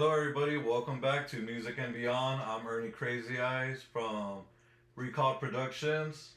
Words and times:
Hello, 0.00 0.14
everybody. 0.14 0.56
Welcome 0.56 0.98
back 0.98 1.28
to 1.28 1.36
Music 1.42 1.74
and 1.76 1.92
Beyond. 1.92 2.40
I'm 2.40 2.66
Ernie 2.66 2.88
Crazy 2.88 3.38
Eyes 3.38 3.82
from 3.92 4.38
Recall 4.96 5.34
Productions. 5.34 6.30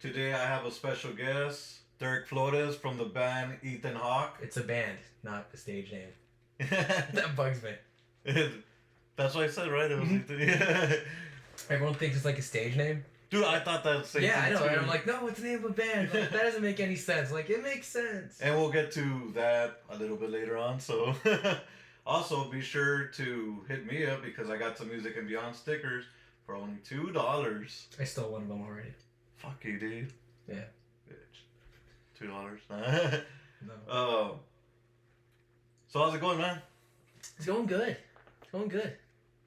Today, 0.00 0.32
I 0.32 0.46
have 0.46 0.64
a 0.64 0.70
special 0.70 1.12
guest, 1.12 1.80
Derek 1.98 2.26
Flores 2.26 2.76
from 2.76 2.96
the 2.96 3.04
band 3.04 3.58
Ethan 3.62 3.94
Hawk. 3.94 4.38
It's 4.40 4.56
a 4.56 4.62
band, 4.62 4.96
not 5.22 5.48
a 5.52 5.56
stage 5.58 5.92
name. 5.92 6.08
that 6.70 7.36
bugs 7.36 7.60
me. 7.62 7.72
That's 9.16 9.34
what 9.34 9.44
I 9.44 9.48
said, 9.48 9.70
right? 9.70 9.90
It 9.90 10.00
was 10.00 10.08
Mhm. 10.08 10.40
Ethan. 10.40 10.98
Everyone 11.68 11.92
thinks 11.92 12.16
it's 12.16 12.24
like 12.24 12.38
a 12.38 12.42
stage 12.42 12.74
name. 12.74 13.04
Dude, 13.28 13.44
I 13.44 13.60
thought 13.60 13.84
that 13.84 14.06
same 14.06 14.22
yeah, 14.22 14.44
I 14.46 14.50
know. 14.50 14.60
too. 14.60 14.64
And 14.64 14.80
I'm 14.80 14.88
like, 14.88 15.06
no, 15.06 15.26
it's 15.26 15.40
the 15.40 15.48
name 15.48 15.58
of 15.58 15.66
a 15.66 15.74
band. 15.74 16.08
Like, 16.14 16.30
that 16.30 16.42
doesn't 16.42 16.62
make 16.62 16.80
any 16.80 16.96
sense. 16.96 17.30
Like, 17.30 17.50
it 17.50 17.62
makes 17.62 17.86
sense. 17.86 18.40
And 18.40 18.56
we'll 18.56 18.70
get 18.72 18.92
to 18.92 19.30
that 19.34 19.82
a 19.90 19.98
little 19.98 20.16
bit 20.16 20.30
later 20.30 20.56
on. 20.56 20.80
So, 20.80 21.14
also 22.06 22.50
be 22.50 22.60
sure 22.60 23.06
to 23.06 23.64
hit 23.68 23.86
me 23.86 24.06
up 24.06 24.22
because 24.22 24.50
I 24.50 24.56
got 24.56 24.76
some 24.78 24.88
Music 24.88 25.16
and 25.16 25.26
Beyond 25.28 25.54
stickers 25.56 26.04
for 26.46 26.54
only 26.54 26.78
two 26.84 27.10
dollars. 27.12 27.88
I 27.98 28.04
stole 28.04 28.30
one 28.32 28.42
of 28.42 28.48
them 28.48 28.62
already. 28.62 28.92
Fuck 29.36 29.64
you, 29.64 29.78
dude. 29.78 30.12
Yeah. 30.48 30.64
Bitch. 31.08 32.18
Two 32.18 32.26
dollars. 32.26 32.60
No. 33.66 33.72
uh, 33.90 34.28
so 35.88 36.00
how's 36.00 36.14
it 36.14 36.20
going, 36.20 36.36
man? 36.36 36.60
It's 37.38 37.46
going 37.46 37.64
good. 37.64 37.96
It's 38.42 38.50
going 38.52 38.68
good. 38.68 38.94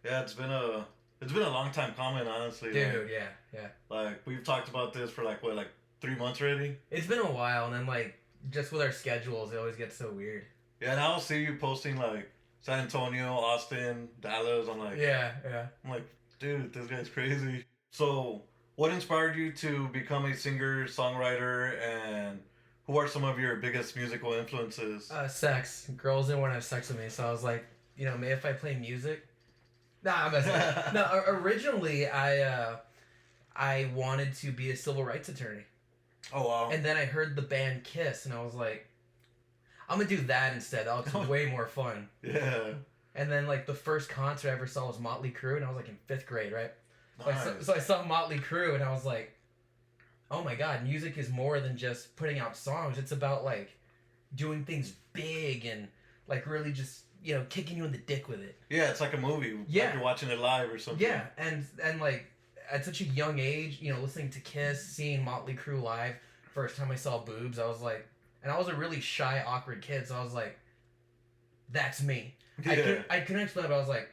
Yeah, 0.04 0.22
it's 0.22 0.34
been 0.34 0.50
a 0.50 0.88
it's 1.22 1.32
been 1.32 1.44
a 1.44 1.50
long 1.50 1.72
time 1.72 1.94
coming, 1.96 2.28
honestly. 2.28 2.74
Dude, 2.74 3.10
yeah, 3.12 3.28
yeah. 3.54 3.68
Like, 3.90 4.06
like 4.06 4.22
we've 4.26 4.44
talked 4.44 4.70
about 4.70 4.94
this 4.94 5.10
for 5.12 5.24
like 5.24 5.42
what, 5.44 5.56
like 5.56 5.70
three 6.02 6.16
months 6.16 6.42
already. 6.42 6.78
It's 6.92 7.08
been 7.08 7.20
a 7.20 7.32
while, 7.32 7.66
and 7.66 7.74
then, 7.74 7.86
like, 7.86 8.16
just 8.52 8.72
with 8.72 8.82
our 8.82 8.92
schedules, 8.92 9.52
it 9.52 9.58
always 9.58 9.76
gets 9.76 9.96
so 9.96 10.12
weird. 10.12 10.46
Yeah, 10.82 10.92
and 10.92 11.00
I'll 11.00 11.20
see 11.20 11.42
you 11.44 11.58
posting 11.60 11.98
like 11.98 12.30
San 12.68 12.80
Antonio, 12.80 13.32
Austin, 13.32 14.10
Dallas. 14.20 14.68
I'm 14.70 14.78
like, 14.78 14.98
Yeah, 14.98 15.32
yeah. 15.46 15.68
I'm 15.86 15.90
like, 15.90 16.06
dude, 16.38 16.74
this 16.74 16.88
guy's 16.88 17.08
crazy. 17.08 17.64
So, 17.92 18.42
what 18.76 18.92
inspired 18.92 19.38
you 19.38 19.54
to 19.54 19.88
become 19.88 20.26
a 20.26 20.36
singer, 20.36 20.86
songwriter, 20.86 21.82
and 21.82 22.42
who 22.86 22.98
are 22.98 23.08
some 23.08 23.24
of 23.24 23.40
your 23.40 23.56
biggest 23.56 23.96
musical 23.96 24.34
influences? 24.34 25.10
Uh, 25.10 25.30
sex. 25.30 25.90
Girls 25.96 26.28
didn't 26.28 26.42
want 26.42 26.52
to 26.52 26.56
have 26.56 26.64
sex 26.66 26.90
with 26.90 27.00
me, 27.00 27.08
so 27.08 27.26
I 27.26 27.32
was 27.32 27.42
like, 27.42 27.66
you 27.96 28.04
know, 28.04 28.18
maybe 28.18 28.34
if 28.34 28.44
I 28.44 28.52
play 28.52 28.76
music. 28.76 29.26
Nah, 30.04 30.26
I'm 30.26 30.34
messing. 30.34 30.84
no, 30.94 31.24
originally 31.26 32.10
I 32.10 32.40
uh, 32.40 32.78
I 33.56 33.90
wanted 33.96 34.34
to 34.36 34.52
be 34.52 34.72
a 34.72 34.76
civil 34.76 35.06
rights 35.06 35.30
attorney, 35.30 35.64
oh 36.34 36.46
wow. 36.46 36.70
and 36.70 36.84
then 36.84 36.98
I 36.98 37.06
heard 37.06 37.38
the 37.38 37.42
band 37.44 37.86
Kiss, 37.86 38.26
and 38.26 38.34
I 38.34 38.44
was 38.44 38.56
like, 38.56 38.90
I'm 39.88 39.98
gonna 39.98 40.10
do 40.10 40.18
that 40.18 40.54
instead. 40.54 40.88
That'll 40.88 41.22
be 41.24 41.28
way 41.28 41.46
more 41.48 41.68
fun. 41.68 42.10
yeah. 42.22 42.74
And 43.16 43.32
then 43.32 43.48
like 43.48 43.66
the 43.66 43.74
first 43.74 44.10
concert 44.10 44.50
I 44.50 44.54
ever 44.54 44.68
saw 44.68 44.88
was 44.88 45.00
Motley 45.00 45.32
Crue, 45.32 45.56
and 45.56 45.66
I 45.66 45.70
was 45.70 45.78
like 45.78 45.90
in 45.90 45.98
fifth 46.06 46.26
grade, 46.26 46.54
right? 46.54 46.72
So, 47.24 47.32
I, 47.32 47.36
saw, 47.36 47.54
so 47.62 47.74
I 47.74 47.80
saw 47.80 48.04
Motley 48.04 48.38
Crue, 48.38 48.76
and 48.76 48.84
I 48.84 48.92
was 48.92 49.04
like, 49.04 49.34
oh 50.30 50.44
my 50.44 50.54
god, 50.54 50.84
music 50.84 51.18
is 51.18 51.30
more 51.30 51.60
than 51.60 51.78
just 51.78 52.16
putting 52.16 52.38
out 52.38 52.56
songs. 52.56 52.98
It's 52.98 53.12
about 53.12 53.44
like 53.44 53.72
doing 54.36 54.66
things 54.66 54.94
big 55.14 55.66
and 55.66 55.88
like 56.28 56.46
really 56.46 56.72
just 56.72 57.04
you 57.24 57.34
know 57.34 57.46
kicking 57.50 57.78
you 57.78 57.86
in 57.86 57.92
the 57.92 57.98
dick 57.98 58.28
with 58.28 58.42
it. 58.42 58.60
Yeah, 58.70 58.90
it's 58.90 59.02
like 59.02 59.14
a 59.14 59.18
movie. 59.18 59.58
Yeah. 59.68 59.86
Like 59.86 59.94
you're 59.96 60.04
watching 60.04 60.30
it 60.30 60.40
live 60.40 60.72
or 60.72 60.78
something. 60.78 61.06
Yeah, 61.06 61.26
and 61.38 61.66
and 61.84 62.00
like 62.00 62.28
at 62.70 62.86
such 62.86 63.02
a 63.02 63.06
young 63.06 63.40
age, 63.40 63.80
you 63.82 63.94
know, 63.94 64.00
listening 64.00 64.30
to 64.32 64.40
Kiss, 64.42 64.84
seeing 64.84 65.24
Motley 65.24 65.56
Crue 65.56 65.82
live, 65.82 66.16
first 66.54 66.76
time 66.76 66.92
I 66.92 66.96
saw 66.96 67.18
boobs, 67.20 67.60
I 67.60 67.66
was 67.66 67.82
like, 67.82 68.08
and 68.44 68.52
I 68.52 68.58
was 68.58 68.68
a 68.68 68.76
really 68.76 69.00
shy, 69.02 69.44
awkward 69.46 69.82
kid, 69.82 70.08
so 70.08 70.16
I 70.16 70.24
was 70.24 70.34
like, 70.34 70.58
that's 71.72 72.02
me. 72.02 72.36
I 72.60 72.76
couldn't, 72.76 73.06
I 73.10 73.20
couldn't 73.20 73.44
explain, 73.44 73.66
it, 73.66 73.70
but 73.70 73.76
I 73.76 73.80
was 73.80 73.90
like, 73.90 74.10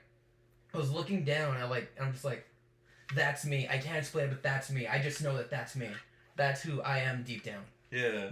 I 0.73 0.79
was 0.79 0.91
looking 0.91 1.25
down, 1.25 1.55
and 1.55 1.63
I 1.63 1.69
like, 1.69 1.91
I'm 2.01 2.13
just 2.13 2.25
like, 2.25 2.47
that's 3.15 3.45
me. 3.45 3.69
I 3.71 3.79
can't 3.79 3.99
explain 3.99 4.27
it, 4.27 4.31
but 4.31 4.43
that's 4.43 4.71
me. 4.71 4.87
I 4.87 5.01
just 5.01 5.23
know 5.23 5.37
that 5.37 5.51
that's 5.51 5.77
me. 5.77 5.89
That's 6.37 6.63
who 6.63 6.81
I 6.83 6.99
am 6.99 7.23
deep 7.23 7.45
down. 7.45 7.63
Yeah. 7.91 8.31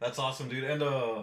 That's 0.00 0.18
awesome, 0.18 0.48
dude. 0.48 0.64
And 0.64 0.82
uh 0.82 1.22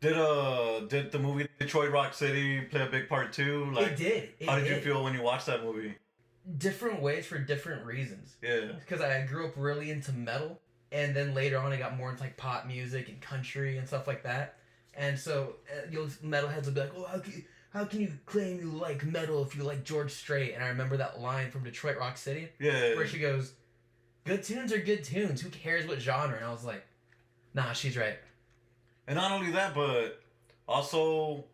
did 0.00 0.16
uh 0.16 0.80
did 0.80 1.12
the 1.12 1.18
movie 1.18 1.48
Detroit 1.58 1.90
Rock 1.90 2.14
City 2.14 2.60
play 2.62 2.82
a 2.82 2.86
big 2.86 3.08
part 3.08 3.32
too? 3.32 3.68
it 3.70 3.74
Like 3.74 3.96
did. 3.96 4.30
It 4.38 4.48
how 4.48 4.56
did 4.56 4.68
you 4.68 4.76
feel 4.76 5.02
when 5.04 5.14
you 5.14 5.22
watched 5.22 5.46
that 5.46 5.62
movie? 5.64 5.94
Different 6.58 7.00
ways 7.00 7.26
for 7.26 7.38
different 7.38 7.86
reasons. 7.86 8.34
Yeah. 8.42 8.72
because 8.78 9.00
I 9.00 9.24
grew 9.26 9.46
up 9.46 9.52
really 9.56 9.90
into 9.90 10.12
metal, 10.12 10.60
and 10.92 11.14
then 11.16 11.34
later 11.34 11.58
on 11.58 11.72
I 11.72 11.76
got 11.76 11.96
more 11.96 12.10
into 12.10 12.22
like 12.22 12.36
pop 12.36 12.66
music 12.66 13.08
and 13.08 13.20
country 13.20 13.78
and 13.78 13.86
stuff 13.88 14.06
like 14.06 14.22
that. 14.24 14.56
And 14.94 15.18
so 15.18 15.54
uh, 15.72 15.86
you'll 15.90 16.06
metalheads 16.06 16.66
will 16.66 16.72
be 16.72 16.80
like, 16.80 16.92
"Oh, 16.96 17.04
how 17.04 17.18
can 17.18 17.32
you, 17.32 17.42
how 17.72 17.84
can 17.86 18.00
you 18.00 18.12
claim 18.26 18.58
you 18.58 18.70
like 18.70 19.04
metal 19.04 19.42
if 19.42 19.56
you 19.56 19.62
like 19.64 19.84
George 19.84 20.12
Strait?" 20.12 20.54
And 20.54 20.62
I 20.62 20.68
remember 20.68 20.96
that 20.98 21.20
line 21.20 21.50
from 21.50 21.64
Detroit 21.64 21.96
Rock 21.98 22.16
City 22.18 22.48
Yeah. 22.58 22.94
where 22.94 23.06
she 23.06 23.18
goes, 23.18 23.54
"Good 24.24 24.42
tunes 24.42 24.72
are 24.72 24.78
good 24.78 25.02
tunes. 25.02 25.40
Who 25.40 25.48
cares 25.48 25.86
what 25.86 26.00
genre?" 26.00 26.36
And 26.36 26.44
I 26.44 26.50
was 26.52 26.64
like, 26.64 26.84
"Nah, 27.54 27.72
she's 27.72 27.96
right." 27.96 28.18
And 29.06 29.16
not 29.16 29.32
only 29.32 29.50
that, 29.52 29.74
but 29.74 30.20
also 30.68 31.44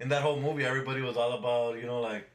in 0.00 0.08
that 0.08 0.22
whole 0.22 0.40
movie 0.40 0.64
everybody 0.64 1.00
was 1.00 1.16
all 1.16 1.32
about, 1.32 1.76
you 1.78 1.86
know, 1.86 2.00
like 2.00 2.28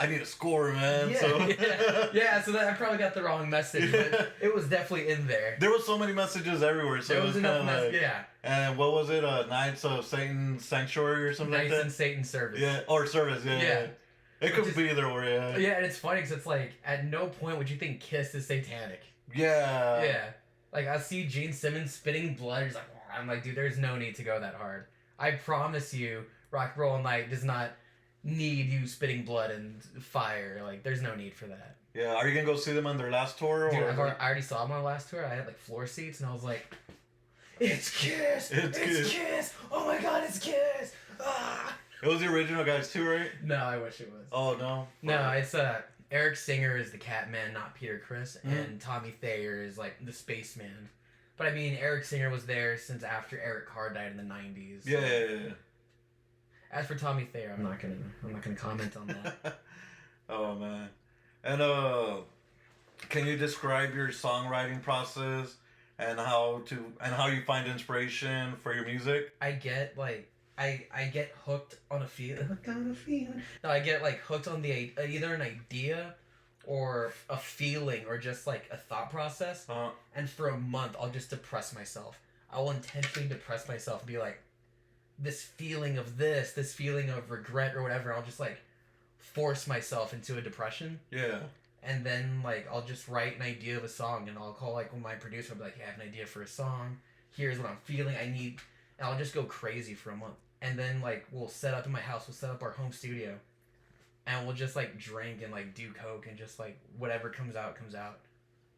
I 0.00 0.06
need 0.06 0.20
a 0.22 0.26
score, 0.26 0.72
man. 0.72 1.10
yeah, 1.10 1.20
so 1.20 1.38
yeah, 1.60 2.06
yeah. 2.12 2.42
So 2.42 2.52
that 2.52 2.66
I 2.68 2.72
probably 2.72 2.98
got 2.98 3.12
the 3.14 3.22
wrong 3.22 3.48
message, 3.50 3.92
but 3.92 4.32
it 4.40 4.54
was 4.54 4.66
definitely 4.66 5.10
in 5.10 5.26
there. 5.26 5.56
there 5.60 5.70
was 5.70 5.84
so 5.84 5.98
many 5.98 6.12
messages 6.14 6.62
everywhere. 6.62 7.02
So 7.02 7.12
there 7.14 7.22
it 7.22 7.26
was 7.26 7.34
was 7.34 7.44
enough. 7.44 7.58
kind 7.66 7.68
of 7.68 7.74
Mess- 7.84 7.92
like, 7.92 8.00
yeah, 8.00 8.24
and 8.42 8.78
what 8.78 8.92
was 8.92 9.10
it? 9.10 9.24
Uh, 9.24 9.46
Knights 9.46 9.84
of 9.84 10.06
Satan 10.06 10.58
Sanctuary 10.58 11.24
or 11.26 11.34
something 11.34 11.52
nice 11.52 11.70
like 11.70 11.80
and 11.82 11.90
that. 11.90 11.94
Satan 11.94 12.24
service. 12.24 12.58
Yeah, 12.60 12.80
or 12.88 13.06
service. 13.06 13.44
Yeah, 13.44 13.58
Yeah. 13.58 13.62
yeah. 13.80 13.86
It 14.48 14.54
could 14.54 14.74
be 14.74 14.88
either 14.88 15.06
way. 15.12 15.34
Yeah. 15.34 15.56
Yeah, 15.58 15.68
and 15.76 15.84
it's 15.84 15.98
funny 15.98 16.22
because 16.22 16.32
it's 16.34 16.46
like 16.46 16.72
at 16.82 17.04
no 17.04 17.26
point 17.26 17.58
would 17.58 17.68
you 17.68 17.76
think 17.76 18.00
Kiss 18.00 18.34
is 18.34 18.46
satanic. 18.46 19.02
Yeah. 19.34 20.02
yeah, 20.02 20.24
like 20.72 20.88
I 20.88 20.98
see 20.98 21.26
Gene 21.26 21.52
Simmons 21.52 21.92
spitting 21.92 22.34
blood. 22.34 22.64
He's 22.64 22.74
like, 22.74 22.84
I'm 23.14 23.26
like, 23.28 23.44
dude, 23.44 23.54
there's 23.54 23.76
no 23.76 23.96
need 23.96 24.14
to 24.14 24.22
go 24.22 24.40
that 24.40 24.54
hard. 24.54 24.86
I 25.18 25.32
promise 25.32 25.92
you, 25.92 26.24
Rock 26.50 26.70
and 26.74 26.80
Roll 26.80 27.02
Night 27.02 27.28
does 27.28 27.44
not 27.44 27.72
need 28.24 28.68
you 28.68 28.86
spitting 28.86 29.24
blood 29.24 29.50
and 29.50 29.82
fire. 30.02 30.60
Like, 30.64 30.82
there's 30.82 31.02
no 31.02 31.14
need 31.14 31.34
for 31.34 31.46
that. 31.46 31.76
Yeah. 31.94 32.14
Are 32.14 32.28
you 32.28 32.34
gonna 32.34 32.46
go 32.46 32.56
see 32.56 32.72
them 32.72 32.86
on 32.86 32.96
their 32.98 33.10
last 33.10 33.38
tour? 33.38 33.70
Dude, 33.70 33.80
or 33.80 33.90
I've 33.90 33.98
already, 33.98 34.42
saw 34.42 34.62
them 34.62 34.72
on 34.72 34.82
my 34.82 34.90
last 34.90 35.10
tour. 35.10 35.24
I 35.24 35.34
had 35.34 35.46
like 35.46 35.58
floor 35.58 35.86
seats, 35.86 36.20
and 36.20 36.28
I 36.28 36.32
was 36.32 36.44
like, 36.44 36.74
it's 37.58 37.90
Kiss, 37.96 38.50
It's 38.50 38.78
it's, 38.78 38.78
Kiss." 38.78 39.12
Kiss. 39.12 39.54
Oh 39.72 39.86
my 39.86 40.00
God, 40.00 40.24
it's 40.24 40.38
Kiss. 40.38 40.94
Ah. 41.20 41.76
It 42.02 42.08
was 42.08 42.20
the 42.20 42.28
original 42.32 42.64
guys 42.64 42.90
too, 42.92 43.06
right? 43.08 43.28
No, 43.44 43.56
I 43.56 43.76
wish 43.78 44.00
it 44.00 44.10
was. 44.12 44.26
Oh 44.32 44.54
no. 44.54 44.86
No, 45.02 45.30
it's 45.30 45.54
uh 45.54 45.82
Eric 46.10 46.36
Singer 46.36 46.76
is 46.76 46.90
the 46.90 46.98
Catman, 46.98 47.52
not 47.52 47.74
Peter 47.74 47.98
Criss, 47.98 48.38
Mhm. 48.46 48.52
and 48.64 48.80
Tommy 48.80 49.10
Thayer 49.20 49.62
is 49.62 49.76
like 49.76 49.96
the 50.04 50.12
spaceman. 50.12 50.88
But 51.36 51.46
I 51.48 51.52
mean, 51.52 51.74
Eric 51.80 52.04
Singer 52.04 52.30
was 52.30 52.46
there 52.46 52.76
since 52.78 53.02
after 53.02 53.38
Eric 53.40 53.66
Carr 53.66 53.90
died 53.92 54.10
in 54.12 54.16
the 54.16 54.22
'90s. 54.22 54.84
so- 54.84 54.90
Yeah. 54.90 55.00
yeah, 55.00 55.24
yeah, 55.46 55.52
As 56.72 56.86
for 56.86 56.94
Tommy 56.94 57.24
Thayer, 57.24 57.54
I'm 57.56 57.64
not 57.64 57.80
gonna 57.80 57.96
I'm 58.24 58.32
not 58.32 58.42
gonna 58.42 58.56
comment 58.56 58.96
on 58.96 59.06
that. 59.08 59.60
oh 60.28 60.54
man. 60.54 60.88
And 61.42 61.62
uh, 61.62 62.16
can 63.08 63.26
you 63.26 63.36
describe 63.36 63.94
your 63.94 64.08
songwriting 64.08 64.82
process 64.82 65.56
and 65.98 66.18
how 66.18 66.62
to 66.66 66.92
and 67.00 67.14
how 67.14 67.26
you 67.26 67.42
find 67.42 67.66
inspiration 67.66 68.54
for 68.62 68.74
your 68.74 68.84
music? 68.84 69.32
I 69.40 69.52
get 69.52 69.98
like 69.98 70.30
I 70.56 70.86
I 70.94 71.04
get 71.04 71.34
hooked 71.44 71.78
on 71.90 72.02
a 72.02 72.06
feel 72.06 72.36
hooked 72.36 72.68
on 72.68 72.90
a 72.90 72.94
feeling. 72.94 73.42
No, 73.64 73.70
I 73.70 73.80
get 73.80 74.02
like 74.02 74.20
hooked 74.20 74.46
on 74.46 74.62
the 74.62 74.92
either 75.08 75.34
an 75.34 75.42
idea 75.42 76.14
or 76.64 77.12
a 77.28 77.36
feeling 77.36 78.04
or 78.06 78.18
just 78.18 78.46
like 78.46 78.68
a 78.70 78.76
thought 78.76 79.10
process. 79.10 79.66
Uh, 79.68 79.88
and 80.14 80.30
for 80.30 80.48
a 80.48 80.58
month 80.58 80.94
I'll 81.00 81.10
just 81.10 81.30
depress 81.30 81.74
myself. 81.74 82.20
I 82.52 82.60
will 82.60 82.70
intentionally 82.72 83.28
depress 83.28 83.68
myself 83.68 84.02
and 84.02 84.08
be 84.08 84.18
like, 84.18 84.40
this 85.20 85.42
feeling 85.42 85.98
of 85.98 86.16
this, 86.16 86.52
this 86.52 86.72
feeling 86.72 87.10
of 87.10 87.30
regret 87.30 87.76
or 87.76 87.82
whatever. 87.82 88.12
I'll 88.14 88.22
just 88.22 88.40
like 88.40 88.58
force 89.18 89.66
myself 89.66 90.12
into 90.12 90.38
a 90.38 90.40
depression, 90.40 90.98
yeah. 91.10 91.40
and 91.82 92.04
then 92.04 92.40
like 92.42 92.66
I'll 92.72 92.82
just 92.84 93.06
write 93.08 93.36
an 93.36 93.42
idea 93.42 93.76
of 93.76 93.84
a 93.84 93.88
song, 93.88 94.28
and 94.28 94.38
I'll 94.38 94.52
call 94.52 94.72
like 94.72 94.96
my 95.00 95.14
producer. 95.14 95.52
I'll 95.52 95.58
be 95.58 95.64
like, 95.64 95.76
hey, 95.78 95.84
I 95.86 95.90
have 95.92 96.00
an 96.00 96.08
idea 96.08 96.26
for 96.26 96.42
a 96.42 96.46
song. 96.48 96.98
Here's 97.36 97.58
what 97.58 97.68
I'm 97.68 97.76
feeling. 97.84 98.16
I 98.20 98.26
need, 98.26 98.58
and 98.98 99.08
I'll 99.08 99.18
just 99.18 99.34
go 99.34 99.44
crazy 99.44 99.94
for 99.94 100.10
a 100.10 100.16
month, 100.16 100.34
and 100.62 100.78
then 100.78 101.00
like 101.00 101.26
we'll 101.30 101.48
set 101.48 101.74
up 101.74 101.86
in 101.86 101.92
my 101.92 102.00
house. 102.00 102.26
We'll 102.26 102.34
set 102.34 102.50
up 102.50 102.62
our 102.62 102.72
home 102.72 102.92
studio. 102.92 103.36
And 104.26 104.46
we'll 104.46 104.54
just 104.54 104.76
like 104.76 104.96
drink 104.98 105.42
and 105.42 105.50
like 105.50 105.74
do 105.74 105.90
coke 105.92 106.26
and 106.28 106.36
just 106.36 106.58
like 106.60 106.78
whatever 106.98 107.30
comes 107.30 107.56
out 107.56 107.74
comes 107.74 107.94
out. 107.96 108.18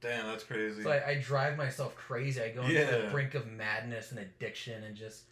Damn, 0.00 0.26
that's 0.26 0.44
crazy. 0.44 0.82
So 0.82 0.90
I, 0.90 1.08
I 1.10 1.14
drive 1.16 1.58
myself 1.58 1.94
crazy. 1.94 2.40
I 2.40 2.50
go 2.50 2.62
into 2.62 2.74
Yeah. 2.74 2.90
the 2.98 3.08
brink 3.10 3.34
of 3.34 3.46
madness 3.50 4.12
and 4.12 4.20
addiction 4.20 4.82
and 4.84 4.94
just 4.96 5.22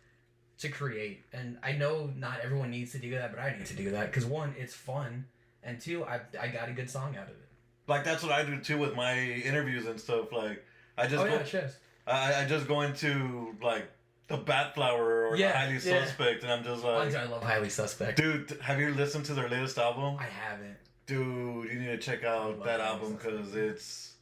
to 0.60 0.68
create. 0.68 1.22
And 1.32 1.58
I 1.62 1.72
know 1.72 2.10
not 2.16 2.40
everyone 2.42 2.70
needs 2.70 2.92
to 2.92 2.98
do 2.98 3.10
that, 3.12 3.32
but 3.34 3.40
I 3.40 3.56
need 3.56 3.66
to 3.66 3.74
do 3.74 3.90
that 3.90 4.06
because 4.06 4.24
one, 4.26 4.54
it's 4.58 4.74
fun, 4.74 5.24
and 5.62 5.80
two, 5.80 6.04
I 6.04 6.20
I 6.40 6.48
got 6.48 6.68
a 6.68 6.72
good 6.72 6.88
song 6.88 7.16
out 7.16 7.24
of 7.24 7.30
it. 7.30 7.48
like 7.86 8.04
that's 8.04 8.22
what 8.22 8.32
I 8.32 8.44
do 8.44 8.58
too 8.60 8.78
with 8.78 8.94
my 8.94 9.18
interviews 9.18 9.86
and 9.86 9.98
stuff. 10.00 10.32
Like 10.32 10.64
I 10.96 11.06
just 11.06 11.22
oh 11.22 11.26
go, 11.26 11.34
yeah, 11.34 11.42
cheers. 11.42 11.76
I, 12.06 12.42
I 12.42 12.44
just 12.46 12.66
go 12.68 12.82
into 12.82 13.54
like 13.62 13.88
the 14.28 14.36
Bat 14.36 14.74
Flower 14.74 15.28
or 15.28 15.36
Yeah, 15.36 15.52
the 15.52 15.58
Highly 15.58 15.72
yeah. 15.74 16.04
Suspect, 16.04 16.42
and 16.44 16.52
I'm 16.52 16.62
just 16.64 16.84
like, 16.84 17.14
I 17.14 17.24
love 17.26 17.42
Highly 17.42 17.68
Suspect. 17.70 18.16
dude, 18.16 18.58
have 18.62 18.78
you 18.78 18.94
listened 18.94 19.24
to 19.26 19.34
their 19.34 19.48
latest 19.48 19.78
album? 19.78 20.16
I 20.18 20.24
haven't. 20.24 20.76
Dude, 21.06 21.72
you 21.72 21.78
need 21.80 21.86
to 21.86 21.98
check 21.98 22.22
out 22.22 22.62
that 22.64 22.78
album 22.80 23.14
because 23.14 23.56
it's, 23.56 24.14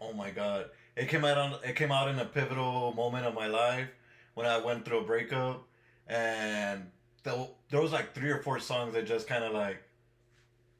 oh 0.00 0.12
my 0.12 0.30
god, 0.30 0.66
it 0.94 1.08
came 1.08 1.24
out 1.24 1.36
on 1.38 1.54
it 1.64 1.74
came 1.76 1.90
out 1.90 2.08
in 2.08 2.18
a 2.20 2.24
pivotal 2.24 2.92
moment 2.94 3.26
of 3.26 3.34
my 3.34 3.48
life 3.48 3.88
when 4.36 4.46
I 4.46 4.58
went 4.58 4.84
through 4.84 4.98
a 5.00 5.04
breakup, 5.04 5.66
and 6.06 6.90
there, 7.24 7.48
there 7.70 7.80
was 7.80 7.90
like 7.90 8.14
three 8.14 8.30
or 8.30 8.42
four 8.42 8.60
songs 8.60 8.92
that 8.92 9.06
just 9.06 9.26
kind 9.26 9.42
of 9.42 9.52
like, 9.54 9.82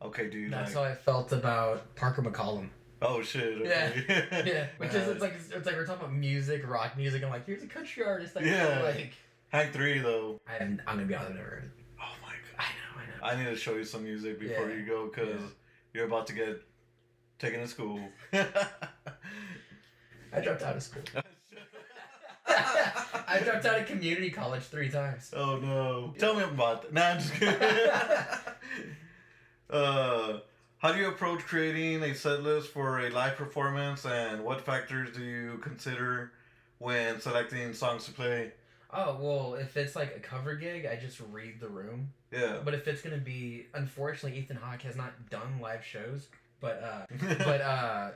okay, 0.02 0.28
dude, 0.28 0.52
That's 0.52 0.74
like, 0.74 0.84
how 0.86 0.92
I 0.92 0.94
felt 0.94 1.32
about 1.32 1.94
Parker 1.96 2.20
McCollum. 2.22 2.68
oh 3.00 3.22
shit, 3.22 3.64
Yeah. 3.64 3.92
okay. 3.96 4.42
Yeah, 4.46 4.66
because 4.78 5.08
it's 5.08 5.22
like 5.22 5.32
it's 5.34 5.50
like 5.66 5.74
we're 5.74 5.86
talking 5.86 6.02
about 6.04 6.14
music, 6.14 6.68
rock 6.68 6.96
music. 6.98 7.24
I'm 7.24 7.30
like, 7.30 7.46
here's 7.46 7.62
a 7.62 7.66
country 7.66 8.04
artist. 8.04 8.36
I 8.36 8.40
Yeah. 8.42 8.78
yeah. 8.78 8.82
like. 8.84 9.14
Hank 9.48 9.72
three 9.72 10.00
though. 10.00 10.38
I 10.46 10.56
am, 10.62 10.82
I'm 10.86 10.96
gonna 10.96 11.06
be 11.06 11.14
honest, 11.14 11.30
I've 11.30 11.36
never 11.36 11.48
heard 11.48 11.64
it. 11.64 11.70
Oh 12.00 12.14
my 12.22 12.32
god. 12.32 12.58
I 12.58 12.62
know, 12.62 13.00
I 13.00 13.06
know. 13.34 13.40
I 13.40 13.44
need 13.44 13.48
to 13.50 13.56
show 13.56 13.76
you 13.76 13.84
some 13.84 14.04
music 14.04 14.38
before 14.38 14.68
Yeah. 14.68 14.76
you 14.76 14.84
go 14.84 15.06
because 15.06 15.40
Yeah. 15.40 15.46
you're 15.94 16.04
about 16.06 16.26
to 16.26 16.34
get 16.34 16.60
taken 17.38 17.60
to 17.60 17.68
school. 17.68 18.00
I 18.32 18.46
dropped 20.42 20.62
out 20.62 20.76
of 20.76 20.82
school. 20.82 21.02
I 23.26 23.40
dropped 23.40 23.67
out 23.67 23.81
of 23.81 23.87
community 23.87 24.31
college 24.31 24.62
three 24.62 24.88
times. 24.88 25.32
oh 25.34 25.58
no! 25.58 26.14
Tell 26.19 26.34
me 26.34 26.44
about 26.44 26.82
that. 26.82 26.93
Nah, 26.93 27.02
I'm 27.02 27.19
just 27.19 27.34
kidding. 27.34 27.61
uh, 29.70 30.38
how 30.78 30.93
do 30.93 30.99
you 30.99 31.08
approach 31.08 31.40
creating 31.40 32.02
a 32.02 32.14
set 32.14 32.43
list 32.43 32.69
for 32.69 33.00
a 33.00 33.11
live 33.11 33.37
performance, 33.37 34.05
and 34.05 34.44
what 34.44 34.61
factors 34.61 35.17
do 35.17 35.25
you 35.25 35.58
consider 35.62 36.32
when 36.78 37.20
selecting 37.20 37.73
songs 37.73 38.05
to 38.05 38.12
play? 38.12 38.52
Oh 38.93 39.19
well, 39.20 39.55
if 39.55 39.76
it's 39.76 39.96
like 39.96 40.14
a 40.17 40.20
cover 40.20 40.55
gig, 40.55 40.87
I 40.87 40.96
just 40.96 41.20
read 41.32 41.61
the 41.61 41.69
room. 41.69 42.12
Yeah. 42.31 42.58
But 42.64 42.75
if 42.75 42.87
it's 42.87 43.02
gonna 43.02 43.19
be, 43.19 43.67
unfortunately, 43.75 44.38
Ethan 44.38 44.56
Hawke 44.56 44.82
has 44.82 44.96
not 44.96 45.31
done 45.31 45.61
live 45.61 45.84
shows. 45.84 46.28
But 46.61 46.82
uh, 46.82 47.06
but 47.38 47.61
uh, 47.61 48.11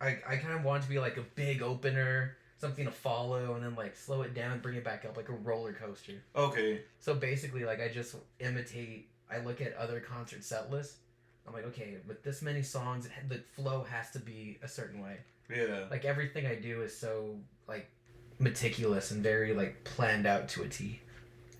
I 0.00 0.18
I 0.26 0.36
kind 0.36 0.54
of 0.54 0.64
want 0.64 0.82
it 0.82 0.86
to 0.86 0.90
be 0.90 0.98
like 0.98 1.16
a 1.16 1.24
big 1.34 1.62
opener, 1.62 2.36
something 2.64 2.86
to 2.86 2.90
follow, 2.90 3.54
and 3.54 3.62
then 3.62 3.74
like 3.74 3.94
slow 3.94 4.22
it 4.22 4.34
down, 4.34 4.52
and 4.52 4.62
bring 4.62 4.76
it 4.76 4.84
back 4.84 5.04
up 5.04 5.16
like 5.16 5.28
a 5.28 5.32
roller 5.32 5.74
coaster. 5.74 6.14
okay. 6.34 6.80
So 6.98 7.14
basically, 7.14 7.64
like 7.64 7.80
I 7.80 7.88
just 7.88 8.16
imitate. 8.40 9.10
I 9.30 9.38
look 9.38 9.60
at 9.60 9.74
other 9.74 10.00
concert 10.00 10.42
set 10.44 10.70
lists. 10.70 10.96
I'm 11.46 11.52
like, 11.52 11.66
okay, 11.66 11.96
with 12.08 12.22
this 12.22 12.40
many 12.40 12.62
songs, 12.62 13.06
the 13.28 13.40
flow 13.54 13.84
has 13.90 14.10
to 14.12 14.18
be 14.18 14.58
a 14.62 14.68
certain 14.68 15.02
way. 15.02 15.18
Yeah. 15.54 15.84
Like 15.90 16.06
everything 16.06 16.46
I 16.46 16.54
do 16.54 16.80
is 16.82 16.96
so 16.96 17.36
like 17.68 17.90
meticulous 18.38 19.10
and 19.10 19.22
very 19.22 19.52
like 19.52 19.84
planned 19.84 20.26
out 20.26 20.48
to 20.50 20.62
a 20.62 20.68
T, 20.68 21.00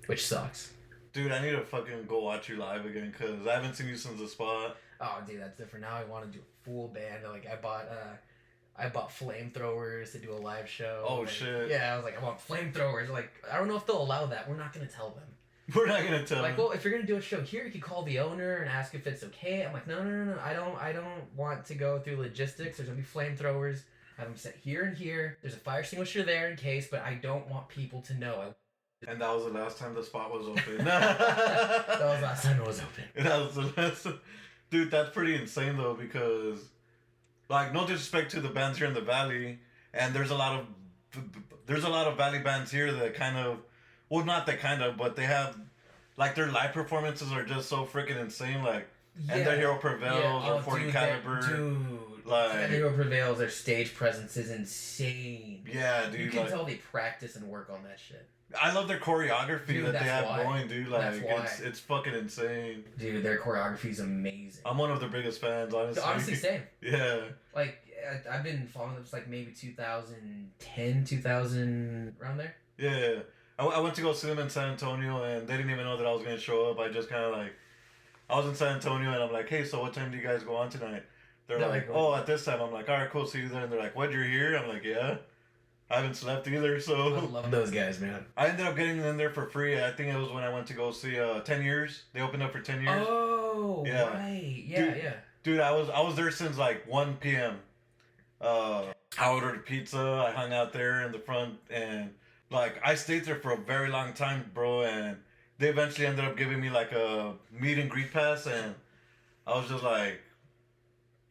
which 0.07 0.27
sucks. 0.27 0.73
Dude, 1.13 1.33
I 1.33 1.43
need 1.43 1.53
to 1.53 1.61
fucking 1.61 2.07
go 2.09 2.23
watch 2.23 2.49
you 2.49 2.57
live 2.57 2.87
again 2.87 3.13
because 3.13 3.47
I 3.47 3.55
haven't 3.55 3.75
seen 3.75 3.89
you 3.89 3.97
since 3.97 4.19
the 4.19 4.27
spot. 4.27 4.77
Oh, 5.01 5.19
dude, 5.27 5.41
that's 5.41 5.57
different. 5.59 5.85
Now 5.85 5.97
I 5.97 6.05
want 6.05 6.25
to 6.25 6.31
do 6.31 6.41
a 6.43 6.65
full 6.65 6.89
band. 6.89 7.25
Like 7.31 7.47
I 7.47 7.57
bought, 7.57 7.87
uh, 7.91 8.17
I 8.77 8.89
bought 8.89 9.11
flamethrowers 9.11 10.13
to 10.13 10.19
do 10.19 10.33
a 10.33 10.37
live 10.39 10.69
show. 10.69 11.05
Oh, 11.09 11.21
Like, 11.21 11.29
shit. 11.29 11.71
Yeah, 11.71 11.93
I 11.93 11.97
was 11.97 12.05
like, 12.05 12.21
I 12.21 12.25
want 12.25 12.39
flamethrowers. 12.47 13.09
Like 13.09 13.31
I 13.51 13.57
don't 13.59 13.69
know 13.69 13.77
if 13.77 13.87
they'll 13.87 14.03
allow 14.03 14.27
that. 14.27 14.49
We're 14.49 14.57
not 14.57 14.73
gonna 14.73 14.87
tell 14.89 15.11
them. 15.11 15.25
We're 15.75 15.87
not 15.87 16.03
gonna 16.05 16.27
tell. 16.27 16.43
like, 16.43 16.59
well, 16.59 16.73
if 16.73 16.85
you're 16.85 16.93
gonna 16.93 17.07
do 17.07 17.17
a 17.17 17.23
show 17.23 17.41
here, 17.41 17.65
you 17.65 17.71
could 17.71 17.81
call 17.83 18.03
the 18.03 18.19
owner 18.19 18.57
and 18.57 18.69
ask 18.71 18.95
if 18.95 19.07
it's 19.07 19.23
okay. 19.25 19.65
I'm 19.65 19.73
like, 19.73 19.87
no, 19.87 20.03
no, 20.03 20.11
no, 20.11 20.25
no. 20.35 20.39
I 20.45 20.53
don't, 20.53 20.77
I 20.81 20.93
don't 20.93 21.23
want 21.37 21.65
to 21.67 21.75
go 21.75 21.99
through 22.01 22.17
logistics. 22.17 22.77
There's 22.77 22.89
gonna 22.89 23.01
be 23.01 23.07
flamethrowers. 23.07 23.81
I 24.19 24.23
have 24.23 24.29
them 24.29 24.37
set 24.37 24.57
here 24.63 24.85
and 24.85 24.97
here. 24.97 25.39
There's 25.43 25.55
a 25.55 25.59
fire 25.59 25.81
extinguisher 25.81 26.23
there 26.23 26.51
in 26.51 26.57
case, 26.57 26.87
but 26.91 27.01
I 27.03 27.15
don't 27.15 27.49
want 27.49 27.69
people 27.69 28.01
to 28.03 28.15
know. 28.15 28.55
and 29.09 29.21
that 29.21 29.35
was 29.35 29.45
the 29.45 29.51
last 29.51 29.79
time 29.79 29.95
the 29.95 30.03
spot 30.05 30.33
was 30.33 30.47
open. 30.49 30.85
that 30.85 31.89
was 32.01 32.23
last 32.23 32.45
time 32.45 32.61
it 32.61 32.67
was 32.67 32.81
open. 32.81 33.05
that 33.25 33.39
was 33.41 33.55
the 33.55 33.73
last. 33.77 34.07
Dude, 34.71 34.91
that's 34.91 35.11
pretty 35.11 35.35
insane 35.35 35.77
though 35.77 35.95
because, 35.95 36.59
like, 37.49 37.73
no 37.73 37.87
disrespect 37.87 38.31
to 38.33 38.41
the 38.41 38.49
bands 38.49 38.79
here 38.79 38.87
in 38.87 38.95
the 38.95 39.01
valley, 39.01 39.59
and 39.93 40.15
there's 40.15 40.31
a 40.31 40.37
lot 40.37 40.61
of 40.61 40.67
there's 41.67 41.85
a 41.85 41.89
lot 41.89 42.07
of 42.07 42.17
valley 42.17 42.41
bands 42.41 42.71
here 42.71 42.93
that 42.93 43.15
kind 43.15 43.37
of, 43.37 43.59
well, 44.09 44.25
not 44.25 44.47
that 44.47 44.61
kind 44.61 44.83
of, 44.83 44.97
but 44.97 45.17
they 45.17 45.25
have, 45.25 45.57
like, 46.17 46.35
their 46.35 46.51
live 46.51 46.73
performances 46.73 47.33
are 47.33 47.45
just 47.45 47.69
so 47.69 47.87
freaking 47.87 48.21
insane. 48.21 48.63
Like, 48.63 48.87
yeah. 49.27 49.37
and 49.37 49.47
their 49.47 49.57
hero 49.57 49.77
prevails 49.77 50.45
or 50.47 50.55
oh, 50.55 50.61
40 50.61 50.85
dude, 50.85 50.93
caliber. 50.93 51.41
Dude, 51.41 52.27
like- 52.27 52.55
and 52.55 52.73
hero 52.73 52.93
prevails. 52.93 53.39
Their 53.39 53.49
stage 53.49 53.95
presence 53.95 54.37
is 54.37 54.51
insane. 54.51 55.65
Yeah, 55.73 56.11
dude. 56.11 56.21
you 56.21 56.31
can 56.31 56.41
Like, 56.41 56.51
tell 56.51 56.65
they 56.65 56.77
practice 56.77 57.37
and 57.37 57.49
work 57.49 57.71
on 57.71 57.83
that 57.85 57.99
shit. 57.99 58.29
I 58.61 58.73
love 58.73 58.89
their 58.89 58.99
choreography 58.99 59.67
Dude, 59.67 59.87
that 59.87 59.93
they 59.93 59.99
have 60.01 60.27
why. 60.27 60.43
going, 60.43 60.69
dude. 60.69 60.89
Like, 60.89 61.23
it's 61.23 61.61
it's 61.61 61.81
fucking 61.81 62.15
insane. 62.15 62.85
Dude, 62.99 63.25
their 63.25 63.39
choreography 63.39 63.91
is 63.91 64.01
amazing. 64.01 64.63
I'm 64.65 64.79
one 64.79 64.91
of 64.91 65.01
their 65.01 65.09
biggest 65.09 65.41
fans, 65.41 65.75
honestly. 65.75 66.03
Honestly, 66.03 66.35
same. 66.35 66.63
yeah. 66.81 67.21
Like 67.55 67.79
I've 68.31 68.43
been 68.43 68.67
following 68.67 68.95
them 68.95 69.05
since 69.05 69.13
like 69.13 69.29
maybe 69.29 69.53
2010, 69.53 71.05
2000 71.05 72.17
around 72.21 72.39
there. 72.39 72.55
Yeah, 72.79 73.21
I, 73.59 73.67
I 73.67 73.81
went 73.81 73.95
to 73.97 74.03
go 74.03 74.13
see 74.13 74.29
them 74.29 74.39
in 74.39 74.51
San 74.51 74.71
Antonio, 74.71 75.23
and 75.23 75.47
they 75.47 75.57
didn't 75.57 75.71
even 75.71 75.85
know 75.85 75.97
that 75.97 76.07
I 76.07 76.13
was 76.13 76.23
gonna 76.23 76.39
show 76.39 76.71
up. 76.71 76.79
I 76.79 76.89
just 76.89 77.09
kind 77.09 77.25
of 77.25 77.33
like, 77.33 77.53
I 78.29 78.37
was 78.37 78.47
in 78.47 78.55
San 78.55 78.75
Antonio, 78.75 79.13
and 79.13 79.23
I'm 79.23 79.33
like, 79.33 79.49
hey, 79.49 79.65
so 79.65 79.81
what 79.81 79.93
time 79.93 80.11
do 80.11 80.17
you 80.17 80.23
guys 80.23 80.43
go 80.43 80.57
on 80.57 80.71
tonight? 80.71 81.05
They're 81.47 81.59
like, 81.61 81.89
like, 81.89 81.91
oh, 81.93 82.15
at 82.15 82.27
this 82.27 82.45
time. 82.45 82.61
I'm 82.61 82.73
like, 82.73 82.89
all 82.89 82.97
right, 82.97 83.11
cool, 83.11 83.27
see 83.27 83.41
you 83.41 83.49
then. 83.49 83.65
And 83.65 83.73
they're 83.73 83.81
like, 83.81 83.95
what, 83.95 84.11
you're 84.11 84.25
here? 84.25 84.57
I'm 84.57 84.69
like, 84.69 84.83
yeah. 84.83 85.17
I 85.91 85.97
haven't 85.97 86.15
slept 86.15 86.49
either, 86.49 86.77
I 86.77 86.79
so 86.79 87.09
love 87.31 87.51
those 87.51 87.71
guys, 87.71 88.01
man. 88.01 88.25
I 88.37 88.49
ended 88.49 88.67
up 88.67 88.75
getting 88.77 88.99
in 88.99 89.17
there 89.17 89.31
for 89.31 89.47
free. 89.47 89.81
I 89.83 89.91
think 89.93 90.13
it 90.13 90.19
was 90.19 90.31
when 90.31 90.43
I 90.43 90.49
went 90.53 90.67
to 90.69 90.73
go 90.75 90.91
see 90.91 91.19
uh, 91.21 91.41
Ten 91.41 91.63
Years. 91.63 92.05
They 92.13 92.21
opened 92.21 92.43
up 92.43 92.53
for 92.53 92.61
ten 92.61 92.83
years. 92.83 93.07
Oh, 93.07 93.85
Yeah. 93.87 94.09
right. 94.15 94.65
Yeah, 94.67 94.85
Dude. 94.87 94.97
yeah. 95.03 95.13
Dude, 95.43 95.61
I 95.61 95.73
was 95.73 95.91
I 95.91 96.01
was 96.01 96.17
there 96.17 96.31
since 96.31 96.57
like 96.57 96.87
1 96.89 97.17
p.m. 97.21 97.59
Uh, 98.41 98.87
I 99.19 99.29
ordered 99.31 99.57
a 99.57 99.59
pizza. 99.61 99.99
I 100.27 100.33
hung 100.33 100.53
out 100.55 100.73
there 100.73 101.03
in 101.03 101.13
the 101.13 101.19
front, 101.19 101.59
and 101.71 102.11
like 102.51 102.81
I 102.85 102.95
stayed 102.95 103.25
there 103.27 103.37
for 103.37 103.53
a 103.53 103.57
very 103.59 103.91
long 103.91 104.15
time, 104.15 104.51
bro. 104.55 104.83
And 104.85 105.19
they 105.59 105.69
eventually 105.69 106.07
ended 106.07 106.25
up 106.25 106.37
giving 106.37 106.61
me 106.61 106.71
like 106.71 106.93
a 106.93 107.35
meet 107.53 107.79
and 107.79 107.91
greet 107.91 108.11
pass, 108.13 108.47
and 108.47 108.75
I 109.47 109.57
was 109.59 109.69
just 109.69 109.85
like, 109.85 110.21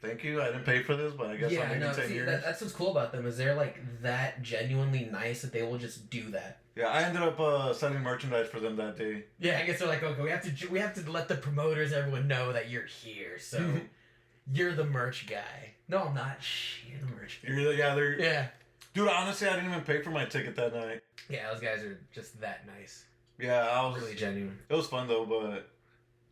"Thank 0.04 0.24
you. 0.24 0.42
I 0.42 0.48
didn't 0.48 0.66
pay 0.66 0.84
for 0.84 0.96
this, 0.96 1.14
but 1.14 1.28
I 1.28 1.38
guess 1.38 1.52
I'm 1.52 1.58
yeah, 1.58 1.78
no, 1.80 1.94
ten 1.94 2.08
see, 2.08 2.14
years." 2.16 2.28
that, 2.28 2.44
that's 2.44 2.62
what's 2.62 2.74
cool 2.74 2.92
about 2.92 3.12
them 3.12 3.26
is 3.26 3.38
they're 3.38 3.56
like 3.56 3.80
that 4.02 4.42
genuinely 4.44 5.08
nice 5.12 5.42
that 5.42 5.54
they 5.54 5.64
will 5.64 5.78
just 5.78 6.10
do 6.10 6.30
that. 6.32 6.60
Yeah, 6.76 6.88
I 6.88 7.04
ended 7.04 7.22
up 7.22 7.40
uh, 7.40 7.74
selling 7.74 8.02
merchandise 8.02 8.48
for 8.48 8.60
them 8.60 8.76
that 8.78 8.98
day. 8.98 9.26
Yeah, 9.40 9.60
I 9.60 9.66
guess 9.66 9.80
they're 9.80 9.88
like, 9.88 10.04
okay, 10.04 10.22
we 10.22 10.30
have 10.30 10.44
to 10.44 10.68
we 10.68 10.80
have 10.80 10.94
to 10.96 11.12
let 11.12 11.28
the 11.28 11.36
promoters, 11.36 11.94
everyone 11.94 12.28
know 12.28 12.52
that 12.54 12.70
you're 12.70 12.86
here. 12.86 13.40
So 13.40 13.74
you're 14.54 14.74
the 14.74 14.86
merch 14.86 15.28
guy. 15.28 15.74
No, 15.88 16.04
I'm 16.04 16.16
not. 16.16 16.42
Shh, 16.42 16.80
you're 16.90 17.00
the 17.00 17.16
merch 17.16 17.42
guy. 17.42 17.54
You're, 17.54 17.74
yeah, 17.74 17.96
they're 17.96 18.20
Yeah, 18.20 18.48
dude. 18.94 19.08
Honestly, 19.08 19.48
I 19.48 19.56
didn't 19.56 19.70
even 19.70 19.84
pay 19.84 20.02
for 20.02 20.10
my 20.10 20.26
ticket 20.26 20.56
that 20.56 20.74
night. 20.74 21.02
yeah, 21.30 21.52
those 21.52 21.62
guys 21.62 21.84
are 21.84 22.00
just 22.14 22.42
that 22.42 22.66
nice. 22.68 23.06
Yeah, 23.40 23.68
I 23.68 23.88
was 23.88 24.02
Really 24.02 24.16
genuine. 24.16 24.58
It 24.70 24.76
was 24.76 24.88
fun 24.88 25.08
though, 25.08 25.26
but 25.26 25.70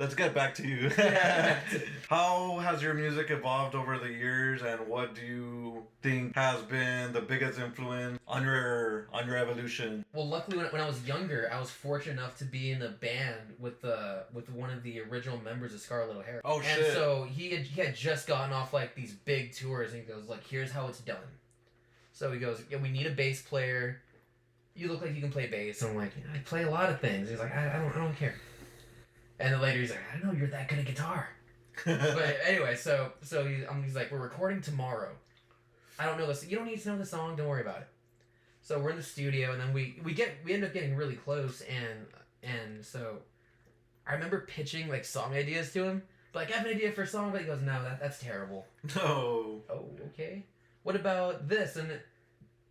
let's 0.01 0.15
get 0.15 0.33
back 0.33 0.55
to 0.55 0.67
you. 0.67 0.89
How 2.09 2.57
has 2.57 2.81
your 2.81 2.95
music 2.95 3.29
evolved 3.29 3.75
over 3.75 3.99
the 3.99 4.09
years, 4.09 4.63
and 4.63 4.87
what 4.87 5.13
do 5.13 5.21
you 5.21 5.83
think 6.01 6.35
has 6.35 6.61
been 6.63 7.13
the 7.13 7.21
biggest 7.21 7.59
influence 7.59 8.19
on 8.27 8.43
your 8.43 9.07
on 9.13 9.27
your 9.27 9.37
evolution? 9.37 10.03
Well, 10.13 10.27
luckily, 10.27 10.57
when, 10.57 10.65
when 10.67 10.81
I 10.81 10.87
was 10.87 11.07
younger, 11.07 11.49
I 11.53 11.59
was 11.59 11.69
fortunate 11.69 12.13
enough 12.13 12.37
to 12.39 12.45
be 12.45 12.71
in 12.71 12.81
a 12.81 12.89
band 12.89 13.53
with 13.59 13.81
the 13.81 14.23
with 14.33 14.49
one 14.49 14.71
of 14.71 14.83
the 14.83 15.01
original 15.01 15.39
members 15.39 15.73
of 15.73 15.79
Scarlet 15.79 16.17
O'Hara. 16.17 16.41
Oh, 16.43 16.57
and 16.57 16.65
shit. 16.65 16.93
so 16.93 17.27
he 17.31 17.51
had, 17.51 17.61
he 17.61 17.79
had 17.79 17.95
just 17.95 18.27
gotten 18.27 18.51
off 18.51 18.73
like 18.73 18.95
these 18.95 19.13
big 19.13 19.53
tours, 19.53 19.93
and 19.93 20.01
he 20.01 20.11
goes 20.11 20.27
like, 20.27 20.45
"Here's 20.45 20.71
how 20.71 20.87
it's 20.87 20.99
done." 20.99 21.17
So 22.11 22.31
he 22.31 22.39
goes, 22.39 22.61
"Yeah, 22.69 22.77
we 22.77 22.89
need 22.89 23.05
a 23.05 23.11
bass 23.11 23.41
player. 23.43 24.01
You 24.73 24.87
look 24.87 25.01
like 25.01 25.13
you 25.13 25.21
can 25.21 25.31
play 25.31 25.45
bass." 25.45 25.83
And 25.83 25.91
I'm 25.91 25.97
like, 25.97 26.13
"I 26.33 26.39
play 26.39 26.63
a 26.63 26.71
lot 26.71 26.89
of 26.89 26.99
things." 26.99 27.29
He's 27.29 27.39
like, 27.39 27.55
"I, 27.55 27.75
I 27.75 27.79
don't 27.79 27.95
I 27.95 27.99
don't 27.99 28.15
care." 28.15 28.33
And 29.41 29.53
then 29.53 29.61
later 29.61 29.79
he's 29.79 29.89
like, 29.91 29.99
"I 30.13 30.17
don't 30.19 30.27
know, 30.33 30.37
you're 30.39 30.47
that 30.49 30.67
good 30.69 30.79
at 30.79 30.85
guitar." 30.85 31.29
but 31.85 32.37
anyway, 32.45 32.75
so 32.75 33.11
so 33.21 33.45
he, 33.45 33.65
um, 33.65 33.83
he's 33.83 33.95
like, 33.95 34.11
we're 34.11 34.19
recording 34.19 34.61
tomorrow. 34.61 35.11
I 35.99 36.05
don't 36.05 36.17
know 36.19 36.27
this. 36.27 36.45
You 36.45 36.57
don't 36.57 36.65
need 36.65 36.81
to 36.81 36.89
know 36.89 36.97
the 36.97 37.05
song. 37.05 37.35
Don't 37.35 37.47
worry 37.47 37.61
about 37.61 37.79
it. 37.81 37.87
So 38.61 38.79
we're 38.79 38.91
in 38.91 38.97
the 38.97 39.03
studio, 39.03 39.51
and 39.51 39.59
then 39.59 39.73
we 39.73 39.99
we 40.03 40.13
get 40.13 40.29
we 40.43 40.53
end 40.53 40.63
up 40.63 40.73
getting 40.73 40.95
really 40.95 41.15
close, 41.15 41.61
and 41.61 42.05
and 42.43 42.85
so 42.85 43.17
I 44.07 44.13
remember 44.13 44.41
pitching 44.41 44.89
like 44.89 45.05
song 45.05 45.33
ideas 45.33 45.71
to 45.73 45.83
him. 45.85 46.03
Like 46.33 46.51
I 46.51 46.57
have 46.57 46.65
an 46.65 46.71
idea 46.75 46.91
for 46.91 47.01
a 47.01 47.07
song, 47.07 47.31
but 47.31 47.41
he 47.41 47.47
goes, 47.47 47.61
no, 47.61 47.83
that 47.83 47.99
that's 47.99 48.19
terrible. 48.19 48.65
no. 48.95 49.61
Oh, 49.69 49.85
okay. 50.07 50.45
What 50.83 50.95
about 50.95 51.47
this? 51.49 51.75
And 51.75 51.99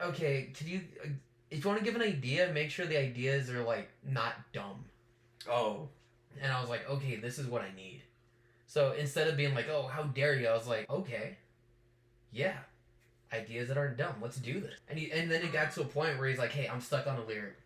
okay, 0.01 0.51
could 0.57 0.67
you? 0.69 0.81
uh, 1.05 1.09
If 1.51 1.65
you 1.65 1.69
want 1.69 1.81
to 1.81 1.85
give 1.85 1.95
an 1.97 2.03
idea, 2.03 2.51
make 2.53 2.71
sure 2.71 2.87
the 2.87 2.99
ideas 2.99 3.51
are 3.51 3.63
like 3.63 3.91
not 4.05 4.35
dumb. 4.53 4.85
Oh. 5.49 5.89
And 6.43 6.53
I 6.53 6.61
was 6.61 6.71
like, 6.71 6.89
okay, 6.89 7.17
this 7.17 7.39
is 7.39 7.47
what 7.47 7.63
I 7.63 7.75
need. 7.75 8.03
So 8.67 8.93
instead 8.93 9.29
of 9.29 9.37
being 9.37 9.55
like, 9.55 9.69
oh, 9.69 9.89
how 9.93 10.05
dare 10.05 10.39
you, 10.39 10.47
I 10.47 10.55
was 10.55 10.67
like, 10.69 10.89
okay, 10.89 11.37
yeah, 12.33 12.55
ideas 13.33 13.69
that 13.69 13.77
aren't 13.77 13.97
dumb. 13.97 14.15
Let's 14.23 14.37
do 14.37 14.61
this. 14.61 14.75
And 14.89 14.99
he, 14.99 15.11
and 15.11 15.31
then 15.31 15.43
it 15.43 15.53
got 15.53 15.73
to 15.73 15.81
a 15.83 15.85
point 15.85 16.19
where 16.19 16.29
he's 16.29 16.39
like, 16.39 16.53
hey, 16.53 16.69
I'm 16.69 16.81
stuck 16.81 17.07
on 17.07 17.17
a 17.17 17.25
lyric. 17.25 17.57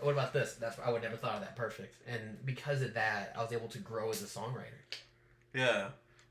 what 0.00 0.12
about 0.12 0.32
this? 0.32 0.54
That's 0.54 0.78
I 0.84 0.90
would 0.90 1.02
never 1.02 1.16
thought 1.16 1.34
of 1.34 1.40
that 1.42 1.54
perfect. 1.56 1.96
And 2.08 2.44
because 2.46 2.80
of 2.82 2.94
that, 2.94 3.34
I 3.36 3.42
was 3.42 3.52
able 3.52 3.68
to 3.68 3.78
grow 3.78 4.10
as 4.10 4.22
a 4.22 4.26
songwriter. 4.26 4.80
Yeah, 5.54 5.88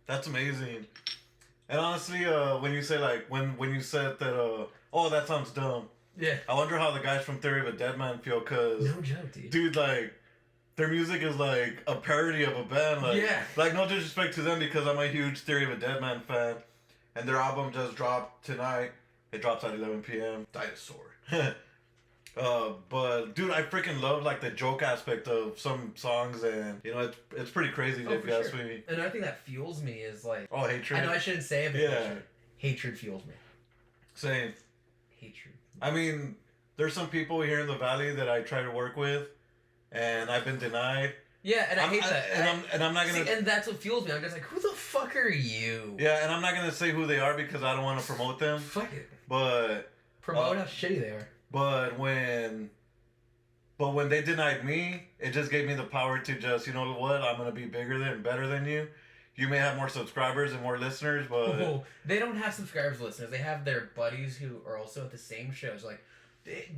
that's 0.07 0.25
amazing. 0.27 0.87
And 1.69 1.79
honestly, 1.79 2.25
uh, 2.25 2.57
when 2.57 2.73
you 2.73 2.81
say 2.81 2.97
like 2.97 3.27
when 3.29 3.55
when 3.57 3.69
you 3.71 3.81
said 3.81 4.17
that, 4.19 4.33
uh, 4.35 4.65
oh, 4.91 5.09
that 5.09 5.27
sounds 5.27 5.51
dumb. 5.51 5.89
Yeah. 6.19 6.37
I 6.49 6.55
wonder 6.55 6.77
how 6.77 6.91
the 6.91 6.99
guys 6.99 7.23
from 7.23 7.37
Theory 7.39 7.61
of 7.61 7.67
a 7.67 7.77
Dead 7.77 7.97
Man 7.97 8.19
feel, 8.19 8.41
cause 8.41 8.83
No 8.83 8.99
joke, 9.01 9.31
dude. 9.31 9.49
dude, 9.49 9.75
like, 9.77 10.13
their 10.81 10.89
music 10.89 11.21
is 11.21 11.37
like 11.37 11.77
a 11.85 11.93
parody 11.95 12.43
of 12.43 12.57
a 12.57 12.63
band. 12.63 13.03
Like, 13.03 13.21
Yeah. 13.21 13.43
like 13.55 13.75
no 13.75 13.87
disrespect 13.87 14.33
to 14.35 14.41
them 14.41 14.57
because 14.57 14.87
I'm 14.87 14.97
a 14.97 15.05
huge 15.07 15.41
Theory 15.41 15.63
of 15.65 15.69
a 15.69 15.75
Dead 15.75 16.01
Man 16.01 16.21
fan, 16.21 16.55
and 17.15 17.29
their 17.29 17.35
album 17.35 17.71
just 17.71 17.95
dropped 17.95 18.43
tonight. 18.43 18.91
It 19.31 19.43
drops 19.43 19.63
at 19.63 19.75
11 19.75 20.01
p.m. 20.01 20.47
Dinosaur. 20.51 21.05
uh, 22.35 22.69
but 22.89 23.35
dude, 23.35 23.51
I 23.51 23.61
freaking 23.61 24.01
love 24.01 24.23
like 24.23 24.41
the 24.41 24.49
joke 24.49 24.81
aspect 24.81 25.27
of 25.27 25.59
some 25.59 25.93
songs, 25.95 26.41
and 26.41 26.81
you 26.83 26.91
know, 26.95 27.01
it's 27.01 27.17
it's 27.37 27.51
pretty 27.51 27.71
crazy 27.71 28.03
Oh, 28.07 28.13
if 28.13 28.25
you 28.25 28.33
ask 28.33 28.51
me. 28.55 28.81
Another 28.87 29.11
thing 29.11 29.21
that 29.21 29.39
fuels 29.45 29.83
me 29.83 29.93
is 29.93 30.25
like 30.25 30.47
Oh, 30.51 30.65
hatred. 30.65 30.99
I 30.99 31.05
know 31.05 31.11
I 31.11 31.19
shouldn't 31.19 31.43
say 31.43 31.65
it, 31.65 31.73
but 31.73 31.81
Yeah. 31.81 31.89
hatred. 31.99 32.23
hatred 32.57 32.97
fuels 32.99 33.23
me. 33.25 33.33
Same. 34.15 34.51
Hatred. 35.19 35.53
I 35.79 35.91
mean, 35.91 36.35
there's 36.75 36.93
some 36.95 37.07
people 37.07 37.41
here 37.43 37.59
in 37.59 37.67
the 37.67 37.77
valley 37.77 38.15
that 38.15 38.27
I 38.27 38.41
try 38.41 38.63
to 38.63 38.71
work 38.71 38.97
with, 38.97 39.27
and 39.91 40.29
I've 40.29 40.45
been 40.45 40.59
denied. 40.59 41.13
Yeah, 41.43 41.65
and 41.71 41.79
I 41.79 41.83
I'm- 41.83 41.91
hate 41.93 42.03
that. 42.03 42.29
and 42.33 42.43
I- 42.43 42.51
I'm 42.51 42.63
and 42.73 42.83
I'm 42.83 42.93
not 42.93 43.07
gonna. 43.07 43.25
See, 43.25 43.31
and 43.31 43.45
that's 43.45 43.67
what 43.67 43.77
fuels 43.81 44.05
me. 44.05 44.11
I'm 44.11 44.21
just 44.21 44.33
like, 44.33 44.43
who 44.43 44.59
the 44.59 44.75
fuck 44.75 45.15
are 45.15 45.27
you? 45.29 45.95
yeah, 45.99 46.23
and 46.23 46.31
I'm 46.31 46.41
not 46.41 46.53
gonna 46.55 46.71
say 46.71 46.91
who 46.91 47.05
they 47.07 47.19
are 47.19 47.33
because 47.35 47.63
I 47.63 47.73
don't 47.75 47.83
want 47.83 47.99
to 47.99 48.05
promote 48.05 48.37
them. 48.39 48.59
Fuck 48.59 48.93
it. 48.93 49.09
But 49.27 49.91
Promote 50.21 50.57
Uh, 50.57 50.59
how 50.59 50.65
shitty 50.65 50.99
they 51.01 51.09
are. 51.09 51.27
but 51.49 51.97
when, 51.97 52.69
but 53.79 53.89
when 53.95 54.09
they 54.09 54.21
denied 54.21 54.63
me, 54.63 55.07
it 55.19 55.31
just 55.31 55.49
gave 55.49 55.67
me 55.67 55.73
the 55.73 55.83
power 55.83 56.19
to 56.19 56.35
just 56.35 56.67
you 56.67 56.73
know 56.73 56.93
what 56.93 57.21
I'm 57.23 57.37
gonna 57.37 57.51
be 57.51 57.65
bigger 57.65 57.97
than 57.97 58.21
better 58.21 58.45
than 58.47 58.65
you. 58.65 58.87
You 59.35 59.47
may 59.47 59.57
have 59.57 59.77
more 59.77 59.89
subscribers 59.89 60.51
and 60.51 60.61
more 60.61 60.77
listeners, 60.77 61.25
but 61.27 61.83
they 62.05 62.19
don't 62.19 62.35
have 62.35 62.53
subscribers, 62.53 62.99
listeners. 63.01 63.31
They 63.31 63.37
have 63.37 63.65
their 63.65 63.89
buddies 63.95 64.37
who 64.37 64.61
are 64.67 64.77
also 64.77 65.05
at 65.05 65.11
the 65.11 65.17
same 65.17 65.51
shows. 65.53 65.83
Like, 65.83 66.03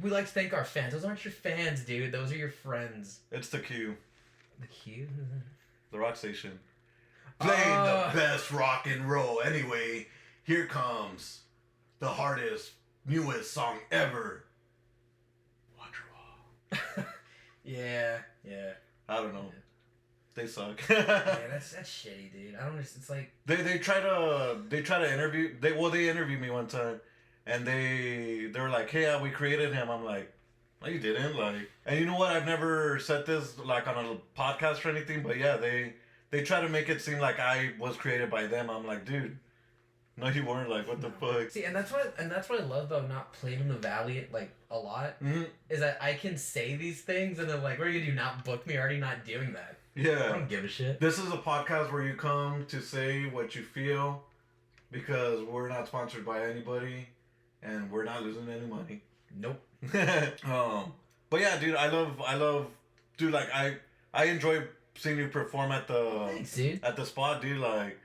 we 0.01 0.09
like 0.09 0.25
to 0.25 0.31
thank 0.31 0.53
our 0.53 0.65
fans. 0.65 0.93
Those 0.93 1.05
aren't 1.05 1.23
your 1.23 1.31
fans, 1.31 1.83
dude. 1.83 2.11
Those 2.11 2.31
are 2.31 2.37
your 2.37 2.49
friends. 2.49 3.19
it's 3.31 3.49
the 3.49 3.59
Q, 3.59 3.95
The 4.59 4.67
Q. 4.67 5.07
the 5.91 5.99
rock 5.99 6.15
station. 6.15 6.59
Playing 7.39 7.61
Playing 7.61 7.83
the 7.83 7.91
uh. 7.91 8.13
best 8.13 8.51
rock 8.51 8.87
and 8.87 9.09
roll. 9.09 9.41
Anyway, 9.41 10.07
here 10.43 10.65
comes 10.67 11.41
the 11.99 12.07
hardest, 12.09 12.71
newest 13.07 13.51
song 13.51 13.77
ever. 13.91 14.43
Wonderwall. 15.79 17.05
yeah, 17.63 18.17
yeah. 18.47 18.71
I 19.09 19.17
don't 19.17 19.33
know. 19.33 19.51
They 20.35 20.47
suck. 20.47 20.81
Yeah, 20.89 21.03
that's 21.51 21.73
that's 21.73 21.89
shitty, 21.89 22.31
dude. 22.33 22.55
I 22.55 22.65
don't. 22.65 22.81
Just, 22.81 22.95
it's 22.97 23.09
like 23.09 23.31
they 23.45 23.57
they 23.57 23.77
try 23.77 23.99
to 23.99 24.57
they 24.67 24.81
try 24.81 24.99
to 24.99 25.11
interview 25.13 25.55
they 25.59 25.73
well 25.73 25.91
they 25.91 26.09
interviewed 26.09 26.41
me 26.41 26.49
one 26.49 26.65
time, 26.67 26.99
and 27.45 27.65
they 27.65 28.49
they 28.51 28.59
were 28.59 28.69
like, 28.69 28.89
hey, 28.89 29.03
yeah, 29.03 29.21
we 29.21 29.29
created 29.29 29.73
him. 29.73 29.89
I'm 29.89 30.03
like. 30.03 30.31
No, 30.81 30.89
you 30.89 30.99
didn't. 30.99 31.37
Like, 31.37 31.55
and 31.85 31.97
you 31.97 32.05
know 32.05 32.17
what? 32.17 32.35
I've 32.35 32.45
never 32.45 32.99
said 32.99 33.25
this 33.25 33.57
like 33.57 33.87
on 33.87 34.05
a 34.05 34.17
podcast 34.37 34.83
or 34.83 34.89
anything, 34.89 35.23
but 35.23 35.37
yeah, 35.37 35.55
they 35.55 35.93
they 36.29 36.43
try 36.43 36.59
to 36.59 36.67
make 36.67 36.89
it 36.89 37.01
seem 37.01 37.19
like 37.19 37.39
I 37.39 37.71
was 37.79 37.95
created 37.95 38.29
by 38.29 38.47
them. 38.47 38.69
I'm 38.69 38.85
like, 38.85 39.05
dude, 39.05 39.37
no, 40.17 40.27
you 40.27 40.45
weren't. 40.45 40.69
Like, 40.69 40.87
what 40.87 40.99
the 40.99 41.09
fuck? 41.09 41.49
see, 41.51 41.63
and 41.63 41.75
that's 41.75 41.91
what 41.91 42.13
and 42.19 42.29
that's 42.29 42.49
what 42.49 42.59
I 42.59 42.63
love 42.65 42.91
about 42.91 43.07
not 43.07 43.31
playing 43.33 43.61
in 43.61 43.67
the 43.67 43.75
valley 43.75 44.27
like 44.33 44.51
a 44.71 44.77
lot 44.77 45.13
hmm 45.19 45.43
is 45.69 45.79
that 45.79 45.99
I 46.01 46.15
can 46.15 46.37
say 46.37 46.75
these 46.75 47.01
things 47.01 47.39
and 47.39 47.49
they're 47.49 47.57
like, 47.57 47.79
"What 47.79 47.87
are 47.87 47.91
you 47.91 47.99
gonna 47.99 48.11
do? 48.11 48.15
Not 48.15 48.43
book 48.43 48.67
me? 48.67 48.77
Already 48.77 48.99
not 48.99 49.25
doing 49.25 49.53
that? 49.53 49.77
Yeah, 49.95 50.25
I 50.25 50.37
don't 50.37 50.49
give 50.49 50.63
a 50.63 50.67
shit." 50.67 50.99
This 50.99 51.17
is 51.17 51.31
a 51.31 51.37
podcast 51.37 51.93
where 51.93 52.03
you 52.03 52.15
come 52.15 52.65
to 52.65 52.81
say 52.81 53.25
what 53.25 53.55
you 53.55 53.63
feel 53.63 54.23
because 54.91 55.41
we're 55.43 55.69
not 55.69 55.87
sponsored 55.87 56.25
by 56.25 56.43
anybody 56.43 57.07
and 57.63 57.91
we're 57.91 58.03
not 58.03 58.23
losing 58.23 58.47
any 58.49 58.65
money. 58.65 59.01
Nope. 59.37 59.61
um, 60.45 60.93
but 61.29 61.41
yeah, 61.41 61.57
dude, 61.57 61.75
I 61.75 61.87
love, 61.89 62.21
I 62.21 62.35
love, 62.35 62.67
dude. 63.17 63.33
Like 63.33 63.49
I, 63.53 63.77
I 64.13 64.25
enjoy 64.25 64.63
seeing 64.95 65.17
you 65.17 65.27
perform 65.27 65.71
at 65.71 65.87
the 65.87 66.27
Thanks, 66.31 66.59
at 66.83 66.95
the 66.95 67.05
spot, 67.05 67.41
dude. 67.41 67.57
Like, 67.57 67.97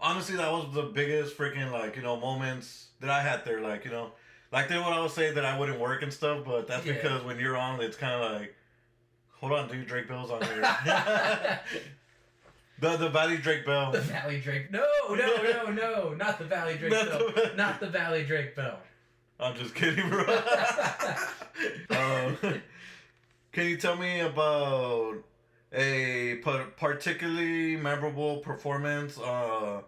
honestly, 0.00 0.36
that 0.36 0.50
was 0.50 0.72
the 0.74 0.82
biggest 0.82 1.36
freaking 1.36 1.70
like 1.70 1.96
you 1.96 2.02
know 2.02 2.16
moments 2.18 2.88
that 3.00 3.10
I 3.10 3.20
had 3.22 3.44
there. 3.44 3.60
Like 3.60 3.84
you 3.84 3.90
know, 3.90 4.12
like 4.50 4.68
they 4.68 4.76
would 4.78 4.84
always 4.86 5.12
say 5.12 5.32
that 5.32 5.44
I 5.44 5.58
wouldn't 5.58 5.78
work 5.78 6.02
and 6.02 6.12
stuff, 6.12 6.44
but 6.44 6.66
that's 6.66 6.86
Yeah. 6.86 6.94
because 6.94 7.22
when 7.24 7.38
you're 7.38 7.56
on, 7.56 7.80
it's 7.80 7.96
kind 7.96 8.14
of 8.22 8.32
like, 8.40 8.54
hold 9.40 9.52
on, 9.52 9.68
dude, 9.68 9.86
Drake 9.86 10.08
Bell's 10.08 10.30
on 10.30 10.42
here. 10.42 10.60
the 12.80 12.96
the 12.96 13.08
Valley 13.10 13.36
Drake 13.36 13.64
Bell. 13.66 13.92
The 13.92 14.00
Valley 14.00 14.40
Drake. 14.40 14.70
No, 14.70 14.84
no, 15.10 15.42
no, 15.42 15.70
no. 15.70 16.14
Not 16.14 16.38
the 16.38 16.44
Valley 16.46 16.76
Drake 16.78 16.92
Not 16.92 17.08
Bell. 17.08 17.30
the- 17.34 17.52
Not 17.56 17.80
the 17.80 17.88
Valley 17.88 18.24
Drake 18.24 18.56
Bell. 18.56 18.78
I'm 19.42 19.54
just 19.56 19.74
kidding, 19.74 20.08
bro. 20.08 20.20
um, 21.90 22.36
can 23.52 23.66
you 23.68 23.76
tell 23.76 23.96
me 23.96 24.20
about 24.20 25.16
a 25.72 26.36
particularly 26.76 27.76
memorable 27.76 28.38
performance 28.38 29.18
uh, 29.18 29.80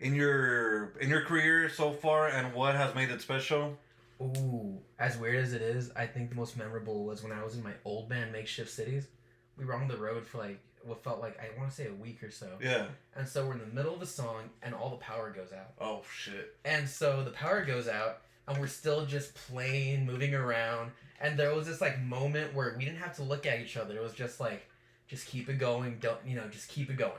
in 0.00 0.14
your 0.14 0.92
in 1.00 1.08
your 1.08 1.22
career 1.22 1.68
so 1.68 1.92
far, 1.92 2.28
and 2.28 2.52
what 2.54 2.74
has 2.74 2.94
made 2.94 3.10
it 3.10 3.20
special? 3.20 3.76
Ooh, 4.20 4.78
as 4.98 5.16
weird 5.16 5.36
as 5.42 5.52
it 5.52 5.62
is, 5.62 5.90
I 5.96 6.06
think 6.06 6.30
the 6.30 6.36
most 6.36 6.56
memorable 6.56 7.04
was 7.04 7.22
when 7.22 7.32
I 7.32 7.42
was 7.42 7.56
in 7.56 7.62
my 7.62 7.72
old 7.84 8.08
band, 8.08 8.32
Makeshift 8.32 8.70
Cities. 8.70 9.08
We 9.56 9.64
were 9.64 9.74
on 9.74 9.88
the 9.88 9.96
road 9.96 10.26
for 10.26 10.38
like 10.38 10.60
what 10.84 11.02
felt 11.04 11.20
like 11.20 11.38
I 11.38 11.56
want 11.58 11.70
to 11.70 11.76
say 11.76 11.86
a 11.88 11.94
week 11.94 12.22
or 12.22 12.30
so, 12.30 12.48
Yeah. 12.60 12.86
and 13.16 13.26
so 13.26 13.46
we're 13.46 13.52
in 13.52 13.60
the 13.60 13.66
middle 13.66 13.94
of 13.94 14.02
a 14.02 14.06
song, 14.06 14.50
and 14.62 14.74
all 14.74 14.90
the 14.90 14.96
power 14.96 15.30
goes 15.30 15.52
out. 15.52 15.72
Oh 15.80 16.02
shit. 16.12 16.56
And 16.64 16.88
so 16.88 17.22
the 17.22 17.30
power 17.30 17.64
goes 17.64 17.86
out, 17.88 18.22
and 18.48 18.58
we're 18.58 18.66
still 18.66 19.06
just 19.06 19.34
playing, 19.34 20.06
moving 20.06 20.34
around. 20.34 20.90
And 21.20 21.38
there 21.38 21.54
was 21.54 21.66
this 21.66 21.80
like 21.80 22.00
moment 22.02 22.54
where 22.54 22.74
we 22.76 22.84
didn't 22.84 22.98
have 22.98 23.14
to 23.16 23.22
look 23.22 23.46
at 23.46 23.60
each 23.60 23.76
other. 23.76 23.96
It 23.96 24.02
was 24.02 24.14
just 24.14 24.40
like, 24.40 24.68
just 25.06 25.26
keep 25.26 25.48
it 25.48 25.58
going. 25.58 25.98
Don't 26.00 26.18
you 26.26 26.36
know? 26.36 26.48
Just 26.48 26.68
keep 26.68 26.90
it 26.90 26.96
going. 26.96 27.12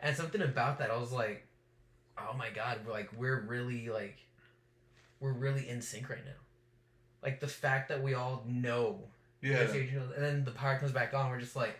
And 0.00 0.16
something 0.16 0.42
about 0.42 0.78
that, 0.78 0.90
I 0.90 0.96
was 0.96 1.12
like, 1.12 1.44
oh 2.18 2.36
my 2.36 2.50
god, 2.50 2.80
we're 2.86 2.92
like 2.92 3.10
we're 3.16 3.40
really 3.40 3.88
like, 3.88 4.18
we're 5.20 5.32
really 5.32 5.68
in 5.68 5.80
sync 5.82 6.08
right 6.08 6.24
now. 6.24 6.32
Like 7.22 7.40
the 7.40 7.48
fact 7.48 7.88
that 7.88 8.02
we 8.02 8.14
all 8.14 8.44
know 8.46 9.00
Yeah. 9.42 9.62
and 9.62 10.12
then 10.16 10.44
the 10.44 10.52
power 10.52 10.78
comes 10.78 10.92
back 10.92 11.14
on. 11.14 11.30
We're 11.30 11.40
just 11.40 11.56
like, 11.56 11.76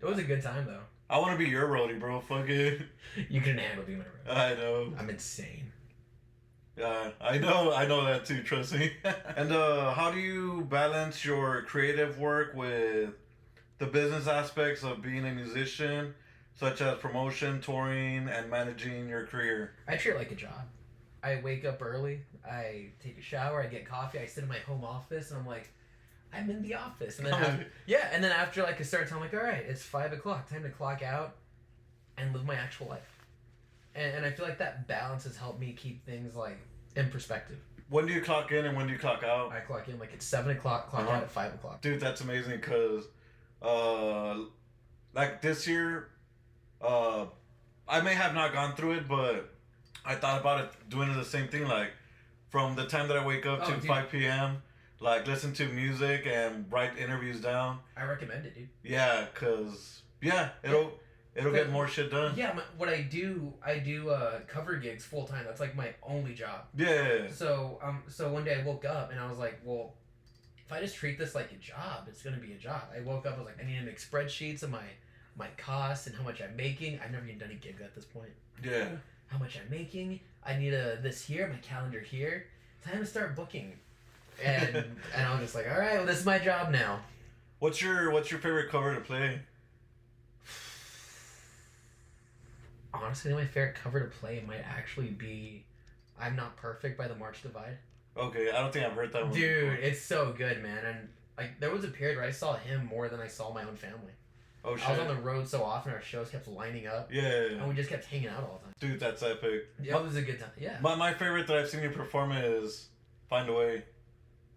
It 0.00 0.06
was 0.06 0.18
a 0.18 0.22
good 0.22 0.42
time 0.42 0.66
though. 0.66 0.80
I 1.10 1.18
want 1.18 1.38
to 1.38 1.44
be 1.44 1.50
your 1.50 1.68
roadie, 1.68 1.98
bro. 1.98 2.20
Fuck 2.20 2.48
it. 2.48 2.82
You 3.28 3.40
couldn't 3.40 3.58
handle 3.58 3.84
being 3.84 3.98
my 3.98 4.04
road. 4.04 4.38
I 4.38 4.54
know. 4.54 4.92
I'm 4.98 5.10
insane. 5.10 5.72
Yeah, 6.76 7.10
I 7.20 7.38
know. 7.38 7.72
I 7.72 7.86
know 7.86 8.04
that 8.04 8.24
too. 8.24 8.42
Trust 8.42 8.74
me. 8.74 8.92
and 9.36 9.52
uh, 9.52 9.92
how 9.92 10.10
do 10.10 10.18
you 10.18 10.62
balance 10.70 11.24
your 11.24 11.62
creative 11.62 12.18
work 12.18 12.54
with 12.54 13.10
the 13.78 13.86
business 13.86 14.26
aspects 14.26 14.82
of 14.82 15.02
being 15.02 15.24
a 15.26 15.32
musician, 15.32 16.14
such 16.54 16.80
as 16.80 16.98
promotion, 16.98 17.60
touring, 17.60 18.28
and 18.28 18.50
managing 18.50 19.08
your 19.08 19.26
career? 19.26 19.72
I 19.86 19.96
treat 19.96 20.12
it 20.14 20.18
like 20.18 20.32
a 20.32 20.36
job. 20.36 20.62
I 21.22 21.40
wake 21.42 21.64
up 21.64 21.80
early, 21.80 22.20
I 22.48 22.88
take 23.02 23.18
a 23.18 23.22
shower, 23.22 23.62
I 23.62 23.66
get 23.66 23.86
coffee, 23.86 24.18
I 24.18 24.26
sit 24.26 24.42
in 24.42 24.48
my 24.48 24.58
home 24.58 24.84
office, 24.84 25.30
and 25.30 25.40
I'm 25.40 25.46
like, 25.46 25.70
I'm 26.32 26.50
in 26.50 26.62
the 26.62 26.74
office. 26.74 27.18
And 27.18 27.28
then 27.28 27.66
yeah, 27.86 28.08
and 28.12 28.22
then 28.22 28.32
after 28.32 28.62
like 28.62 28.80
a 28.80 28.84
certain 28.84 29.08
time, 29.08 29.18
I'm 29.18 29.24
like, 29.24 29.34
all 29.34 29.40
right, 29.40 29.64
it's 29.66 29.82
five 29.82 30.12
o'clock, 30.12 30.48
time 30.50 30.62
to 30.64 30.70
clock 30.70 31.02
out 31.02 31.36
and 32.18 32.32
live 32.32 32.44
my 32.44 32.54
actual 32.54 32.88
life. 32.88 33.18
And, 33.94 34.16
and 34.16 34.26
I 34.26 34.30
feel 34.30 34.44
like 34.44 34.58
that 34.58 34.86
balance 34.88 35.24
has 35.24 35.36
helped 35.36 35.60
me 35.60 35.72
keep 35.72 36.04
things 36.04 36.34
like 36.34 36.58
in 36.96 37.08
perspective. 37.10 37.58
When 37.88 38.06
do 38.06 38.12
you 38.12 38.20
clock 38.22 38.50
in 38.50 38.64
and 38.64 38.76
when 38.76 38.86
do 38.88 38.92
you 38.92 38.98
clock 38.98 39.22
out? 39.22 39.52
I 39.52 39.60
clock 39.60 39.88
in 39.88 39.98
like 39.98 40.12
at 40.12 40.22
seven 40.22 40.56
o'clock, 40.56 40.90
clock 40.90 41.02
Uh-huh. 41.04 41.12
out 41.16 41.22
at 41.22 41.30
five 41.30 41.54
o'clock. 41.54 41.80
Dude, 41.80 42.00
that's 42.00 42.20
amazing 42.22 42.56
because, 42.60 43.04
uh, 43.62 44.38
like 45.14 45.40
this 45.42 45.66
year, 45.68 46.08
uh, 46.82 47.26
I 47.86 48.00
may 48.00 48.14
have 48.14 48.34
not 48.34 48.52
gone 48.52 48.74
through 48.74 48.92
it, 48.92 49.08
but 49.08 49.52
I 50.04 50.14
thought 50.16 50.40
about 50.40 50.60
it 50.64 50.70
doing 50.90 51.14
the 51.14 51.24
same 51.24 51.48
thing. 51.48 51.68
Like 51.68 51.90
from 52.54 52.76
the 52.76 52.86
time 52.86 53.08
that 53.08 53.16
I 53.16 53.26
wake 53.26 53.46
up 53.46 53.62
Oh, 53.64 53.66
to 53.70 53.72
dude. 53.80 53.84
5 53.88 54.10
p.m., 54.12 54.62
like 55.00 55.26
listen 55.26 55.52
to 55.54 55.66
music 55.66 56.24
and 56.24 56.66
write 56.70 56.96
interviews 56.96 57.40
down. 57.40 57.80
I 57.96 58.04
recommend 58.04 58.46
it, 58.46 58.54
dude. 58.54 58.68
Yeah, 58.84 59.26
cause 59.34 60.02
yeah, 60.22 60.50
it'll 60.62 60.92
it'll 61.34 61.50
get 61.50 61.70
more 61.70 61.88
shit 61.88 62.12
done. 62.12 62.34
Yeah, 62.36 62.52
my, 62.52 62.62
what 62.78 62.88
I 62.88 63.00
do, 63.00 63.52
I 63.66 63.78
do 63.78 64.10
uh, 64.10 64.38
cover 64.46 64.76
gigs 64.76 65.04
full 65.04 65.26
time. 65.26 65.44
That's 65.44 65.58
like 65.58 65.74
my 65.74 65.88
only 66.04 66.32
job. 66.32 66.66
Yeah, 66.76 67.28
So 67.32 67.80
um, 67.82 68.04
so 68.06 68.32
one 68.32 68.44
day 68.44 68.54
I 68.60 68.64
woke 68.64 68.84
up 68.84 69.10
and 69.10 69.18
I 69.18 69.28
was 69.28 69.36
like, 69.36 69.60
well, 69.64 69.94
if 70.64 70.72
I 70.72 70.78
just 70.80 70.94
treat 70.94 71.18
this 71.18 71.34
like 71.34 71.50
a 71.50 71.56
job, 71.56 72.04
it's 72.06 72.22
gonna 72.22 72.36
be 72.36 72.52
a 72.52 72.56
job. 72.58 72.82
I 72.96 73.00
woke 73.00 73.26
up, 73.26 73.34
I 73.34 73.38
was 73.38 73.46
like, 73.46 73.60
I 73.60 73.66
need 73.66 73.80
to 73.80 73.84
make 73.84 73.98
spreadsheets 74.00 74.62
of 74.62 74.70
my 74.70 74.84
my 75.36 75.48
costs 75.56 76.06
and 76.06 76.14
how 76.14 76.22
much 76.22 76.40
I'm 76.40 76.54
making. 76.54 77.00
I've 77.04 77.10
never 77.10 77.26
even 77.26 77.38
done 77.38 77.50
a 77.50 77.54
gig 77.54 77.78
at 77.82 77.96
this 77.96 78.04
point. 78.04 78.30
yeah. 78.62 78.86
How 79.26 79.38
much 79.38 79.58
I'm 79.58 79.68
making. 79.68 80.20
I 80.46 80.56
need 80.56 80.74
a 80.74 80.96
this 81.00 81.24
here, 81.24 81.48
my 81.48 81.56
calendar 81.58 82.00
here. 82.00 82.46
Time 82.84 82.98
to 82.98 83.06
start 83.06 83.34
booking. 83.34 83.72
And 84.42 84.76
and 85.14 85.26
I'm 85.26 85.40
just 85.40 85.54
like, 85.54 85.70
all 85.70 85.78
right, 85.78 85.96
well, 85.96 86.06
this 86.06 86.18
is 86.18 86.26
my 86.26 86.38
job 86.38 86.70
now. 86.70 87.00
What's 87.58 87.80
your 87.80 88.10
What's 88.10 88.30
your 88.30 88.40
favorite 88.40 88.70
cover 88.70 88.94
to 88.94 89.00
play? 89.00 89.40
Honestly, 92.92 93.32
my 93.32 93.44
favorite 93.44 93.74
cover 93.74 94.00
to 94.00 94.06
play 94.06 94.42
might 94.46 94.60
actually 94.60 95.08
be 95.08 95.64
"I'm 96.20 96.36
Not 96.36 96.56
Perfect" 96.56 96.96
by 96.96 97.08
the 97.08 97.16
March 97.16 97.42
Divide. 97.42 97.78
Okay, 98.16 98.50
I 98.50 98.60
don't 98.60 98.72
think 98.72 98.86
I've 98.86 98.92
heard 98.92 99.12
that 99.12 99.24
one. 99.24 99.32
Dude, 99.32 99.70
before. 99.70 99.74
it's 99.74 100.00
so 100.00 100.32
good, 100.36 100.62
man. 100.62 100.84
And 100.84 101.08
like, 101.36 101.58
there 101.58 101.70
was 101.70 101.82
a 101.84 101.88
period 101.88 102.16
where 102.16 102.26
I 102.26 102.30
saw 102.30 102.54
him 102.54 102.86
more 102.86 103.08
than 103.08 103.20
I 103.20 103.26
saw 103.26 103.52
my 103.52 103.64
own 103.64 103.76
family. 103.76 104.12
Oh 104.64 104.76
shit. 104.76 104.88
I 104.88 104.92
was 104.92 105.00
on 105.00 105.08
the 105.08 105.22
road 105.22 105.48
so 105.48 105.62
often, 105.62 105.92
our 105.92 106.00
shows 106.02 106.30
kept 106.30 106.48
lining 106.48 106.86
up, 106.86 107.10
Yeah, 107.12 107.22
and 107.22 107.68
we 107.68 107.74
just 107.74 107.88
kept 107.90 108.04
hanging 108.06 108.28
out 108.28 108.42
all 108.42 108.60
the 108.64 108.86
time. 108.86 108.90
dude, 108.92 109.00
that's 109.00 109.22
epic. 109.22 109.68
Yeah, 109.82 109.96
it 109.98 110.02
was 110.04 110.16
a 110.16 110.22
good 110.22 110.38
time. 110.40 110.50
Yeah. 110.58 110.78
My 110.80 110.94
my 110.94 111.12
favorite 111.14 111.46
that 111.48 111.56
I've 111.56 111.68
seen 111.68 111.82
you 111.82 111.90
perform 111.90 112.32
is 112.32 112.88
"Find 113.28 113.48
a 113.48 113.52
Way." 113.52 113.84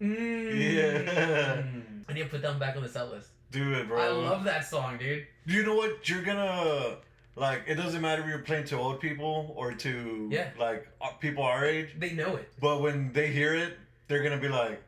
Mm. 0.01 0.73
Yeah. 0.75 1.63
I 2.09 2.13
need 2.13 2.23
to 2.23 2.29
put 2.29 2.41
them 2.41 2.59
back 2.59 2.75
on 2.75 2.83
the 2.83 2.89
set 2.89 3.09
list. 3.09 3.29
Do 3.51 3.73
it, 3.73 3.87
bro. 3.87 3.99
I 4.01 4.09
love 4.09 4.43
that 4.43 4.65
song, 4.65 4.97
dude. 4.97 5.25
You 5.45 5.63
know 5.63 5.75
what? 5.75 6.07
You're 6.07 6.21
gonna 6.23 6.97
like. 7.35 7.63
It 7.67 7.75
doesn't 7.75 8.01
matter 8.01 8.21
if 8.21 8.27
you're 8.27 8.39
playing 8.39 8.65
to 8.65 8.77
old 8.77 8.99
people 8.99 9.53
or 9.55 9.73
to 9.73 10.27
Yeah. 10.31 10.49
like 10.59 10.87
uh, 11.01 11.09
people 11.19 11.43
our 11.43 11.65
age. 11.65 11.95
They 11.97 12.11
know 12.11 12.35
it. 12.35 12.49
But 12.61 12.81
when 12.81 13.11
they 13.13 13.27
hear 13.27 13.53
it, 13.55 13.77
they're 14.07 14.21
gonna 14.23 14.37
be 14.39 14.49
like, 14.49 14.81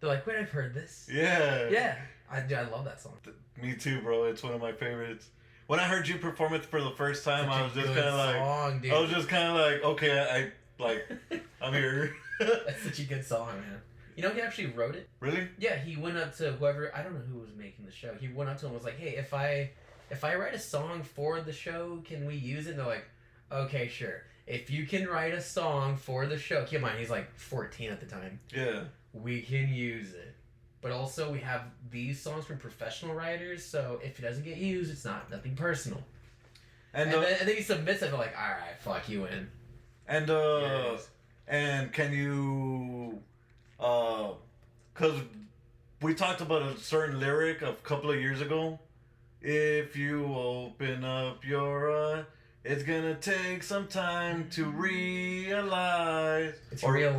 They're 0.00 0.10
like, 0.10 0.26
wait, 0.26 0.36
I've 0.38 0.50
heard 0.50 0.74
this. 0.74 1.08
"Yeah, 1.10 1.68
Yeah. 1.70 1.96
I, 2.32 2.38
I 2.54 2.62
love 2.68 2.84
that 2.84 3.00
song. 3.00 3.14
me 3.62 3.76
too, 3.76 4.00
bro. 4.00 4.24
It's 4.24 4.42
one 4.42 4.54
of 4.54 4.60
my 4.60 4.72
favorites." 4.72 5.28
When 5.68 5.78
I 5.78 5.84
heard 5.84 6.08
you 6.08 6.18
perform 6.18 6.54
it 6.54 6.64
for 6.64 6.82
the 6.82 6.90
first 6.90 7.24
time, 7.24 7.44
Such 7.46 7.54
I 7.54 7.62
was 7.62 7.72
just 7.72 7.86
kind 7.86 7.98
of 7.98 8.14
like, 8.14 8.36
song. 8.36 8.90
I 8.90 9.00
was 9.00 9.10
just 9.10 9.28
kind 9.28 9.48
of 9.48 9.54
like, 9.54 9.84
okay, 9.92 10.18
I, 10.18 10.36
I 10.38 10.52
like, 10.78 11.08
I'm 11.62 11.72
here. 11.72 12.14
That's 12.40 12.82
such 12.82 12.98
a 12.98 13.04
good 13.04 13.24
song, 13.24 13.46
man. 13.60 13.80
You 14.16 14.22
know, 14.24 14.30
he 14.30 14.40
actually 14.42 14.66
wrote 14.66 14.96
it. 14.96 15.08
really? 15.20 15.48
Yeah, 15.58 15.76
he 15.76 15.96
went 15.96 16.18
up 16.18 16.36
to 16.38 16.52
whoever 16.52 16.94
I 16.94 17.02
don't 17.02 17.14
know 17.14 17.20
who 17.20 17.38
was 17.38 17.54
making 17.56 17.86
the 17.86 17.92
show. 17.92 18.12
He 18.20 18.28
went 18.28 18.50
up 18.50 18.58
to 18.58 18.66
him 18.66 18.72
and 18.72 18.74
was 18.74 18.84
like, 18.84 18.98
"Hey, 18.98 19.16
if 19.16 19.32
I 19.32 19.70
if 20.10 20.24
I 20.24 20.34
write 20.34 20.52
a 20.54 20.58
song 20.58 21.02
for 21.04 21.40
the 21.40 21.52
show, 21.52 22.02
can 22.04 22.26
we 22.26 22.34
use 22.34 22.66
it?" 22.66 22.70
And 22.70 22.80
they're 22.80 22.86
like, 22.86 23.08
"Okay, 23.50 23.88
sure. 23.88 24.24
If 24.46 24.68
you 24.70 24.84
can 24.86 25.06
write 25.06 25.32
a 25.32 25.40
song 25.40 25.96
for 25.96 26.26
the 26.26 26.36
show, 26.36 26.64
keep 26.64 26.76
in 26.76 26.82
mind 26.82 26.98
he's 26.98 27.08
like 27.08 27.34
14 27.38 27.90
at 27.90 28.00
the 28.00 28.06
time. 28.06 28.40
Yeah. 28.54 28.80
We 29.14 29.40
can 29.40 29.72
use 29.72 30.12
it." 30.12 30.34
But 30.82 30.90
also, 30.90 31.32
we 31.32 31.38
have 31.38 31.62
these 31.90 32.20
songs 32.20 32.44
from 32.44 32.58
professional 32.58 33.14
writers, 33.14 33.64
so 33.64 34.00
if 34.02 34.18
it 34.18 34.22
doesn't 34.22 34.44
get 34.44 34.56
used, 34.58 34.90
it's 34.90 35.04
not 35.04 35.30
nothing 35.30 35.54
personal. 35.54 36.02
And 36.92 37.08
And, 37.08 37.18
uh, 37.18 37.20
then, 37.22 37.36
and 37.40 37.48
then 37.48 37.56
he 37.56 37.62
submits 37.62 38.02
it. 38.02 38.10
They're 38.10 38.18
like, 38.18 38.34
"All 38.36 38.50
right, 38.50 38.76
fuck 38.80 39.08
you 39.08 39.24
in." 39.26 39.48
and 40.08 40.28
uh, 40.28 40.58
Yes. 40.92 41.08
And 41.46 41.92
can 41.92 42.12
you, 42.12 43.22
uh, 43.78 44.32
cause 44.94 45.20
we 46.00 46.14
talked 46.14 46.40
about 46.40 46.62
a 46.62 46.76
certain 46.78 47.20
lyric 47.20 47.62
a 47.62 47.74
couple 47.84 48.10
of 48.10 48.20
years 48.20 48.40
ago. 48.40 48.78
If 49.40 49.96
you 49.96 50.24
open 50.34 51.04
up 51.04 51.44
your 51.44 51.90
eye, 52.16 52.24
it's 52.64 52.82
gonna 52.82 53.14
take 53.14 53.62
some 53.62 53.86
time 53.88 54.48
to 54.50 54.64
realize. 54.66 56.54
It's 56.70 56.82
Or- 56.82 56.92
real 56.92 57.18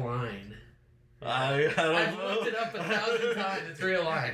I, 1.25 1.53
I 1.65 1.73
don't 1.75 1.95
I've 1.95 2.17
know. 2.17 2.25
looked 2.27 2.47
it 2.47 2.55
up 2.55 2.73
a 2.75 2.83
thousand 2.83 3.36
times. 3.43 3.62
It's 3.71 3.81
real 3.81 4.03
line. 4.03 4.33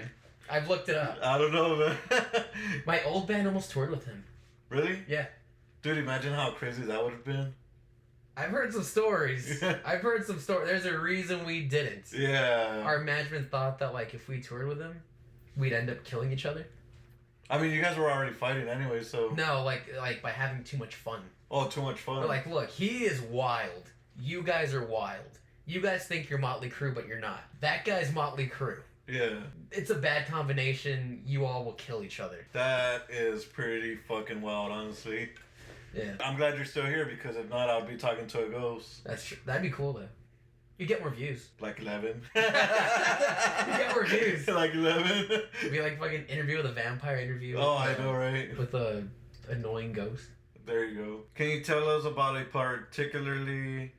I've 0.49 0.67
looked 0.67 0.89
it 0.89 0.95
up. 0.95 1.19
I 1.21 1.37
don't 1.37 1.53
know, 1.53 1.75
man. 1.77 1.97
My 2.85 3.03
old 3.03 3.27
band 3.27 3.47
almost 3.47 3.71
toured 3.71 3.91
with 3.91 4.05
him. 4.05 4.23
really? 4.69 4.99
Yeah. 5.07 5.27
Dude, 5.81 5.97
imagine 5.99 6.33
how 6.33 6.51
crazy 6.51 6.83
that 6.83 7.03
would 7.03 7.13
have 7.13 7.23
been. 7.23 7.53
I've 8.35 8.49
heard 8.49 8.73
some 8.73 8.83
stories. 8.83 9.61
I've 9.85 10.01
heard 10.01 10.25
some 10.25 10.39
stories. 10.39 10.67
There's 10.69 10.85
a 10.85 10.97
reason 10.99 11.45
we 11.45 11.61
didn't. 11.61 12.05
Yeah. 12.13 12.81
Our 12.85 12.99
management 12.99 13.51
thought 13.51 13.79
that 13.79 13.93
like 13.93 14.13
if 14.13 14.27
we 14.27 14.39
toured 14.41 14.67
with 14.67 14.79
him, 14.79 15.01
we'd 15.57 15.73
end 15.73 15.89
up 15.89 16.03
killing 16.03 16.31
each 16.31 16.45
other. 16.45 16.65
I 17.49 17.57
mean, 17.59 17.71
you 17.71 17.81
guys 17.81 17.97
were 17.97 18.11
already 18.11 18.33
fighting 18.33 18.67
anyway, 18.67 19.03
so. 19.03 19.33
No, 19.35 19.63
like 19.63 19.83
like 19.97 20.21
by 20.21 20.29
having 20.31 20.63
too 20.63 20.77
much 20.77 20.95
fun. 20.95 21.21
Oh, 21.51 21.67
too 21.67 21.81
much 21.81 21.99
fun. 21.99 22.17
We're 22.19 22.27
like, 22.27 22.45
look, 22.45 22.69
he 22.69 23.05
is 23.05 23.21
wild. 23.21 23.89
You 24.19 24.43
guys 24.43 24.73
are 24.73 24.85
wild. 24.85 25.38
You 25.69 25.81
guys 25.81 26.03
think 26.07 26.31
you're 26.31 26.39
Motley 26.39 26.71
Crue, 26.71 26.95
but 26.95 27.07
you're 27.07 27.19
not. 27.19 27.43
That 27.59 27.85
guy's 27.85 28.11
Motley 28.11 28.47
Crue. 28.47 28.79
yeah. 29.07 29.35
It's 29.71 29.91
a 29.91 29.95
bad 29.95 30.27
combination. 30.27 31.21
You 31.27 31.45
all 31.45 31.63
will 31.63 31.73
kill 31.73 32.01
each 32.01 32.19
other. 32.19 32.47
That 32.53 33.05
is 33.07 33.45
pretty 33.45 33.95
fucking 33.95 34.41
wild, 34.41 34.71
honestly. 34.71 35.29
Yeah, 35.93 36.13
I'm 36.25 36.37
glad 36.37 36.55
you're 36.55 36.65
still 36.65 36.87
here 36.87 37.05
because 37.05 37.35
if 37.35 37.47
not, 37.51 37.69
I'd 37.69 37.87
be 37.87 37.97
talking 37.97 38.25
to 38.25 38.47
a 38.47 38.49
ghost. 38.49 39.03
that's 39.03 39.23
true. 39.23 39.37
That'd 39.45 39.61
be 39.61 39.69
cool 39.69 39.93
though. 39.93 40.07
You 40.79 40.87
get 40.87 41.01
more 41.01 41.11
views. 41.11 41.49
Like 41.59 41.79
11. 41.79 42.19
you 42.35 42.41
get 42.41 43.91
more 43.93 44.05
views. 44.07 44.47
like 44.47 44.73
11. 44.73 45.05
It'd 45.61 45.71
be 45.71 45.81
like 45.81 45.99
fucking 45.99 46.25
interview 46.25 46.57
with 46.57 46.65
a 46.65 46.71
vampire 46.71 47.17
interview. 47.17 47.57
oh, 47.59 47.75
with, 47.75 47.99
I 47.99 48.03
know, 48.03 48.13
right? 48.13 48.57
With 48.57 48.73
a 48.73 49.03
annoying 49.47 49.93
ghost. 49.93 50.29
There 50.65 50.85
you 50.85 50.97
go. 50.99 51.19
Can 51.35 51.49
you 51.49 51.61
tell 51.61 51.87
us 51.89 52.05
about 52.05 52.37
a 52.37 52.45
particularly 52.45 53.91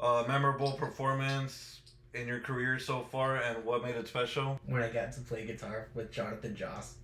uh, 0.00 0.24
memorable 0.28 0.72
performance 0.72 1.80
in 2.14 2.26
your 2.26 2.40
career 2.40 2.78
so 2.78 3.02
far 3.12 3.36
and 3.36 3.64
what 3.64 3.82
made 3.82 3.94
it 3.96 4.08
special? 4.08 4.58
When 4.66 4.82
I 4.82 4.88
got 4.90 5.12
to 5.12 5.20
play 5.20 5.46
guitar 5.46 5.88
with 5.94 6.10
Jonathan 6.12 6.54
Joss. 6.56 6.94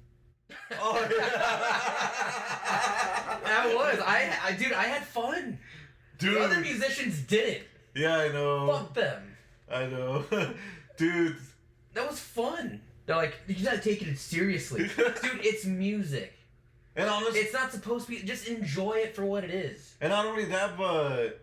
Oh, 0.81 0.99
yeah. 1.01 1.29
that 3.45 3.73
was 3.75 3.99
I, 4.05 4.33
I 4.45 4.53
dude 4.53 4.73
I 4.73 4.85
had 4.85 5.05
fun. 5.07 5.59
Dude. 6.19 6.37
The 6.37 6.41
other 6.45 6.61
musicians 6.61 7.21
didn't. 7.21 7.65
Yeah, 7.95 8.17
I 8.17 8.29
know. 8.29 8.73
Fuck 8.73 8.95
them. 8.95 9.37
I 9.71 9.87
know. 9.87 10.25
Dude. 10.97 11.37
That 11.95 12.09
was 12.09 12.21
fun. 12.21 12.81
They're 13.07 13.17
like, 13.17 13.35
you're 13.49 13.73
not 13.73 13.83
taking 13.83 14.09
it 14.09 14.19
seriously, 14.19 14.89
dude. 14.97 15.15
It's 15.43 15.65
music. 15.65 16.33
And 16.95 17.09
honestly, 17.09 17.41
It's 17.41 17.53
not 17.53 17.73
supposed 17.73 18.07
to 18.07 18.13
be. 18.13 18.23
Just 18.23 18.47
enjoy 18.47 18.93
it 18.93 19.17
for 19.17 19.25
what 19.25 19.45
it 19.45 19.51
is. 19.51 19.95
and 20.01 20.11
not 20.11 20.27
only 20.27 20.45
that, 20.47 20.77
but 20.77 21.43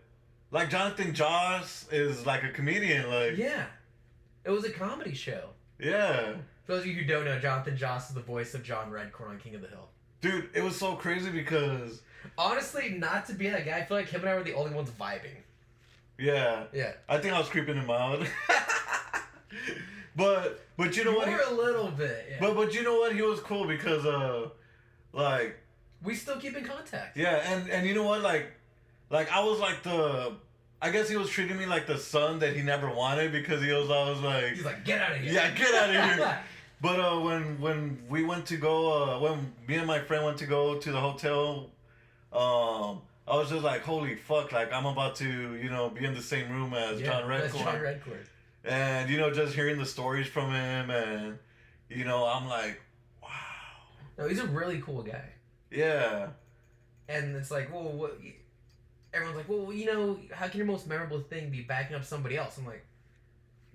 like 0.50 0.70
Jonathan 0.70 1.14
Joss 1.14 1.86
is 1.92 2.26
like 2.26 2.42
a 2.44 2.50
comedian. 2.50 3.08
Like, 3.10 3.36
Yeah. 3.36 3.66
It 4.44 4.50
was 4.50 4.64
a 4.64 4.70
comedy 4.70 5.14
show. 5.14 5.50
yeah. 5.78 6.32
For 6.64 6.72
those 6.76 6.80
of 6.82 6.86
you 6.86 6.94
who 6.94 7.04
don't 7.04 7.24
know, 7.24 7.38
Jonathan 7.38 7.76
Joss 7.76 8.08
is 8.10 8.14
the 8.14 8.20
voice 8.22 8.54
of 8.54 8.62
John 8.62 8.90
Redcorn 8.90 9.30
on 9.30 9.38
King 9.38 9.54
of 9.56 9.60
the 9.62 9.68
Hill. 9.68 9.88
Dude, 10.20 10.48
it 10.54 10.62
was 10.62 10.76
so 10.76 10.94
crazy 10.94 11.30
because 11.30 12.02
Honestly, 12.38 12.90
not 12.90 13.26
to 13.26 13.32
be 13.34 13.48
that 13.48 13.64
guy, 13.64 13.78
I 13.78 13.84
feel 13.84 13.96
like 13.96 14.08
him 14.08 14.20
and 14.20 14.30
I 14.30 14.34
were 14.34 14.42
the 14.42 14.52
only 14.54 14.72
ones 14.74 14.90
vibing. 14.90 15.38
yeah, 16.18 16.64
Yeah. 16.72 16.92
I 17.08 17.18
think 17.18 17.34
I 17.34 17.38
was 17.38 17.48
creeping 17.48 17.76
him 17.76 17.90
out. 17.90 18.26
but 20.16 20.60
but 20.76 20.96
you 20.96 21.04
know 21.04 21.12
what? 21.14 21.28
More 21.28 21.38
He- 21.38 21.44
a 21.44 21.54
little 21.54 21.88
bit. 21.90 22.26
Yeah. 22.30 22.36
but 22.40 22.54
but 22.54 22.74
you 22.74 22.82
know 22.82 22.98
what? 22.98 23.14
He 23.14 23.22
was 23.22 23.40
cool 23.40 23.66
because 23.66 24.04
uh, 24.06 24.48
like 25.12 25.56
we 26.02 26.14
still 26.14 26.36
keep 26.38 26.56
in 26.56 26.64
contact. 26.64 27.16
yeah, 27.16 27.52
and 27.52 27.68
and 27.70 27.86
you 27.86 27.94
know 27.94 28.04
what? 28.04 28.20
Like 28.22 28.52
like 29.10 29.30
I 29.30 29.42
was 29.44 29.58
like 29.60 29.82
the. 29.82 30.34
I 30.82 30.90
guess 30.90 31.10
he 31.10 31.16
was 31.16 31.28
treating 31.28 31.58
me 31.58 31.66
like 31.66 31.86
the 31.86 31.98
son 31.98 32.38
that 32.38 32.56
he 32.56 32.62
never 32.62 32.88
wanted 32.88 33.32
because 33.32 33.62
he 33.62 33.70
was 33.70 33.90
always 33.90 34.18
like, 34.20 34.54
He's 34.54 34.64
like, 34.64 34.82
get 34.82 35.02
out 35.02 35.12
of 35.12 35.18
here. 35.18 35.34
Yeah, 35.34 35.50
get 35.50 35.74
out 35.74 35.90
of 35.94 36.16
here. 36.18 36.38
But 36.82 36.98
uh, 36.98 37.20
when 37.20 37.60
when 37.60 38.02
we 38.08 38.24
went 38.24 38.46
to 38.46 38.56
go, 38.56 38.90
uh, 38.90 39.18
when 39.20 39.52
me 39.68 39.74
and 39.76 39.86
my 39.86 39.98
friend 39.98 40.24
went 40.24 40.38
to 40.38 40.46
go 40.46 40.78
to 40.78 40.90
the 40.90 40.98
hotel, 40.98 41.68
um, 42.32 43.02
I 43.28 43.36
was 43.36 43.50
just 43.50 43.62
like, 43.62 43.82
holy 43.82 44.16
fuck! 44.16 44.52
Like 44.52 44.72
I'm 44.72 44.86
about 44.86 45.16
to, 45.16 45.26
you 45.56 45.68
know, 45.68 45.90
be 45.90 46.06
in 46.06 46.14
the 46.14 46.22
same 46.22 46.50
room 46.50 46.72
as 46.72 46.98
John 47.02 47.28
That's 47.28 47.52
Redcorn, 47.52 47.64
John 47.64 47.74
Redcorn. 47.80 48.24
and 48.64 49.10
you 49.10 49.18
know, 49.18 49.30
just 49.30 49.54
hearing 49.54 49.76
the 49.78 49.84
stories 49.84 50.26
from 50.26 50.52
him, 50.54 50.88
and 50.88 51.38
you 51.90 52.04
know, 52.06 52.24
I'm 52.24 52.48
like, 52.48 52.80
wow, 53.22 53.28
No, 54.16 54.26
he's 54.26 54.38
a 54.40 54.46
really 54.46 54.80
cool 54.80 55.02
guy. 55.02 55.28
yeah, 55.70 56.28
And 57.10 57.36
it's 57.36 57.50
like, 57.50 57.70
well, 57.70 57.82
what? 57.92 58.18
Everyone's 59.12 59.36
like, 59.38 59.48
well, 59.48 59.72
you 59.72 59.86
know, 59.86 60.18
how 60.32 60.46
can 60.48 60.58
your 60.58 60.66
most 60.66 60.86
memorable 60.86 61.20
thing 61.20 61.50
be 61.50 61.62
backing 61.62 61.96
up 61.96 62.04
somebody 62.04 62.36
else? 62.36 62.56
I'm 62.58 62.66
like, 62.66 62.84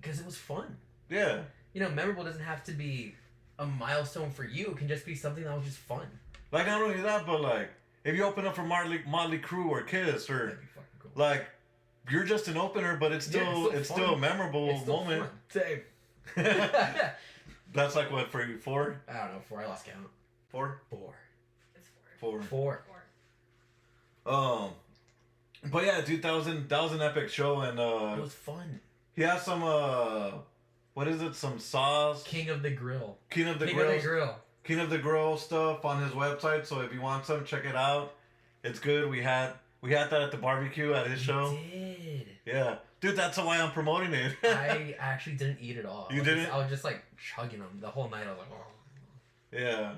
because 0.01 0.19
it 0.19 0.25
was 0.25 0.37
fun. 0.37 0.77
yeah, 1.09 1.41
You 1.73 1.81
know, 1.81 1.89
memorable 1.89 2.23
doesn't 2.23 2.43
have 2.43 2.63
to 2.65 2.71
be 2.71 3.15
a 3.59 3.65
milestone 3.65 4.31
for 4.31 4.43
you. 4.45 4.67
It 4.67 4.77
can 4.77 4.87
just 4.87 5.05
be 5.05 5.15
something 5.15 5.43
that 5.43 5.55
was 5.55 5.65
just 5.65 5.77
fun. 5.77 6.07
like 6.51 6.67
not 6.67 6.81
only 6.81 7.01
that, 7.01 7.25
but 7.25 7.41
like 7.41 7.69
if 8.03 8.15
you 8.15 8.23
open 8.23 8.45
up 8.45 8.55
for 8.55 8.63
Motley 8.63 9.01
Motley 9.07 9.39
Crue 9.39 9.67
or 9.67 9.81
Kiss 9.81 10.29
or 10.29 10.37
That'd 10.45 10.59
be 10.61 10.65
fucking 10.67 10.99
cool. 10.99 11.11
like 11.15 11.45
you're 12.09 12.23
just 12.23 12.47
an 12.47 12.55
opener, 12.57 12.95
but 12.97 13.11
it's 13.11 13.25
still 13.25 13.67
it's 13.69 13.75
it's 13.79 13.89
still 13.89 14.05
still, 14.05 14.13
a 14.15 14.17
memorable 14.19 14.69
It's 14.69 14.81
still 14.81 15.03
moment. 15.03 15.23
fun. 15.49 15.61
Same. 15.63 15.81
That's 17.73 17.95
like 17.95 18.11
what 18.11 18.29
for 18.31 18.45
you 18.45 18.57
four, 18.57 19.01
I 19.09 19.13
don't 19.25 19.33
know. 19.33 19.41
Four. 19.49 19.61
I 19.61 19.67
lost 19.67 19.85
count. 19.85 20.07
four, 20.49 20.81
Four. 20.89 21.13
It's 21.75 21.87
four. 22.19 22.41
four. 22.41 22.41
Four. 22.43 22.83
Four. 24.23 24.33
Um, 24.33 24.69
but 25.71 25.85
yeah, 25.85 26.01
dude, 26.01 26.21
that 26.23 26.31
was 26.33 26.47
an 26.47 26.67
that 26.67 26.81
was 26.81 26.91
an 26.93 27.01
epic 27.01 27.29
show, 27.29 27.61
and 27.61 27.79
uh, 27.79 28.15
It 28.17 28.21
was 28.21 28.33
fun. 28.33 28.79
he 29.15 29.21
has 29.23 29.41
some 29.43 29.63
uh, 29.63 30.31
what 30.93 31.07
is 31.07 31.21
it? 31.21 31.35
Some 31.35 31.59
sauce, 31.59 32.23
King 32.23 32.49
of 32.49 32.61
the 32.63 32.71
Grill. 32.71 33.17
King 33.29 33.47
of 33.47 33.59
the 33.59 33.65
King 33.67 33.75
Grill, 33.75 33.89
of 33.91 34.01
the 34.01 34.07
Grill. 34.07 34.35
King 34.63 34.79
of 34.79 34.89
the 34.89 34.97
Grill 34.97 35.37
stuff 35.37 35.85
on 35.85 36.01
his 36.01 36.11
website. 36.13 36.65
So 36.65 36.81
if 36.81 36.93
you 36.93 37.01
want 37.01 37.25
some, 37.25 37.45
check 37.45 37.65
it 37.65 37.75
out. 37.75 38.13
It's 38.63 38.79
good. 38.79 39.09
We 39.09 39.21
had 39.21 39.53
we 39.81 39.91
had 39.91 40.09
that 40.09 40.21
at 40.21 40.31
the 40.31 40.37
barbecue 40.37 40.93
at 40.93 41.07
his 41.07 41.19
show. 41.19 41.51
Did. 41.71 42.27
Yeah, 42.45 42.75
dude, 43.01 43.15
that's 43.15 43.37
why 43.37 43.59
I'm 43.59 43.71
promoting 43.71 44.13
it. 44.13 44.35
I 44.43 44.95
actually 44.99 45.35
didn't 45.35 45.59
eat 45.61 45.77
it 45.77 45.85
all. 45.85 46.07
I 46.09 46.13
You 46.13 46.21
just- 46.21 46.35
didn't? 46.35 46.51
I 46.51 46.57
was 46.57 46.69
just 46.69 46.83
like 46.83 47.03
chugging 47.17 47.59
them 47.59 47.77
the 47.81 47.89
whole 47.89 48.07
night. 48.09 48.25
I 48.27 48.29
was 48.31 48.39
like, 48.39 48.47
oh. 48.51 48.65
yeah, 49.51 49.93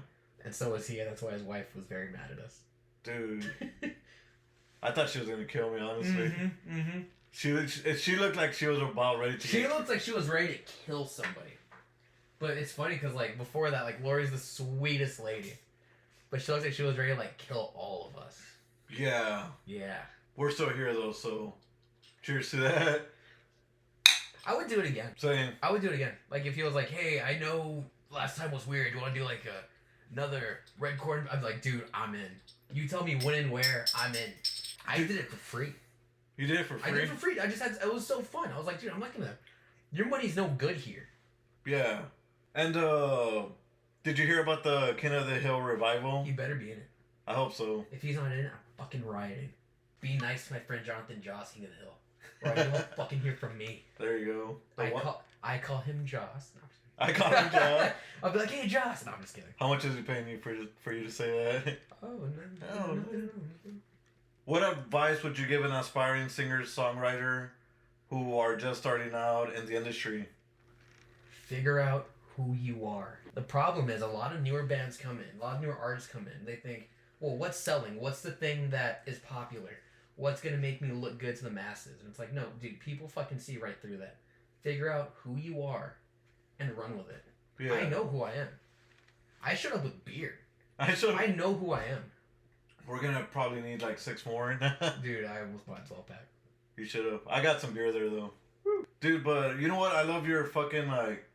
And 0.46 0.54
so 0.56 0.72
was 0.72 0.88
he, 0.88 1.00
and 1.00 1.10
that's 1.10 1.22
why 1.22 1.32
his 1.32 1.44
wife 1.44 1.68
was 1.76 1.84
very 1.86 2.10
mad 2.10 2.30
at 2.32 2.40
us. 2.40 2.60
dude. 3.04 3.52
I 4.82 4.92
thought 4.92 5.10
she 5.10 5.20
was 5.20 5.28
gonna 5.28 5.46
kill 5.46 5.72
me. 5.72 5.80
Honestly, 5.80 6.32
mm-hmm. 6.70 7.00
she 7.32 7.52
looked- 7.54 8.00
she 8.00 8.16
looked 8.16 8.36
like 8.38 8.54
she 8.54 8.68
was 8.68 8.80
about 8.80 9.20
ready 9.20 9.38
to. 9.38 9.48
She 9.48 9.62
get- 9.62 9.70
looks 9.72 9.90
like 9.90 10.02
she 10.02 10.12
was 10.14 10.28
ready 10.30 10.48
to 10.66 10.74
kill 10.86 11.06
somebody. 11.06 11.52
But 12.40 12.52
it's 12.52 12.72
funny 12.72 12.94
because 12.96 13.16
like 13.16 13.38
before 13.38 13.72
that, 13.72 13.84
like 13.84 14.04
Lori's 14.04 14.30
the 14.32 14.38
sweetest 14.38 15.20
lady, 15.24 15.54
but 16.30 16.42
she 16.42 16.52
looks 16.52 16.64
like 16.66 16.74
she 16.74 16.84
was 16.84 16.98
ready 16.98 17.14
to 17.14 17.18
like 17.20 17.38
kill 17.40 17.72
all 17.76 18.12
of 18.14 18.22
us. 18.22 18.40
yeah, 18.96 19.46
Yeah, 19.66 19.98
we're 20.36 20.52
still 20.52 20.70
here 20.70 20.94
though. 20.94 21.12
So, 21.12 21.56
cheers 22.22 22.52
to 22.52 22.58
that. 22.58 23.02
I 24.46 24.56
would 24.56 24.68
do 24.68 24.80
it 24.80 24.86
again. 24.86 25.12
Saying. 25.18 25.52
I 25.64 25.72
would 25.72 25.82
do 25.82 25.88
it 25.90 25.96
again. 25.96 26.14
Like 26.30 26.46
if 26.46 26.54
he 26.56 26.62
was 26.64 26.76
like, 26.76 26.90
"Hey, 26.90 27.20
I 27.22 27.40
know 27.40 27.84
last 28.12 28.38
time 28.38 28.52
was 28.52 28.66
weird. 28.68 28.92
Do 28.92 28.98
you 28.98 29.02
want 29.02 29.14
to 29.16 29.20
do 29.20 29.26
like 29.26 29.44
a 29.46 30.14
another 30.14 30.60
red 30.80 30.98
corn?" 31.00 31.28
I'm 31.32 31.42
like, 31.42 31.62
"Dude, 31.64 31.84
I'm 31.94 32.14
in. 32.14 32.32
You 32.72 32.88
tell 32.88 33.04
me 33.04 33.16
when 33.16 33.34
and 33.36 33.52
where. 33.52 33.86
I'm 33.96 34.14
in." 34.14 34.32
I 34.88 34.98
did 34.98 35.12
it 35.12 35.30
for 35.30 35.36
free. 35.36 35.74
You 36.38 36.48
did 36.48 36.60
it 36.60 36.66
for 36.66 36.78
free. 36.78 36.92
I 36.92 36.94
did 36.94 37.04
it 37.04 37.10
for 37.10 37.16
free. 37.16 37.40
I 37.40 37.48
just 37.48 37.62
had. 37.62 37.78
It 37.82 37.94
was 37.94 38.06
so 38.06 38.22
fun. 38.22 38.50
I 38.54 38.58
was 38.58 38.68
like, 38.68 38.80
"Dude, 38.80 38.92
I'm 38.92 39.00
not 39.00 39.14
gonna. 39.14 39.36
Your 39.92 40.08
money's 40.08 40.36
no 40.36 40.48
good 40.48 40.78
here." 40.78 41.08
Yeah. 41.66 42.02
And 42.56 42.76
uh 42.78 43.44
did 44.04 44.18
you 44.18 44.26
hear 44.26 44.42
about 44.42 44.64
the 44.64 44.96
King 44.98 45.12
of 45.14 45.28
the 45.28 45.36
Hill 45.36 45.60
revival? 45.60 46.24
You 46.26 46.34
better 46.34 46.56
be 46.56 46.72
in 46.72 46.78
it. 46.78 46.88
I 47.28 47.34
hope 47.34 47.54
so. 47.54 47.86
If 47.92 48.02
he's 48.02 48.16
not 48.16 48.32
in 48.32 48.40
it, 48.40 48.52
I'm 48.54 48.86
fucking 48.86 49.06
rioting. 49.06 49.50
Be 50.00 50.18
nice 50.18 50.48
to 50.48 50.54
my 50.54 50.60
friend 50.60 50.86
Jonathan 50.86 51.22
Joss, 51.22 51.52
King 51.52 51.66
of 51.66 51.72
the 51.72 51.76
Hill. 51.76 51.94
Or 52.44 52.66
you 52.66 52.72
won't 52.72 52.86
fucking 52.96 53.20
hear 53.20 53.34
from 53.34 53.58
me. 53.58 53.84
There 54.00 54.18
you 54.18 54.26
go. 54.26 54.58
The 54.78 54.84
I 54.84 55.02
call 55.02 55.24
I 55.44 55.58
call 55.58 55.80
him 55.80 56.06
Joss. 56.06 56.52
No, 56.56 56.62
I 57.00 57.12
call 57.12 57.30
him 57.30 57.52
Joss. 57.52 57.92
I'll 58.24 58.32
be 58.32 58.40
like, 58.40 58.50
hey 58.50 58.68
Joss. 58.68 59.06
No, 59.06 59.12
I'm 59.12 59.22
just 59.22 59.36
kidding. 59.36 59.50
How 59.60 59.68
much 59.68 59.84
is 59.84 59.96
he 59.96 60.04
paying 60.04 60.28
you 60.30 60.38
for 60.38 60.56
for 60.82 60.94
you 60.94 61.04
to 61.04 61.12
say 61.12 61.62
that? 61.66 61.80
Oh 62.02 62.08
no. 62.08 62.76
No, 62.76 62.88
no. 62.88 62.94
no, 62.94 63.20
no. 63.20 63.72
What 64.48 64.64
advice 64.64 65.24
would 65.24 65.38
you 65.38 65.46
give 65.46 65.66
an 65.66 65.74
aspiring 65.74 66.30
singer 66.30 66.62
songwriter 66.62 67.50
who 68.10 68.38
are 68.38 68.56
just 68.56 68.80
starting 68.80 69.14
out 69.14 69.54
in 69.54 69.66
the 69.66 69.76
industry? 69.76 70.30
Figure 71.48 71.82
out 71.82 72.08
who 72.38 72.54
you 72.54 72.86
are. 72.86 73.20
The 73.34 73.42
problem 73.42 73.90
is 73.90 74.02
a 74.02 74.08
lot 74.08 74.34
of 74.34 74.42
newer 74.42 74.64
bands 74.64 74.96
come 74.96 75.20
in, 75.20 75.38
a 75.38 75.44
lot 75.44 75.58
of 75.58 75.62
newer 75.62 75.78
artists 75.78 76.10
come 76.10 76.28
in. 76.28 76.46
They 76.46 76.56
think, 76.56 76.88
well, 77.20 77.36
what's 77.36 77.60
selling? 77.60 78.00
What's 78.00 78.22
the 78.22 78.32
thing 78.32 78.70
that 78.70 79.02
is 79.06 79.20
popular? 79.20 79.80
What's 80.16 80.40
gonna 80.40 80.56
make 80.56 80.82
me 80.82 80.94
look 80.94 81.20
good 81.20 81.36
to 81.36 81.44
the 81.44 81.52
masses? 81.52 82.00
And 82.00 82.10
it's 82.10 82.18
like, 82.18 82.32
no, 82.32 82.46
dude, 82.62 82.80
people 82.80 83.10
fucking 83.10 83.40
see 83.40 83.58
right 83.58 83.76
through 83.82 83.98
that. 83.98 84.16
Figure 84.62 84.90
out 84.90 85.16
who 85.26 85.36
you 85.36 85.62
are 85.62 85.98
and 86.58 86.72
run 86.78 86.98
with 86.98 87.10
it. 87.10 87.26
Yeah. 87.60 87.74
I 87.74 87.90
know 87.90 88.06
who 88.06 88.24
I 88.24 88.32
am. 88.32 88.48
I 89.44 89.56
showed 89.56 89.74
up 89.74 89.84
with 89.84 90.06
beard. 90.06 90.36
I 90.80 90.94
should 90.94 91.16
I 91.16 91.26
know 91.26 91.54
who 91.54 91.74
I 91.74 91.84
am. 91.84 92.04
We're 92.88 93.02
gonna 93.02 93.26
probably 93.32 93.62
need 93.62 93.82
like 93.82 94.00
six 94.00 94.26
more. 94.26 94.54
Dude, 95.04 95.26
I 95.26 95.42
almost 95.42 95.66
bought 95.68 95.82
a 95.86 95.88
12 95.88 96.08
pack. 96.08 96.26
you 96.78 96.86
should 96.86 97.06
have. 97.06 97.22
I 97.30 97.42
got 97.44 97.60
some 97.62 97.74
beer 97.74 97.92
there 97.92 98.10
though. 98.10 98.32
Dude, 99.02 99.24
but 99.24 99.60
you 99.60 99.68
know 99.68 99.78
what? 99.78 99.94
I 99.96 100.04
love 100.04 100.28
your 100.28 100.46
fucking 100.46 100.88
like 100.88 101.26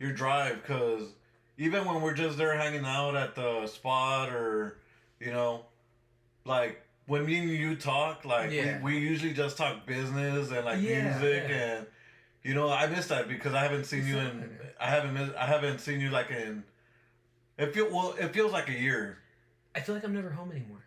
your 0.00 0.12
drive 0.12 0.60
because 0.62 1.02
even 1.56 1.84
when 1.84 2.00
we're 2.02 2.14
just 2.14 2.36
there 2.38 2.56
hanging 2.56 2.84
out 2.84 3.16
at 3.16 3.34
the 3.34 3.66
spot 3.66 4.30
or 4.30 4.78
you 5.20 5.30
know, 5.32 5.64
like 6.44 6.80
when 7.06 7.24
me 7.26 7.38
and 7.38 7.48
you 7.50 7.74
talk, 7.76 8.24
like 8.24 8.50
Yeah. 8.50 8.82
we, 8.82 8.94
we 8.94 8.98
usually 9.00 9.32
just 9.32 9.56
talk 9.56 9.86
business 9.86 10.50
and 10.50 10.64
like 10.64 10.80
Yeah, 10.82 11.18
music 11.18 11.44
yeah. 11.48 11.56
and 11.76 11.86
you 12.42 12.54
know 12.54 12.70
I 12.70 12.86
miss 12.88 13.06
that 13.08 13.28
because 13.28 13.54
I 13.54 13.62
haven't 13.62 13.84
seen 13.84 14.06
you 14.06 14.18
in 14.18 14.50
I 14.80 14.86
haven't 14.90 15.14
miss, 15.14 15.30
I 15.38 15.46
haven't 15.46 15.78
seen 15.80 16.00
you 16.00 16.10
like 16.10 16.30
in 16.30 16.64
it 17.56 17.72
feel 17.74 17.88
well 17.90 18.14
it 18.18 18.32
feels 18.32 18.52
like 18.52 18.68
a 18.68 18.72
year. 18.78 19.18
I 19.74 19.80
feel 19.80 19.94
like 19.94 20.04
I'm 20.04 20.14
never 20.14 20.30
home 20.30 20.50
anymore. 20.50 20.84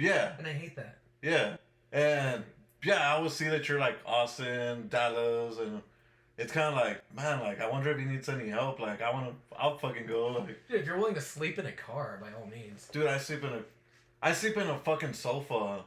Yeah, 0.00 0.32
And 0.38 0.46
I 0.46 0.52
hate 0.52 0.76
that. 0.76 0.98
yeah, 1.22 1.56
and 1.92 2.42
yeah, 2.82 3.06
I 3.10 3.16
always 3.16 3.34
see 3.34 3.48
that 3.48 3.68
you're 3.68 3.78
like 3.78 3.98
Austin, 4.06 4.88
Dallas, 4.88 5.58
and 5.58 5.82
it's 6.38 6.52
kind 6.52 6.68
of 6.74 6.74
like, 6.74 7.02
man, 7.14 7.40
like 7.40 7.60
I 7.60 7.68
wonder 7.68 7.90
if 7.90 7.98
he 7.98 8.04
needs 8.06 8.28
any 8.28 8.48
help. 8.48 8.80
Like 8.80 9.02
I 9.02 9.12
want 9.12 9.26
to, 9.26 9.34
I'll 9.58 9.76
fucking 9.76 10.06
go. 10.06 10.28
Like, 10.28 10.58
Dude, 10.68 10.80
if 10.80 10.86
you're 10.86 10.96
willing 10.96 11.14
to 11.14 11.20
sleep 11.20 11.58
in 11.58 11.66
a 11.66 11.72
car, 11.72 12.18
by 12.22 12.28
all 12.32 12.46
means. 12.46 12.88
dude, 12.90 13.06
I 13.06 13.18
sleep 13.18 13.44
in 13.44 13.50
a, 13.50 13.62
I 14.22 14.32
sleep 14.32 14.56
in 14.56 14.66
a 14.66 14.78
fucking 14.78 15.12
sofa 15.12 15.84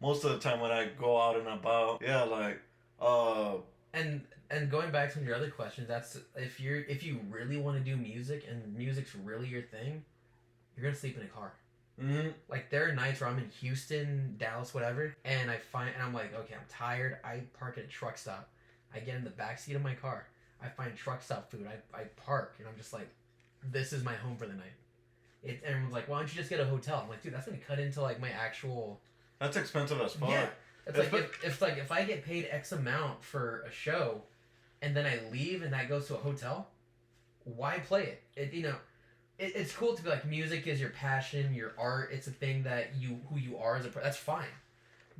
most 0.00 0.24
of 0.24 0.30
the 0.30 0.38
time 0.38 0.60
when 0.60 0.70
I 0.70 0.90
go 0.98 1.20
out 1.20 1.36
and 1.36 1.48
about. 1.48 2.02
Yeah, 2.02 2.22
like, 2.22 2.60
uh, 3.00 3.54
And 3.92 4.22
and 4.48 4.70
going 4.70 4.92
back 4.92 5.12
to 5.14 5.20
your 5.20 5.34
other 5.34 5.50
questions, 5.50 5.88
that's 5.88 6.20
if 6.36 6.60
you're 6.60 6.78
if 6.84 7.02
you 7.02 7.18
really 7.28 7.56
want 7.56 7.76
to 7.76 7.82
do 7.82 7.96
music 7.96 8.44
and 8.48 8.76
music's 8.76 9.16
really 9.16 9.48
your 9.48 9.62
thing, 9.62 10.04
you're 10.76 10.84
gonna 10.84 10.94
sleep 10.94 11.16
in 11.16 11.24
a 11.24 11.28
car. 11.28 11.52
Mm, 12.02 12.32
Like 12.48 12.70
there 12.70 12.88
are 12.88 12.92
nights 12.92 13.20
where 13.20 13.30
I'm 13.30 13.38
in 13.38 13.48
Houston, 13.60 14.36
Dallas, 14.38 14.74
whatever, 14.74 15.14
and 15.24 15.50
I 15.50 15.56
find 15.56 15.90
and 15.94 16.02
I'm 16.02 16.14
like, 16.14 16.34
okay, 16.34 16.54
I'm 16.54 16.66
tired. 16.68 17.18
I 17.24 17.42
park 17.58 17.78
at 17.78 17.84
a 17.84 17.88
truck 17.88 18.18
stop. 18.18 18.48
I 18.94 19.00
get 19.00 19.16
in 19.16 19.24
the 19.24 19.30
back 19.30 19.58
seat 19.58 19.74
of 19.74 19.82
my 19.82 19.94
car. 19.94 20.26
I 20.62 20.68
find 20.68 20.94
truck 20.96 21.22
stop 21.22 21.50
food. 21.50 21.66
I, 21.66 21.98
I 21.98 22.04
park 22.16 22.54
and 22.58 22.66
I'm 22.66 22.76
just 22.76 22.92
like, 22.92 23.08
this 23.70 23.92
is 23.92 24.02
my 24.04 24.14
home 24.14 24.36
for 24.36 24.46
the 24.46 24.54
night. 24.54 24.72
It 25.42 25.62
everyone's 25.64 25.92
like, 25.92 26.08
why 26.08 26.18
don't 26.18 26.32
you 26.32 26.38
just 26.38 26.50
get 26.50 26.60
a 26.60 26.64
hotel? 26.66 27.00
I'm 27.02 27.08
like, 27.08 27.22
dude, 27.22 27.34
that's 27.34 27.46
gonna 27.46 27.58
cut 27.58 27.78
into 27.78 28.00
like 28.00 28.20
my 28.20 28.30
actual 28.30 29.00
that's 29.38 29.56
expensive 29.56 30.00
as 30.00 30.14
fuck. 30.14 30.30
yeah. 30.30 30.48
It's 30.86 30.98
It's 30.98 31.12
like 31.12 31.22
if, 31.22 31.44
if 31.44 31.62
like 31.62 31.78
if 31.78 31.92
I 31.92 32.04
get 32.04 32.24
paid 32.24 32.48
X 32.50 32.72
amount 32.72 33.22
for 33.24 33.64
a 33.66 33.70
show, 33.72 34.22
and 34.82 34.96
then 34.96 35.04
I 35.06 35.18
leave 35.32 35.62
and 35.62 35.72
that 35.72 35.88
goes 35.88 36.06
to 36.08 36.14
a 36.14 36.18
hotel, 36.18 36.68
why 37.44 37.78
play 37.80 38.04
it? 38.04 38.22
It 38.36 38.52
you 38.54 38.62
know, 38.62 38.76
it, 39.38 39.52
it's 39.56 39.72
cool 39.72 39.94
to 39.94 40.02
be 40.02 40.08
like 40.10 40.24
music 40.26 40.66
is 40.66 40.80
your 40.80 40.90
passion, 40.90 41.54
your 41.54 41.72
art. 41.78 42.10
It's 42.12 42.26
a 42.26 42.30
thing 42.32 42.62
that 42.64 42.90
you 42.98 43.20
who 43.30 43.38
you 43.38 43.56
are 43.58 43.76
as 43.76 43.86
a 43.86 43.90
that's 43.90 44.16
fine. 44.16 44.44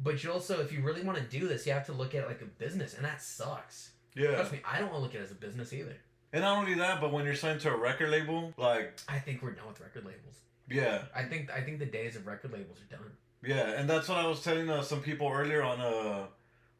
But 0.02 0.22
you 0.22 0.30
also, 0.30 0.60
if 0.60 0.72
you 0.72 0.82
really 0.82 1.02
want 1.02 1.16
to 1.18 1.24
do 1.24 1.48
this, 1.48 1.66
you 1.66 1.72
have 1.72 1.86
to 1.86 1.92
look 1.92 2.14
at 2.14 2.24
it 2.24 2.26
like 2.28 2.42
a 2.42 2.46
business, 2.46 2.94
and 2.94 3.04
that 3.04 3.22
sucks. 3.22 3.90
Yeah, 4.14 4.34
Trust 4.34 4.52
me, 4.52 4.60
I 4.70 4.78
don't 4.78 4.90
want 4.90 4.98
to 4.98 5.02
look 5.04 5.14
at 5.14 5.20
it 5.22 5.24
as 5.24 5.30
a 5.30 5.34
business 5.36 5.72
either. 5.72 5.96
and 6.32 6.42
not 6.42 6.58
only 6.58 6.74
that, 6.74 7.00
but 7.00 7.12
when 7.12 7.24
you're 7.24 7.34
signed 7.34 7.60
to 7.62 7.70
a 7.70 7.76
record 7.76 8.10
label, 8.10 8.52
like, 8.58 8.98
I 9.08 9.18
think 9.18 9.42
we're 9.42 9.52
done 9.52 9.68
with 9.68 9.80
record 9.80 10.04
labels. 10.04 10.36
yeah, 10.70 11.02
I 11.14 11.22
think 11.24 11.50
I 11.50 11.60
think 11.62 11.78
the 11.78 11.86
days 11.86 12.14
of 12.16 12.26
record 12.26 12.52
labels 12.52 12.78
are 12.80 12.96
done. 12.96 13.10
Yeah, 13.42 13.70
and 13.78 13.88
that's 13.88 14.08
what 14.08 14.18
I 14.18 14.26
was 14.26 14.42
telling 14.42 14.68
uh, 14.68 14.82
some 14.82 15.00
people 15.00 15.28
earlier 15.30 15.62
on 15.62 15.80
a 15.80 16.28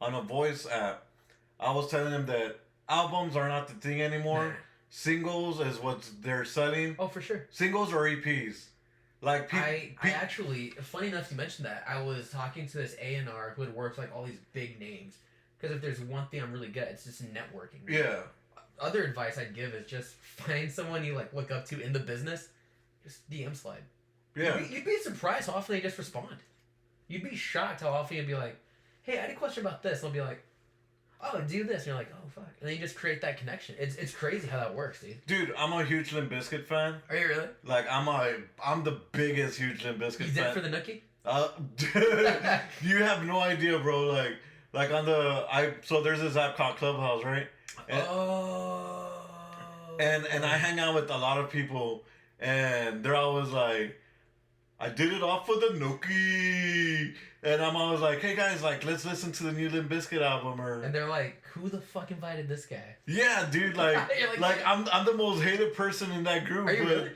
on 0.01 0.15
a 0.15 0.21
voice 0.23 0.67
app. 0.67 1.05
I 1.59 1.73
was 1.73 1.91
telling 1.91 2.11
them 2.11 2.27
that 2.27 2.61
albums 2.89 3.35
are 3.37 3.49
not 3.49 3.69
the 3.69 3.75
thing 3.75 4.03
anymore. 4.03 4.57
Singles 4.89 5.61
is 5.61 5.79
what 5.81 6.09
they're 6.21 6.45
selling. 6.45 6.97
Oh, 6.99 7.09
for 7.09 7.21
sure. 7.21 7.47
Singles 7.51 7.93
or 7.93 8.05
EPs. 8.05 8.67
Like 9.21 9.49
pe- 9.49 9.59
I, 9.59 9.95
pe- 10.01 10.11
I 10.11 10.13
actually, 10.13 10.71
funny 10.71 11.09
enough, 11.09 11.31
you 11.31 11.37
mentioned 11.37 11.67
that. 11.67 11.85
I 11.89 12.03
was 12.03 12.31
talking 12.31 12.67
to 12.69 12.77
this 12.79 12.95
A 13.01 13.17
and 13.17 13.29
R 13.29 13.53
who 13.57 13.63
had 13.63 13.75
worked 13.75 13.99
like 13.99 14.15
all 14.15 14.25
these 14.25 14.39
big 14.53 14.79
names. 14.79 15.17
Because 15.59 15.75
if 15.75 15.83
there's 15.83 16.01
one 16.01 16.27
thing 16.29 16.43
I'm 16.43 16.53
really 16.53 16.69
good, 16.69 16.83
at, 16.85 16.91
it's 16.91 17.05
just 17.05 17.23
networking. 17.33 17.89
yeah, 17.89 18.21
other 18.79 19.03
advice 19.05 19.39
I'd 19.39 19.55
give 19.55 19.73
is 19.73 19.87
just 19.91 20.15
find 20.37 20.71
someone 20.71 21.03
you 21.05 21.15
like 21.15 21.33
look 21.33 21.51
up 21.51 21.65
to 21.67 21.81
in 21.81 21.93
the 21.93 21.99
business. 21.99 22.49
Just 23.05 23.29
DM 23.31 23.57
slide. 23.57 23.83
Yeah. 24.37 24.59
You'd 24.59 24.69
be, 24.69 24.75
you'd 24.75 24.85
be 24.85 24.99
surprised 24.99 25.49
how 25.49 25.55
often 25.55 25.75
they 25.77 25.81
just 25.81 25.97
respond. 25.99 26.37
You'd 27.09 27.23
be 27.23 27.37
shocked 27.37 27.81
how 27.81 27.89
often 27.91 28.17
you'd 28.19 28.27
be 28.27 28.35
like, 28.35 28.59
"Hey, 29.03 29.19
I 29.19 29.23
had 29.23 29.31
a 29.31 29.35
question 29.35 29.65
about 29.65 29.83
this." 29.83 30.01
They'll 30.03 30.11
be 30.11 30.21
like, 30.21 30.45
"Oh, 31.23 31.41
do 31.41 31.65
this," 31.65 31.79
and 31.79 31.87
you're 31.89 31.97
like, 31.97 32.13
"Oh, 32.13 32.29
fuck," 32.35 32.45
and 32.61 32.69
then 32.69 32.75
you 32.77 32.81
just 32.81 32.97
create 32.97 33.21
that 33.23 33.39
connection. 33.39 33.75
It's 33.79 33.97
it's 33.97 34.13
crazy 34.15 34.47
how 34.49 34.59
that 34.59 34.75
works, 34.75 35.01
dude. 35.01 35.25
Dude, 35.27 35.53
I'm 35.59 35.73
a 35.73 35.85
huge 35.85 36.13
Limp 36.13 36.31
Bizkit 36.31 36.67
fan. 36.67 36.97
Are 37.11 37.17
you 37.17 37.29
really? 37.29 37.49
Like 37.65 37.87
I'm 37.91 38.09
a 38.09 38.35
I'm 38.65 38.85
the 38.85 38.99
biggest 39.13 39.59
huge 39.59 39.85
Limp 39.85 39.99
Bizkit 39.99 40.21
You 40.21 40.27
did 40.27 40.35
fan. 40.35 40.47
it 40.47 40.55
for 40.55 40.61
the 40.61 40.69
nookie? 40.69 41.01
Uh, 41.25 41.49
dude, 41.77 42.61
you 42.83 43.03
have 43.03 43.25
no 43.25 43.41
idea, 43.41 43.79
bro. 43.81 44.03
Like, 44.05 44.37
like 44.73 44.91
on 44.93 45.07
the 45.07 45.47
I 45.51 45.75
so 45.85 46.01
there's 46.03 46.21
this 46.21 46.37
app 46.37 46.57
called 46.57 46.77
Clubhouse, 46.77 47.25
right? 47.25 47.49
And- 47.89 48.03
oh. 48.09 49.03
And 49.99 50.27
and 50.27 50.45
I 50.45 50.57
hang 50.59 50.79
out 50.79 50.95
with 50.95 51.11
a 51.11 51.17
lot 51.17 51.39
of 51.39 51.51
people, 51.51 52.05
and 52.39 53.03
they're 53.03 53.17
always 53.17 53.49
like, 53.49 53.99
I 54.79 54.91
did 54.91 55.11
it 55.13 55.23
off 55.23 55.47
for 55.47 55.55
the 55.57 55.69
Nookie, 55.69 57.15
and 57.47 57.63
I'm 57.63 57.77
always 57.77 58.01
like, 58.01 58.21
hey 58.21 58.35
guys, 58.37 58.63
like 58.63 58.85
let's 58.85 59.05
listen 59.05 59.33
to 59.33 59.45
the 59.45 59.53
new 59.53 59.69
Limp 59.71 59.89
Bizkit 59.91 60.21
album, 60.23 60.61
or 60.61 60.83
And 60.83 60.95
they're 60.95 61.09
like, 61.09 61.43
"Who 61.55 61.69
the 61.69 61.81
fuck 61.81 62.11
invited 62.11 62.49
this 62.49 62.67
guy?" 62.67 62.97
yeah, 63.07 63.47
dude, 63.51 63.77
like 63.85 63.97
like, 63.97 64.39
like 64.41 64.59
I'm 64.67 64.87
I'm 64.93 65.05
the 65.07 65.15
most 65.15 65.43
hated 65.43 65.75
person 65.75 66.11
in 66.13 66.25
that 66.25 66.45
group, 66.45 66.67
Are 66.69 66.73
you 66.73 66.85
but 66.85 66.89
really? 66.97 67.11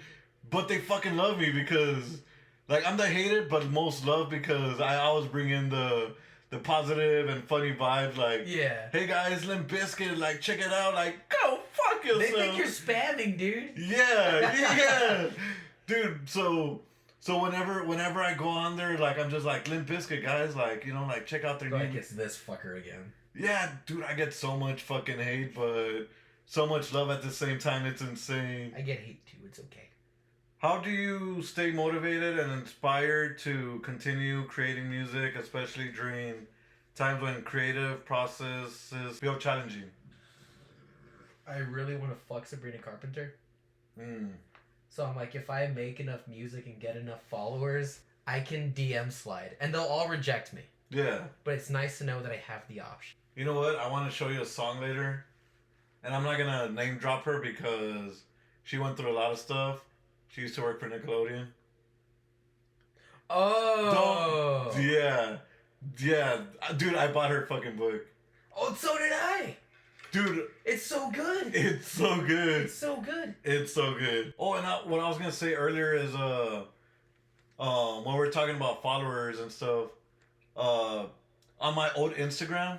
but 0.51 0.69
they 0.69 0.79
fucking 0.79 1.17
love 1.17 1.39
me 1.39 1.51
because 1.51 2.23
like 2.69 2.87
I'm 2.87 2.97
the 2.97 3.07
hated 3.09 3.49
but 3.49 3.69
most 3.71 4.07
loved 4.07 4.31
because 4.31 4.81
I 4.81 4.97
always 4.97 5.27
bring 5.27 5.51
in 5.51 5.69
the 5.69 6.13
the 6.51 6.59
positive 6.59 7.29
and 7.29 7.45
funny 7.45 7.73
vibes 7.73 8.17
like 8.17 8.43
Yeah. 8.47 8.89
hey 8.93 9.07
guys 9.07 9.45
Limp 9.47 9.69
Bizkit 9.69 10.17
like 10.19 10.41
check 10.41 10.59
it 10.61 10.73
out 10.73 10.95
like 10.95 11.29
go 11.29 11.61
fuck 11.73 12.05
yourself 12.05 12.21
They 12.23 12.31
think 12.33 12.57
you're 12.59 12.67
spamming, 12.67 13.39
dude. 13.39 13.73
yeah 13.77 14.53
yeah 14.77 15.31
dude 15.87 16.29
so 16.29 16.81
so 17.21 17.43
whenever 17.43 17.85
whenever 17.85 18.21
I 18.21 18.35
go 18.35 18.49
on 18.49 18.77
there 18.77 18.97
like 18.99 19.19
I'm 19.19 19.31
just 19.31 19.47
like 19.47 19.69
Limp 19.69 19.89
Bizkit 19.89 20.23
guys 20.23 20.57
like 20.57 20.85
you 20.87 20.93
know 20.95 21.05
like 21.07 21.27
check 21.27 21.45
out 21.45 21.61
their 21.61 21.71
Like 21.71 21.93
new 21.93 21.99
it's 21.99 22.11
this 22.11 22.37
fucker 22.39 22.77
again. 22.79 23.13
yeah 23.35 23.71
dude 23.87 24.03
I 24.05 24.15
get 24.15 24.33
so 24.35 24.57
much 24.57 24.83
fucking 24.83 25.19
hate 25.19 25.55
but 25.55 26.09
so 26.47 26.67
much 26.67 26.93
love 26.93 27.11
at 27.11 27.23
the 27.23 27.31
same 27.31 27.59
time 27.59 27.87
it's 27.87 28.03
insane 28.03 28.73
I 28.77 28.81
get 28.81 28.99
hate 29.01 29.25
too. 29.27 29.37
It's 29.45 29.59
okay. 29.61 29.89
How 30.59 30.77
do 30.79 30.91
you 30.91 31.41
stay 31.43 31.71
motivated 31.71 32.39
and 32.39 32.53
inspired 32.53 33.39
to 33.39 33.81
continue 33.83 34.45
creating 34.45 34.91
music, 34.91 35.35
especially 35.37 35.89
during 35.89 36.35
times 36.95 37.23
when 37.23 37.41
creative 37.43 38.05
processes 38.05 39.19
feel 39.19 39.37
challenging? 39.39 39.85
I 41.49 41.59
really 41.59 41.97
want 41.97 42.13
to 42.13 42.19
fuck 42.29 42.45
Sabrina 42.47 42.77
Carpenter. 42.77 43.37
Mm. 43.99 44.33
So 44.91 45.05
I'm 45.05 45.17
like, 45.17 45.35
if 45.35 45.49
I 45.49 45.69
make 45.69 46.01
enough 46.01 46.21
music 46.29 46.67
and 46.67 46.79
get 46.79 46.97
enough 46.97 47.23
followers, 47.31 48.01
I 48.27 48.41
can 48.41 48.73
DM 48.73 49.11
slide, 49.11 49.57
and 49.61 49.73
they'll 49.73 49.83
all 49.83 50.09
reject 50.09 50.53
me. 50.53 50.63
Yeah. 50.91 51.21
But 51.45 51.55
it's 51.55 51.71
nice 51.71 51.99
to 51.99 52.05
know 52.05 52.21
that 52.21 52.33
I 52.33 52.43
have 52.49 52.63
the 52.69 52.81
option. 52.81 53.17
You 53.37 53.45
know 53.45 53.55
what? 53.55 53.77
I 53.77 53.89
want 53.89 54.11
to 54.11 54.15
show 54.15 54.29
you 54.29 54.43
a 54.43 54.47
song 54.47 54.81
later. 54.81 55.25
And 56.03 56.15
I'm 56.15 56.25
not 56.25 56.39
going 56.39 56.51
to 56.51 56.75
name 56.75 56.99
drop 56.99 57.25
her 57.25 57.41
because 57.41 58.23
she 58.65 58.79
went 58.79 58.97
through 58.97 59.11
a 59.11 59.15
lot 59.15 59.31
of 59.31 59.39
stuff. 59.39 59.85
She 60.29 60.41
used 60.41 60.55
to 60.57 60.63
work 60.63 60.81
for 60.81 60.89
Nickelodeon. 60.89 61.47
Oh. 63.29 64.75
Yeah. 64.79 65.37
Yeah. 65.99 66.41
Dude, 66.77 66.97
I 66.97 67.13
bought 67.13 67.31
her 67.31 67.47
fucking 67.47 67.77
book. 67.77 68.07
Oh, 68.57 68.75
so 68.75 68.99
did 68.99 69.13
I. 69.13 69.57
Dude, 70.13 70.49
It's 70.65 70.85
so 70.85 71.11
good. 71.11 71.51
it's 71.55 71.89
so 71.89 72.21
good. 72.21 72.63
It's 72.63 72.75
so 72.75 72.97
good. 72.97 73.35
It's 73.45 73.73
so 73.73 73.95
good. 73.95 74.35
Oh, 74.39 74.55
and 74.55 74.67
I, 74.67 74.79
what 74.85 75.01
I 75.01 75.09
was 75.09 75.19
gonna 75.19 75.33
say 75.33 75.55
earlier 75.55 75.95
is 75.95 76.15
uh, 76.15 76.65
um, 77.59 78.05
when 78.05 78.17
we're 78.17 78.31
talking 78.31 78.57
about 78.57 78.83
followers 78.83 79.41
and 79.41 79.53
stuff, 79.53 79.91
uh, 80.57 81.05
on 81.61 81.75
my 81.75 81.91
old 81.95 82.15
Instagram, 82.15 82.79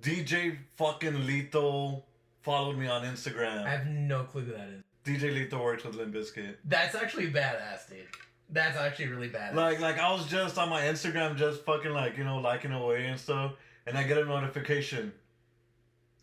DJ 0.00 0.58
fucking 0.76 1.26
Lethal 1.26 2.06
followed 2.42 2.76
me 2.76 2.86
on 2.86 3.02
Instagram. 3.04 3.64
I 3.64 3.70
have 3.70 3.86
no 3.86 4.24
clue 4.24 4.42
who 4.42 4.52
that 4.52 4.68
is. 4.68 4.82
DJ 5.04 5.34
Lethal 5.34 5.62
works 5.62 5.84
with 5.84 5.96
Limp 5.96 6.14
Bizkit. 6.14 6.56
That's 6.64 6.94
actually 6.94 7.30
badass, 7.30 7.88
dude. 7.88 8.06
That's 8.50 8.76
actually 8.76 9.08
really 9.08 9.28
badass. 9.30 9.54
Like, 9.54 9.80
like 9.80 9.98
I 9.98 10.12
was 10.12 10.26
just 10.26 10.58
on 10.58 10.68
my 10.68 10.82
Instagram, 10.82 11.36
just 11.36 11.64
fucking 11.64 11.90
like 11.92 12.16
you 12.16 12.24
know 12.24 12.38
liking 12.38 12.72
away 12.72 13.06
and 13.06 13.18
stuff, 13.18 13.52
and 13.86 13.96
I 13.98 14.04
get 14.04 14.18
a 14.18 14.24
notification. 14.24 15.12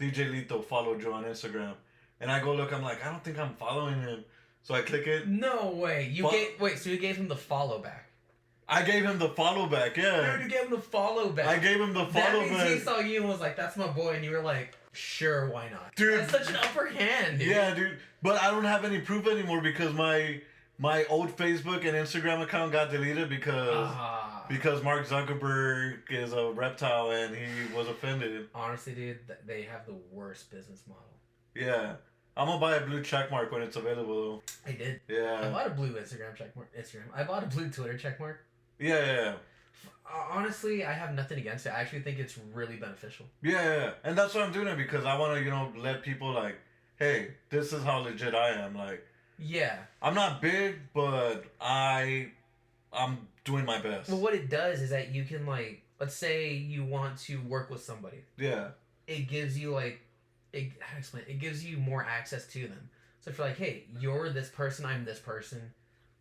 DJ 0.01 0.31
Lethal 0.31 0.61
followed 0.61 1.01
you 1.01 1.13
on 1.13 1.23
Instagram, 1.25 1.73
and 2.19 2.31
I 2.31 2.41
go 2.41 2.53
look. 2.55 2.73
I'm 2.73 2.81
like, 2.81 3.05
I 3.05 3.11
don't 3.11 3.23
think 3.23 3.37
I'm 3.37 3.53
following 3.53 4.01
him, 4.01 4.25
so 4.63 4.73
I 4.73 4.81
click 4.81 5.05
it. 5.07 5.27
no 5.27 5.71
way. 5.71 6.09
You 6.11 6.23
Fo- 6.23 6.31
gave 6.31 6.59
wait. 6.59 6.79
So 6.79 6.89
you 6.89 6.97
gave 6.97 7.15
him 7.17 7.27
the 7.27 7.35
follow 7.35 7.79
back. 7.79 8.07
I 8.67 8.83
gave 8.83 9.03
him 9.03 9.19
the 9.19 9.29
follow 9.29 9.67
back. 9.67 9.97
Yeah. 9.97 10.37
Dude, 10.37 10.43
you 10.43 10.49
gave 10.49 10.65
him 10.65 10.71
the 10.71 10.81
follow 10.81 11.29
back. 11.29 11.45
I 11.45 11.59
gave 11.59 11.79
him 11.79 11.93
the 11.93 12.05
follow 12.05 12.39
that 12.39 12.49
means 12.49 12.73
he 12.73 12.79
saw 12.79 12.99
you 12.99 13.19
and 13.19 13.29
was 13.29 13.39
like, 13.41 13.55
"That's 13.55 13.77
my 13.77 13.87
boy," 13.87 14.13
and 14.15 14.23
you 14.25 14.31
were 14.31 14.41
like, 14.41 14.75
"Sure, 14.93 15.49
why 15.49 15.69
not?" 15.69 15.93
Dude. 15.95 16.19
that's 16.19 16.31
such 16.31 16.49
an 16.49 16.55
upper 16.55 16.87
hand, 16.87 17.39
dude. 17.39 17.47
Yeah, 17.49 17.75
dude. 17.75 17.99
But 18.23 18.41
I 18.41 18.49
don't 18.49 18.63
have 18.63 18.85
any 18.85 18.99
proof 18.99 19.27
anymore 19.27 19.61
because 19.61 19.93
my 19.93 20.41
my 20.82 21.06
old 21.06 21.30
Facebook 21.38 21.86
and 21.88 21.94
Instagram 21.96 22.41
account 22.41 22.72
got 22.72 22.89
deleted 22.89 23.30
because 23.30 23.88
Ah. 23.94 24.44
because 24.50 24.84
Mark 24.84 25.06
Zuckerberg 25.08 26.00
is 26.10 26.34
a 26.34 26.52
reptile 26.52 27.12
and 27.12 27.36
he 27.36 27.74
was 27.76 27.88
offended. 27.88 28.50
honestly, 28.56 28.94
dude, 28.94 29.20
they 29.46 29.62
have 29.62 29.86
the 29.86 29.94
worst 30.12 30.50
business 30.52 30.82
model. 30.88 31.04
Yeah. 31.56 31.96
I'm 32.36 32.48
gonna 32.48 32.60
buy 32.60 32.76
a 32.78 32.86
blue 32.86 33.04
check 33.04 33.30
mark 33.30 33.52
when 33.52 33.62
it's 33.62 33.76
available. 33.76 34.41
I 34.65 34.72
did. 34.72 35.02
Yeah. 35.08 35.41
I 35.44 35.50
bought 35.52 35.67
a 35.67 35.72
blue 35.72 35.94
Instagram 35.94 36.36
check 36.36 36.56
mark. 36.56 36.70
Instagram. 36.76 37.04
I 37.13 37.24
bought 37.26 37.44
a 37.44 37.48
blue 37.48 37.70
Twitter 37.70 37.98
check 37.98 38.20
mark. 38.20 38.39
Yeah, 38.80 38.96
yeah, 39.06 39.13
yeah. 39.26 39.34
Uh, 40.06 40.26
honestly, 40.32 40.84
I 40.84 40.94
have 40.94 41.13
nothing 41.13 41.38
against 41.38 41.65
it. 41.67 41.70
I 41.70 41.82
actually 41.82 42.02
think 42.02 42.17
it's 42.20 42.38
really 42.54 42.78
beneficial. 42.78 43.28
Yeah, 43.44 43.52
yeah, 43.63 43.76
yeah. 43.84 43.91
And 44.04 44.17
that's 44.17 44.34
why 44.34 44.41
I'm 44.41 44.52
doing 44.52 44.67
it 44.67 44.78
because 44.78 45.06
I 45.06 45.17
want 45.20 45.36
to, 45.38 45.44
you 45.44 45.52
know, 45.52 45.72
let 45.78 46.02
people 46.04 46.32
like, 46.34 46.56
hey, 46.98 47.32
this 47.50 47.72
is 47.74 47.84
how 47.84 48.00
legit 48.00 48.34
I 48.34 48.50
am. 48.65 48.76
Like, 48.76 49.06
Yeah. 49.41 49.77
I'm 50.01 50.13
not 50.13 50.41
big, 50.41 50.80
but 50.93 51.45
I, 51.60 52.32
I'm 52.93 53.27
doing 53.43 53.65
my 53.65 53.82
best. 53.82 54.10
Well, 54.10 54.19
what 54.19 54.34
it 54.34 54.49
does 54.49 54.82
is 54.82 54.89
that 54.91 55.13
you 55.13 55.23
can 55.23 55.45
like, 55.45 55.82
let's 55.99 56.15
say 56.15 56.54
you 56.54 56.84
want 56.84 57.17
to 57.19 57.38
work 57.41 57.69
with 57.69 57.84
somebody. 57.84 58.23
Yeah. 58.38 58.69
It 59.08 59.27
gives 59.27 59.58
you 59.58 59.71
like, 59.71 60.01
it, 60.54 60.71
how 60.80 60.93
to 60.93 60.99
explain? 60.99 61.23
It 61.27 61.32
It 61.32 61.39
gives 61.39 61.65
you 61.65 61.77
more 61.77 62.04
access 62.04 62.45
to 62.47 62.67
them. 62.67 62.89
So 63.21 63.30
if 63.30 63.38
you're 63.38 63.47
like, 63.47 63.58
hey, 63.58 63.86
you're 63.99 64.30
this 64.30 64.49
person, 64.49 64.86
I'm 64.86 65.06
this 65.06 65.19
person, 65.19 65.62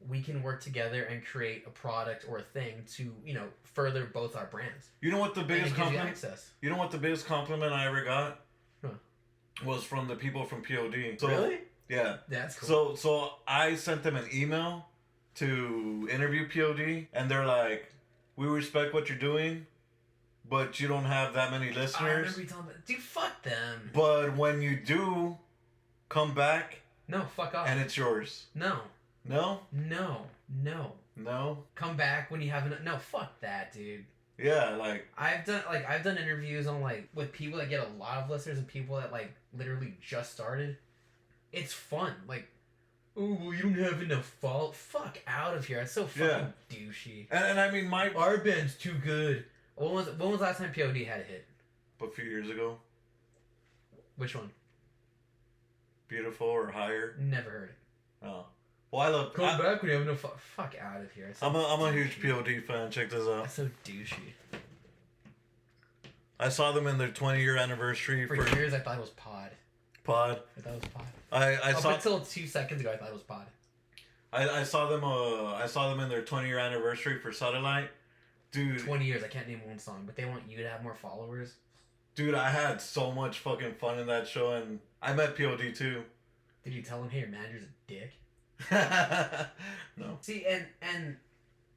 we 0.08 0.22
can 0.22 0.42
work 0.42 0.62
together 0.62 1.02
and 1.04 1.24
create 1.24 1.64
a 1.66 1.70
product 1.70 2.26
or 2.28 2.38
a 2.38 2.42
thing 2.42 2.82
to, 2.94 3.12
you 3.24 3.34
know, 3.34 3.46
further 3.62 4.06
both 4.06 4.36
our 4.36 4.46
brands. 4.46 4.88
You 5.00 5.10
know 5.10 5.18
what 5.18 5.34
the 5.34 5.42
biggest 5.42 5.70
you 5.70 5.76
compliment? 5.76 6.08
access. 6.08 6.50
You 6.60 6.70
know 6.70 6.76
what 6.76 6.90
the 6.90 6.98
biggest 6.98 7.26
compliment 7.26 7.72
I 7.72 7.86
ever 7.86 8.04
got? 8.04 8.40
Huh. 8.82 8.92
Was 9.64 9.82
from 9.82 10.08
the 10.08 10.16
people 10.16 10.44
from 10.44 10.62
POD. 10.62 11.18
So, 11.18 11.28
really? 11.28 11.58
Yeah. 11.90 12.16
That's 12.28 12.56
cool. 12.58 12.68
So 12.68 12.94
so 12.94 13.32
I 13.46 13.74
sent 13.74 14.02
them 14.02 14.16
an 14.16 14.26
email 14.32 14.86
to 15.36 16.08
interview 16.10 16.48
POD, 16.48 17.06
and 17.12 17.30
they're 17.30 17.46
like, 17.46 17.92
"We 18.36 18.46
respect 18.46 18.94
what 18.94 19.08
you're 19.08 19.18
doing, 19.18 19.66
but 20.48 20.78
you 20.80 20.88
don't 20.88 21.04
have 21.04 21.34
that 21.34 21.50
many 21.50 21.70
I 21.70 21.72
listeners. 21.74 22.16
remember 22.36 22.40
you 22.40 22.46
telling 22.46 22.66
me, 22.66 22.72
dude, 22.86 22.98
fuck 22.98 23.42
them. 23.42 23.90
But 23.92 24.36
when 24.36 24.62
you 24.62 24.76
do, 24.76 25.36
come 26.08 26.34
back, 26.34 26.80
No, 27.08 27.22
fuck 27.36 27.54
off. 27.54 27.66
and 27.68 27.80
it's 27.80 27.96
yours. 27.96 28.46
no, 28.54 28.80
No, 29.24 29.60
no, 29.72 30.26
no. 30.62 30.92
no, 31.16 31.64
Come 31.74 31.96
back 31.96 32.30
when 32.30 32.40
you 32.40 32.50
have 32.50 32.66
enough. 32.66 32.80
No, 32.82 32.98
fuck 32.98 33.40
that, 33.40 33.72
dude. 33.72 34.04
yeah, 34.38 34.70
like 34.76 35.06
I've 35.18 35.44
done 35.44 35.62
like 35.68 35.88
I've 35.88 36.02
done 36.04 36.18
interviews 36.18 36.66
on 36.66 36.80
like 36.80 37.08
with 37.14 37.32
people 37.32 37.58
that 37.58 37.68
get 37.68 37.80
a 37.86 37.90
lot 37.98 38.18
of 38.18 38.30
listeners 38.30 38.58
and 38.58 38.66
people 38.66 38.96
that 38.96 39.12
like 39.12 39.32
literally 39.56 39.94
just 40.00 40.32
started. 40.32 40.76
It's 41.52 41.72
fun. 41.72 42.12
Like, 42.28 42.46
oh, 43.16 43.36
well, 43.40 43.52
you 43.54 43.62
don't 43.62 43.74
have 43.74 44.02
enough 44.02 44.24
follow. 44.40 44.70
Fuck 44.72 45.18
out 45.26 45.56
of 45.56 45.64
here. 45.66 45.78
That's 45.78 45.92
so 45.92 46.06
fucking 46.06 46.26
Yeah. 46.26 46.46
douchey. 46.70 47.26
and, 47.30 47.44
and 47.44 47.60
I 47.60 47.70
mean 47.70 47.88
my 47.88 48.10
Our 48.10 48.38
band's 48.38 48.74
too 48.76 48.94
good. 48.94 49.44
When 49.76 49.92
was 49.92 50.06
when 50.10 50.30
was 50.30 50.38
the 50.40 50.44
last 50.46 50.58
time 50.58 50.72
POD 50.72 50.96
had 51.06 51.20
a 51.20 51.24
hit? 51.24 51.46
a 52.02 52.08
few 52.08 52.24
years 52.24 52.48
ago, 52.48 52.78
Which 54.16 54.34
one? 54.34 54.50
beautiful 56.08 56.46
or 56.48 56.70
higher. 56.70 57.14
Never 57.18 57.50
heard 57.50 57.68
it. 57.70 58.26
Oh, 58.26 58.46
well 58.90 59.02
I 59.02 59.08
love. 59.08 59.34
Come 59.34 59.44
I, 59.44 59.58
back 59.58 59.82
when 59.82 59.90
you 59.90 59.98
have 59.98 60.06
enough. 60.06 60.20
Fo- 60.20 60.36
fuck 60.56 60.74
out 60.80 61.00
of 61.02 61.10
here. 61.12 61.30
So 61.38 61.46
I'm 61.46 61.54
a 61.54 61.64
I'm 61.66 61.80
a 61.82 61.92
huge. 61.92 62.20
POD 62.22 62.62
fan. 62.66 62.90
Check 62.90 63.10
this 63.10 63.26
out. 63.26 63.42
That's 63.42 63.54
so 63.54 63.68
douchey. 63.84 64.32
I 66.38 66.48
saw 66.48 66.72
them 66.72 66.86
in 66.86 66.96
their 66.96 67.08
20 67.10 67.40
year 67.42 67.56
anniversary 67.56 68.26
For 68.26 68.36
for 68.36 68.56
years, 68.56 68.72
I 68.72 68.78
thought 68.78 68.96
it 68.96 69.00
was 69.00 69.10
Pod. 69.10 69.50
Pod. 70.04 70.40
I 70.56 70.60
thought 70.60 70.72
it 70.74 70.80
was 70.80 70.88
Pod. 70.90 71.04
I 71.32 71.54
I 71.54 71.72
Up 71.72 71.80
saw 71.80 71.94
until 71.94 72.20
two 72.20 72.46
seconds 72.46 72.80
ago, 72.80 72.92
I 72.92 72.96
thought 72.96 73.08
it 73.08 73.14
was 73.14 73.22
Pod. 73.22 73.46
I, 74.32 74.48
I 74.60 74.62
saw 74.62 74.88
them 74.88 75.04
uh 75.04 75.54
I 75.54 75.66
saw 75.66 75.88
them 75.90 76.00
in 76.00 76.08
their 76.08 76.22
20 76.22 76.46
year 76.48 76.58
anniversary 76.58 77.18
for 77.18 77.32
Satellite. 77.32 77.90
Dude, 78.52 78.80
Twenty 78.80 79.04
years, 79.06 79.22
I 79.22 79.28
can't 79.28 79.46
name 79.48 79.60
one 79.64 79.78
song, 79.78 80.02
but 80.06 80.16
they 80.16 80.24
want 80.24 80.42
you 80.48 80.56
to 80.58 80.68
have 80.68 80.82
more 80.82 80.94
followers. 80.94 81.54
dude, 82.16 82.34
I 82.34 82.50
had 82.50 82.80
so 82.80 83.12
much 83.12 83.38
fucking 83.38 83.74
fun 83.74 83.98
in 84.00 84.06
that 84.08 84.26
show, 84.26 84.52
and 84.54 84.80
I 85.00 85.12
met 85.12 85.36
POD 85.36 85.72
too. 85.74 86.02
Did 86.64 86.74
you 86.74 86.82
tell 86.82 87.00
him, 87.02 87.10
hey, 87.10 87.20
your 87.20 87.28
manager's 87.28 87.62
a 87.62 87.66
dick? 87.86 88.12
no. 89.96 90.18
See, 90.20 90.44
and 90.46 90.66
and 90.82 91.16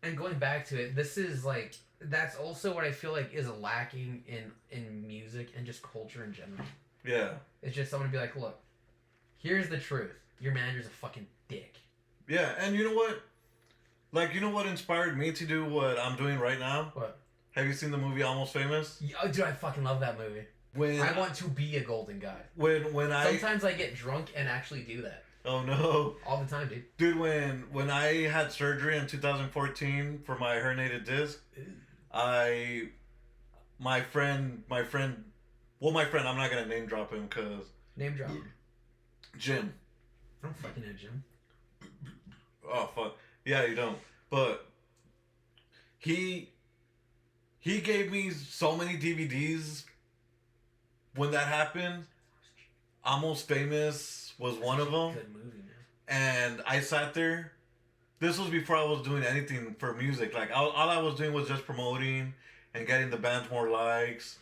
and 0.01 0.17
going 0.17 0.36
back 0.39 0.65
to 0.69 0.81
it, 0.81 0.95
this 0.95 1.17
is 1.17 1.45
like 1.45 1.75
that's 2.01 2.36
also 2.36 2.73
what 2.73 2.83
I 2.83 2.91
feel 2.91 3.12
like 3.12 3.33
is 3.33 3.47
lacking 3.49 4.23
in 4.27 4.51
in 4.71 5.07
music 5.07 5.49
and 5.55 5.65
just 5.65 5.81
culture 5.83 6.23
in 6.23 6.33
general. 6.33 6.65
Yeah. 7.05 7.31
It's 7.61 7.75
just 7.75 7.91
someone 7.91 8.09
to 8.09 8.11
be 8.11 8.19
like, 8.19 8.35
look, 8.35 8.59
here's 9.37 9.69
the 9.69 9.77
truth. 9.77 10.11
Your 10.39 10.53
manager's 10.53 10.85
a 10.85 10.89
fucking 10.89 11.27
dick. 11.47 11.75
Yeah, 12.27 12.53
and 12.59 12.75
you 12.75 12.83
know 12.83 12.93
what? 12.93 13.21
Like, 14.11 14.33
you 14.33 14.41
know 14.41 14.49
what 14.49 14.65
inspired 14.65 15.17
me 15.17 15.31
to 15.31 15.45
do 15.45 15.65
what 15.65 15.97
I'm 15.99 16.15
doing 16.15 16.39
right 16.39 16.59
now? 16.59 16.91
What? 16.93 17.19
Have 17.51 17.65
you 17.65 17.73
seen 17.73 17.91
the 17.91 17.97
movie 17.97 18.23
Almost 18.23 18.53
Famous? 18.53 18.99
Yeah, 19.01 19.15
oh, 19.23 19.27
dude, 19.27 19.45
I 19.45 19.51
fucking 19.51 19.83
love 19.83 19.99
that 19.99 20.17
movie. 20.17 20.45
When 20.73 20.99
I 20.99 21.17
want 21.17 21.35
to 21.35 21.47
be 21.47 21.77
a 21.77 21.81
golden 21.81 22.19
guy. 22.19 22.39
when 22.55 22.91
when 22.93 23.11
I 23.11 23.25
Sometimes 23.37 23.63
I 23.63 23.73
get 23.73 23.93
drunk 23.93 24.31
and 24.35 24.47
actually 24.49 24.81
do 24.81 25.03
that 25.03 25.23
oh 25.45 25.61
no, 25.63 26.15
all 26.25 26.37
the 26.37 26.49
time, 26.49 26.67
dude. 26.67 26.85
dude, 26.97 27.17
when 27.17 27.65
when 27.71 27.89
I 27.89 28.27
had 28.27 28.51
surgery 28.51 28.97
in 28.97 29.07
2014 29.07 30.21
for 30.25 30.37
my 30.37 30.55
herniated 30.55 31.05
disc, 31.05 31.39
I 32.13 32.89
my 33.79 34.01
friend 34.01 34.63
my 34.69 34.83
friend 34.83 35.25
well 35.84 35.91
my 35.91 36.06
friend 36.06 36.26
I'm 36.28 36.38
not 36.38 36.50
gonna 36.50 36.65
name 36.65 36.86
drop 36.86 37.12
him 37.13 37.28
because 37.28 37.65
Name 37.98 38.13
drop. 38.15 38.30
him. 38.32 38.43
Jim. 39.38 39.74
I 40.41 40.48
don't 40.48 40.58
fucking 40.58 40.82
know 40.84 40.93
Jim. 40.93 41.24
Oh 42.67 42.89
fuck. 42.96 43.17
Yeah, 43.46 43.65
you 43.65 43.76
don't. 43.76 43.98
But 44.30 44.65
he 45.98 46.50
he 47.60 47.82
gave 47.82 48.12
me 48.12 48.30
so 48.32 48.76
many 48.78 48.98
DVDs 48.98 49.84
when 51.15 51.32
that 51.32 51.48
happened. 51.48 52.06
Almost 53.06 53.48
Famous 53.50 54.34
was 54.39 54.56
one 54.56 54.80
of 54.80 54.89
them, 54.91 55.13
Good 55.13 55.34
movie, 55.34 55.58
man. 55.58 56.54
and 56.56 56.63
I 56.65 56.80
sat 56.80 57.13
there. 57.13 57.52
This 58.19 58.39
was 58.39 58.50
before 58.50 58.78
I 58.78 58.84
was 58.86 59.02
doing 59.06 59.24
anything 59.24 59.76
for 59.78 59.93
music. 59.93 60.34
Like 60.34 60.50
all, 60.56 60.69
all 60.69 60.89
I 60.89 61.00
was 61.02 61.15
doing 61.15 61.34
was 61.34 61.50
just 61.50 61.65
promoting 61.65 62.34
and 62.74 62.88
getting 62.88 63.10
the 63.10 63.17
band 63.17 63.52
more 63.52 63.69
likes. 63.69 64.39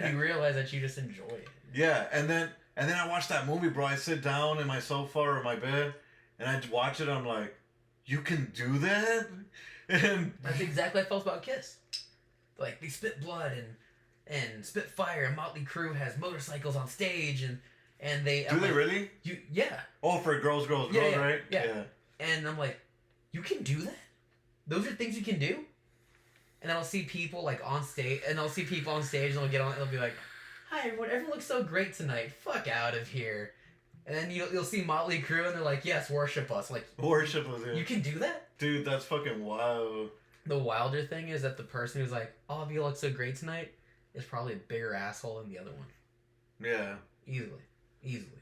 You 0.00 0.18
realize 0.18 0.54
that 0.56 0.72
you 0.72 0.80
just 0.80 0.98
enjoy 0.98 1.24
it. 1.28 1.48
Yeah, 1.74 2.06
and 2.12 2.28
then 2.28 2.50
and 2.76 2.88
then 2.88 2.96
I 2.98 3.06
watched 3.08 3.28
that 3.28 3.46
movie, 3.46 3.68
bro. 3.68 3.84
I 3.86 3.94
sit 3.96 4.22
down 4.22 4.58
in 4.58 4.66
my 4.66 4.80
sofa 4.80 5.18
or 5.18 5.42
my 5.42 5.56
bed, 5.56 5.94
and 6.38 6.48
I 6.48 6.60
watch 6.70 7.00
it. 7.00 7.08
I'm 7.08 7.24
like, 7.26 7.54
you 8.06 8.18
can 8.20 8.50
do 8.54 8.78
that, 8.78 9.26
and 9.88 10.32
That's 10.42 10.60
exactly 10.60 11.00
how 11.00 11.06
I 11.06 11.08
felt 11.08 11.22
about 11.22 11.42
Kiss. 11.42 11.76
Like 12.58 12.80
they 12.80 12.88
spit 12.88 13.20
blood 13.20 13.52
and 13.52 13.66
and 14.26 14.64
spit 14.64 14.90
fire, 14.90 15.24
and 15.24 15.36
Motley 15.36 15.62
Crue 15.62 15.94
has 15.94 16.18
motorcycles 16.18 16.76
on 16.76 16.88
stage, 16.88 17.42
and 17.42 17.58
and 18.00 18.24
they 18.26 18.42
do 18.42 18.48
I'm 18.50 18.60
they 18.60 18.68
like, 18.68 18.76
really? 18.76 19.10
You 19.22 19.38
yeah, 19.52 19.80
Oh, 20.02 20.18
for 20.18 20.38
girls, 20.40 20.66
girls, 20.66 20.92
Yeah, 20.92 21.00
girls, 21.02 21.14
yeah, 21.14 21.20
right? 21.20 21.40
yeah. 21.50 21.82
and 22.20 22.46
I'm 22.48 22.58
like, 22.58 22.80
you 23.32 23.40
can 23.42 23.62
do 23.62 23.82
that. 23.82 23.96
Those 24.66 24.86
are 24.86 24.92
things 24.92 25.16
you 25.16 25.24
can 25.24 25.38
do. 25.38 25.64
And 26.62 26.70
then 26.70 26.76
I'll 26.76 26.84
see 26.84 27.02
people 27.02 27.42
like 27.42 27.60
on 27.64 27.82
stage, 27.82 28.20
and 28.26 28.38
I'll 28.38 28.48
see 28.48 28.62
people 28.64 28.92
on 28.94 29.02
stage, 29.02 29.32
and 29.32 29.40
they'll 29.40 29.48
get 29.50 29.60
on, 29.60 29.72
and 29.72 29.80
they'll 29.80 29.86
be 29.90 29.98
like, 29.98 30.14
"Hi, 30.70 30.86
everyone! 30.86 31.10
Everyone 31.10 31.32
looks 31.32 31.44
so 31.44 31.62
great 31.62 31.92
tonight. 31.92 32.32
Fuck 32.32 32.68
out 32.68 32.96
of 32.96 33.08
here." 33.08 33.52
And 34.06 34.16
then 34.16 34.30
you'll, 34.30 34.48
you'll 34.52 34.64
see 34.64 34.82
Motley 34.82 35.20
Crue, 35.20 35.46
and 35.46 35.54
they're 35.54 35.62
like, 35.62 35.84
"Yes, 35.84 36.08
worship 36.08 36.50
us." 36.50 36.70
Like, 36.70 36.86
Worship 36.98 37.48
us. 37.48 37.62
it, 37.62 37.76
you 37.76 37.84
can 37.84 38.00
do 38.00 38.18
that. 38.20 38.48
dude. 38.58 38.84
That's 38.86 39.04
fucking 39.04 39.44
wild. 39.44 40.10
The 40.46 40.58
wilder 40.58 41.02
thing 41.04 41.28
is 41.28 41.42
that 41.42 41.56
the 41.56 41.62
person 41.64 42.00
who's 42.00 42.12
like, 42.12 42.32
"Oh, 42.48 42.68
you 42.70 42.82
look 42.82 42.96
so 42.96 43.10
great 43.10 43.36
tonight," 43.36 43.72
is 44.14 44.24
probably 44.24 44.52
a 44.54 44.56
bigger 44.56 44.94
asshole 44.94 45.40
than 45.40 45.50
the 45.52 45.58
other 45.58 45.72
one. 45.72 45.86
Yeah, 46.60 46.94
Easily, 47.26 47.60
easily. 48.04 48.38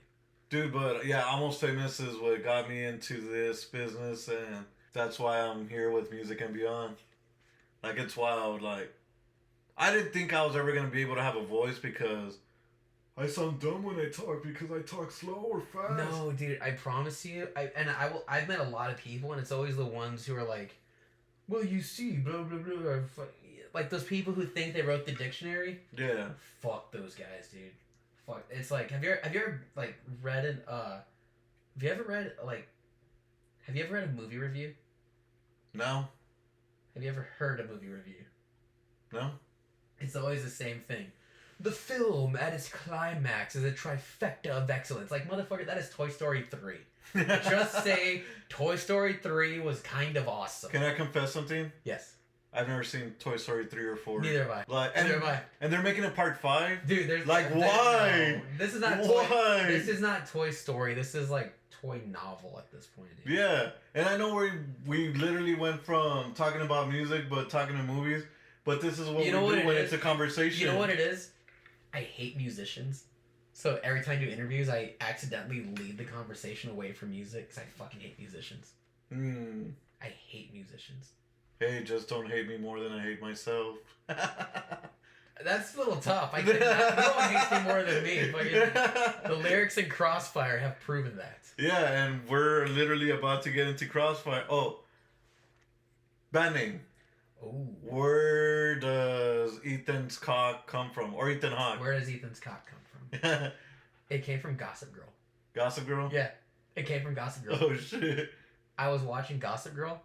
dude. 0.50 0.72
But 0.74 1.06
yeah, 1.06 1.24
almost 1.24 1.58
famous 1.60 2.00
is 2.00 2.18
what 2.18 2.42
got 2.44 2.68
me 2.68 2.84
into 2.84 3.20
this 3.30 3.64
business, 3.64 4.28
and 4.28 4.66
that's 4.92 5.18
why 5.18 5.40
I'm 5.40 5.68
here 5.70 5.90
with 5.90 6.10
music 6.10 6.42
and 6.42 6.52
beyond. 6.52 6.96
Like 7.82 7.98
it's 7.98 8.16
wild. 8.16 8.62
Like 8.62 8.92
I 9.76 9.92
didn't 9.92 10.12
think 10.12 10.32
I 10.32 10.44
was 10.44 10.56
ever 10.56 10.72
gonna 10.72 10.88
be 10.88 11.02
able 11.02 11.16
to 11.16 11.22
have 11.22 11.36
a 11.36 11.44
voice 11.44 11.78
because 11.78 12.38
I 13.16 13.26
sound 13.26 13.60
dumb 13.60 13.82
when 13.82 13.96
I 14.00 14.08
talk 14.08 14.42
because 14.42 14.70
I 14.70 14.80
talk 14.80 15.10
slow 15.10 15.34
or 15.34 15.60
fast. 15.60 15.96
No, 15.96 16.32
dude, 16.32 16.60
I 16.62 16.70
promise 16.72 17.24
you. 17.24 17.48
I 17.56 17.70
and 17.76 17.90
I 17.90 18.10
will. 18.10 18.24
I've 18.28 18.48
met 18.48 18.60
a 18.60 18.64
lot 18.64 18.90
of 18.90 18.98
people, 18.98 19.32
and 19.32 19.40
it's 19.40 19.52
always 19.52 19.76
the 19.76 19.84
ones 19.84 20.24
who 20.24 20.36
are 20.36 20.44
like, 20.44 20.76
"Well, 21.48 21.64
you 21.64 21.82
see, 21.82 22.12
blah 22.12 22.42
blah 22.42 22.58
blah." 22.58 22.88
Or, 22.88 23.04
like 23.74 23.90
those 23.90 24.04
people 24.04 24.32
who 24.32 24.44
think 24.44 24.74
they 24.74 24.82
wrote 24.82 25.06
the 25.06 25.12
dictionary. 25.12 25.80
Yeah. 25.96 26.28
Fuck 26.60 26.92
those 26.92 27.14
guys, 27.14 27.48
dude. 27.52 27.72
Fuck. 28.26 28.44
It's 28.50 28.70
like, 28.70 28.90
have 28.90 29.04
you 29.04 29.10
ever, 29.10 29.20
have 29.22 29.34
you 29.34 29.40
ever 29.40 29.60
like 29.76 29.94
read 30.22 30.44
an 30.44 30.62
uh, 30.66 30.98
have 31.74 31.82
you 31.82 31.90
ever 31.90 32.02
read 32.02 32.32
like, 32.44 32.68
have 33.66 33.76
you 33.76 33.84
ever 33.84 33.94
read 33.94 34.04
a 34.04 34.12
movie 34.12 34.38
review? 34.38 34.74
No. 35.74 36.08
Have 36.94 37.02
you 37.02 37.08
ever 37.08 37.26
heard 37.38 37.60
a 37.60 37.64
movie 37.64 37.88
review? 37.88 38.24
No. 39.12 39.30
It's 40.00 40.16
always 40.16 40.42
the 40.42 40.50
same 40.50 40.80
thing. 40.88 41.06
The 41.60 41.70
film 41.70 42.36
at 42.36 42.52
its 42.54 42.68
climax 42.68 43.54
is 43.54 43.64
a 43.64 43.70
trifecta 43.70 44.46
of 44.48 44.70
excellence. 44.70 45.10
Like 45.10 45.28
motherfucker, 45.28 45.66
that 45.66 45.78
is 45.78 45.90
Toy 45.90 46.08
Story 46.08 46.44
three. 46.50 46.78
Just 47.14 47.82
say 47.84 48.22
Toy 48.48 48.76
Story 48.76 49.14
3 49.20 49.58
was 49.60 49.80
kind 49.80 50.16
of 50.16 50.28
awesome. 50.28 50.70
Can 50.70 50.82
I 50.84 50.92
confess 50.94 51.32
something? 51.32 51.72
yes. 51.84 52.14
I've 52.52 52.66
never 52.68 52.82
seen 52.82 53.12
Toy 53.20 53.36
Story 53.36 53.66
three 53.66 53.84
or 53.84 53.94
four. 53.96 54.20
Neither 54.20 54.42
have 54.42 54.50
I. 54.50 54.64
Like, 54.66 54.92
and, 54.96 55.06
Neither 55.08 55.20
have 55.20 55.28
I. 55.28 55.42
and 55.60 55.72
they're 55.72 55.82
making 55.82 56.04
a 56.04 56.10
part 56.10 56.36
five. 56.38 56.78
Dude, 56.86 57.08
there's 57.08 57.24
Like, 57.26 57.54
why? 57.54 57.62
no. 58.38 58.40
This 58.58 58.74
is 58.74 58.80
not 58.80 59.02
Toy. 59.04 59.22
Why? 59.22 59.64
This 59.68 59.86
is 59.88 60.00
not 60.00 60.26
Toy 60.26 60.50
Story. 60.50 60.94
This 60.94 61.14
is 61.14 61.30
like 61.30 61.52
toy 61.80 62.00
novel 62.10 62.56
at 62.58 62.70
this 62.72 62.86
point. 62.86 63.08
Dude. 63.24 63.34
Yeah, 63.34 63.70
and 63.94 64.08
I 64.08 64.16
know 64.16 64.34
we 64.34 64.50
we 64.86 65.08
literally 65.14 65.54
went 65.54 65.82
from 65.84 66.32
talking 66.34 66.60
about 66.60 66.90
music, 66.90 67.28
but 67.30 67.50
talking 67.50 67.76
to 67.76 67.82
movies. 67.82 68.24
But 68.64 68.80
this 68.80 68.98
is 68.98 69.08
what 69.08 69.24
You 69.24 69.32
know 69.32 69.40
we 69.40 69.46
what 69.46 69.54
do 69.54 69.60
it 69.60 69.66
when 69.66 69.76
is? 69.76 69.84
it's 69.84 69.92
a 69.94 69.98
conversation. 69.98 70.60
You 70.66 70.72
know 70.72 70.78
what 70.78 70.90
it 70.90 71.00
is? 71.00 71.30
I 71.94 72.00
hate 72.00 72.36
musicians. 72.36 73.04
So 73.52 73.80
every 73.82 74.02
time 74.02 74.18
I 74.18 74.24
do 74.24 74.30
interviews, 74.30 74.68
I 74.68 74.94
accidentally 75.00 75.64
lead 75.76 75.98
the 75.98 76.04
conversation 76.04 76.70
away 76.70 76.92
from 76.92 77.10
music 77.10 77.48
because 77.48 77.62
I 77.62 77.66
fucking 77.76 78.00
hate 78.00 78.18
musicians. 78.18 78.72
Hmm. 79.12 79.70
I 80.00 80.06
hate 80.06 80.52
musicians. 80.54 81.10
Hey, 81.58 81.82
just 81.84 82.08
don't 82.08 82.30
hate 82.30 82.48
me 82.48 82.56
more 82.58 82.80
than 82.80 82.92
I 82.92 83.02
hate 83.02 83.20
myself. 83.20 83.76
That's 85.44 85.74
a 85.74 85.78
little 85.78 85.96
tough. 85.96 86.30
I 86.34 86.42
not, 86.42 86.58
no 86.60 87.12
one 87.16 87.28
hates 87.30 87.50
me 87.50 87.60
more 87.62 87.82
than 87.82 88.02
me. 88.02 88.32
Fucking, 88.32 89.30
the 89.30 89.36
lyrics 89.42 89.78
in 89.78 89.88
Crossfire 89.88 90.58
have 90.58 90.78
proven 90.80 91.16
that. 91.16 91.38
Yeah, 91.58 92.04
and 92.04 92.20
we're 92.28 92.66
literally 92.66 93.10
about 93.10 93.42
to 93.42 93.50
get 93.50 93.66
into 93.66 93.86
Crossfire. 93.86 94.44
Oh, 94.50 94.80
band 96.32 96.54
name. 96.54 96.80
Oh, 97.42 97.66
Where 97.82 98.78
does 98.78 99.60
Ethan's 99.64 100.18
cock 100.18 100.66
come 100.66 100.90
from, 100.90 101.14
or 101.14 101.30
Ethan 101.30 101.52
Hawke? 101.52 101.80
where 101.80 101.98
does 101.98 102.08
Ethan's 102.08 102.40
cock 102.40 102.66
come 102.66 103.20
from? 103.20 103.50
It 104.10 104.24
came 104.24 104.40
from 104.40 104.56
Gossip 104.56 104.92
Girl. 104.92 105.06
Gossip 105.54 105.86
Girl. 105.86 106.10
Yeah, 106.12 106.30
it 106.74 106.84
came 106.84 107.00
from 107.02 107.14
Gossip 107.14 107.44
Girl. 107.44 107.56
Oh 107.60 107.76
shit. 107.76 108.30
I 108.76 108.88
was 108.88 109.02
watching 109.02 109.38
Gossip 109.38 109.72
Girl, 109.74 110.02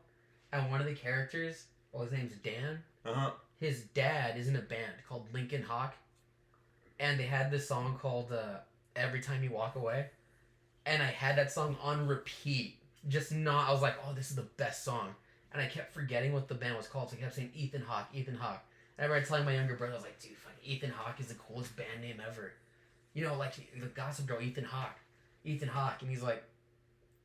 and 0.54 0.70
one 0.70 0.80
of 0.80 0.86
the 0.86 0.94
characters, 0.94 1.66
well, 1.92 2.04
his 2.04 2.12
name's 2.12 2.34
Dan. 2.44 2.84
Uh 3.04 3.14
huh. 3.14 3.32
His 3.66 3.82
dad 3.96 4.38
is 4.38 4.48
in 4.48 4.56
a 4.56 4.62
band 4.62 4.94
called 5.10 5.26
Lincoln 5.34 5.64
Hawk, 5.64 5.96
and 7.00 7.20
they 7.20 7.24
had 7.24 7.50
this 7.50 7.68
song 7.68 7.98
called 8.00 8.32
uh, 8.32 8.60
"Every 8.96 9.20
Time 9.22 9.44
You 9.44 9.50
Walk 9.50 9.76
Away," 9.76 10.06
and 10.86 11.02
I 11.02 11.08
had 11.08 11.36
that 11.40 11.52
song 11.52 11.76
on 11.82 12.06
repeat. 12.06 12.78
Just 13.08 13.32
not. 13.32 13.68
I 13.68 13.72
was 13.72 13.82
like, 13.82 13.96
"Oh, 14.06 14.14
this 14.14 14.30
is 14.30 14.36
the 14.36 14.44
best 14.58 14.84
song," 14.84 15.16
and 15.52 15.60
I 15.60 15.66
kept 15.66 15.96
forgetting 15.96 16.32
what 16.32 16.48
the 16.48 16.54
band 16.54 16.78
was 16.78 16.88
called. 16.88 17.10
So 17.10 17.18
I 17.18 17.22
kept 17.22 17.34
saying 17.34 17.54
Ethan 17.56 17.82
Hawk, 17.82 18.08
Ethan 18.14 18.36
Hawke. 18.36 18.64
And 19.00 19.06
I 19.06 19.08
remember 19.08 19.28
telling 19.28 19.46
my 19.46 19.56
younger 19.56 19.76
brother, 19.76 19.94
I 19.94 19.96
was 19.96 20.06
like, 20.06 20.20
"Dude, 20.20 20.38
Ethan 20.64 20.92
Hawk 20.92 21.20
is 21.20 21.28
the 21.30 21.34
coolest 21.34 21.76
band 21.76 22.02
name 22.02 22.22
ever." 22.24 22.54
You 23.16 23.26
know, 23.26 23.36
like 23.36 23.56
the 23.56 23.88
Gossip 23.88 24.28
Girl, 24.28 24.42
Ethan 24.42 24.66
Hawk, 24.66 25.00
Ethan 25.44 25.70
Hawk, 25.70 26.02
and 26.02 26.10
he's 26.12 26.22
like, 26.22 26.44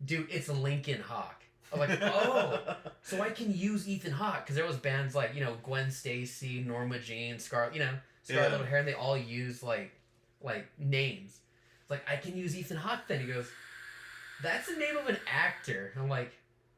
"Dude, 0.03 0.31
it's 0.31 0.49
Lincoln 0.49 1.03
Hawk." 1.03 1.43
I'm 1.73 1.79
like, 1.79 1.99
"Oh." 2.03 2.77
So 3.03 3.23
I 3.23 3.31
can 3.31 3.53
use 3.55 3.89
Ethan 3.89 4.13
Hawke 4.13 4.45
because 4.45 4.57
there 4.57 4.67
was 4.67 4.77
bands 4.77 5.15
like 5.15 5.35
you 5.35 5.41
know 5.45 5.57
Gwen 5.63 5.91
Stacy, 5.91 6.63
Norma 6.67 6.99
Jean, 6.99 7.39
Scar, 7.39 7.71
you 7.73 7.79
know 7.81 7.95
Scarlet 8.23 8.51
Yeah. 8.51 8.57
Little 8.59 8.77
and 8.77 8.89
they 8.89 8.95
all 8.95 9.17
use 9.17 9.63
like 9.63 9.93
like 10.43 10.67
names. 10.79 11.39
It's 11.83 11.91
like 11.91 12.03
I 12.11 12.17
can 12.17 12.37
use 12.37 12.57
Ethan 12.57 12.77
Hawke. 12.77 13.01
Then 13.09 13.21
he 13.21 13.27
goes, 13.27 13.49
"That's 14.43 14.69
the 14.69 14.77
name 14.79 14.97
of 14.97 15.09
an 15.09 15.19
actor." 15.27 15.93
I'm 15.97 16.09
like, 16.09 16.33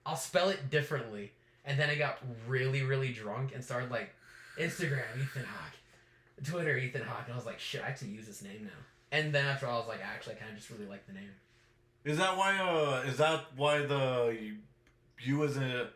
"I'll 0.07 0.17
spell 0.17 0.49
it 0.49 0.71
differently." 0.71 1.33
And 1.65 1.79
then 1.79 1.91
I 1.91 1.95
got 1.97 2.19
really 2.47 2.83
really 2.83 3.13
drunk 3.13 3.55
and 3.55 3.65
started 3.65 3.91
like 3.91 4.15
Instagram 4.59 5.05
Ethan 5.21 5.45
Hawke, 5.45 6.45
Twitter 6.45 6.77
Ethan 6.77 7.03
Hawke, 7.03 7.25
and 7.25 7.33
I 7.33 7.37
was 7.37 7.47
like, 7.47 7.59
"Shit, 7.59 7.83
I 7.83 7.89
have 7.89 7.99
to 8.01 8.07
use 8.07 8.27
this 8.27 8.43
name 8.43 8.65
now." 8.65 8.81
And 9.11 9.35
then 9.35 9.45
after 9.47 9.67
all, 9.67 9.77
I 9.77 9.79
was 9.81 9.89
like, 9.89 10.05
"Actually, 10.05 10.37
I 10.37 10.39
kind 10.39 10.51
of 10.53 10.57
just 10.59 10.71
really 10.71 10.87
like 10.87 11.07
the 11.07 11.13
name." 11.13 11.31
Is 12.05 12.19
that 12.19 12.37
why? 12.37 12.59
Uh, 12.59 13.03
is 13.07 13.19
that 13.19 13.45
why 13.57 13.79
the 13.83 14.57
U 15.21 15.43
is 15.45 15.57
a 15.57 15.89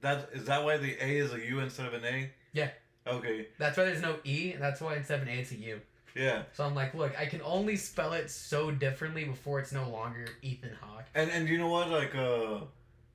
that? 0.00 0.28
Is 0.32 0.46
that 0.46 0.64
why 0.64 0.76
the 0.76 0.92
A 1.04 1.16
is 1.18 1.32
a 1.32 1.40
U 1.46 1.60
instead 1.60 1.86
of 1.86 1.94
an 1.94 2.04
A? 2.04 2.30
Yeah. 2.52 2.70
Okay. 3.06 3.48
That's 3.58 3.76
why 3.76 3.84
there's 3.84 4.00
no 4.02 4.16
E, 4.24 4.52
that's 4.58 4.80
why 4.80 4.96
instead 4.96 5.20
of 5.20 5.28
an 5.28 5.34
A, 5.34 5.40
it's 5.40 5.52
a 5.52 5.56
U. 5.56 5.80
Yeah. 6.16 6.44
So 6.54 6.64
I'm 6.64 6.74
like, 6.74 6.94
look, 6.94 7.18
I 7.18 7.26
can 7.26 7.42
only 7.42 7.76
spell 7.76 8.12
it 8.12 8.30
so 8.30 8.70
differently 8.70 9.24
before 9.24 9.58
it's 9.60 9.72
no 9.72 9.88
longer 9.90 10.26
Ethan 10.42 10.76
Hawke. 10.80 11.04
And 11.14 11.30
and 11.30 11.48
you 11.48 11.58
know 11.58 11.68
what? 11.68 11.90
Like 11.90 12.14
uh, 12.14 12.60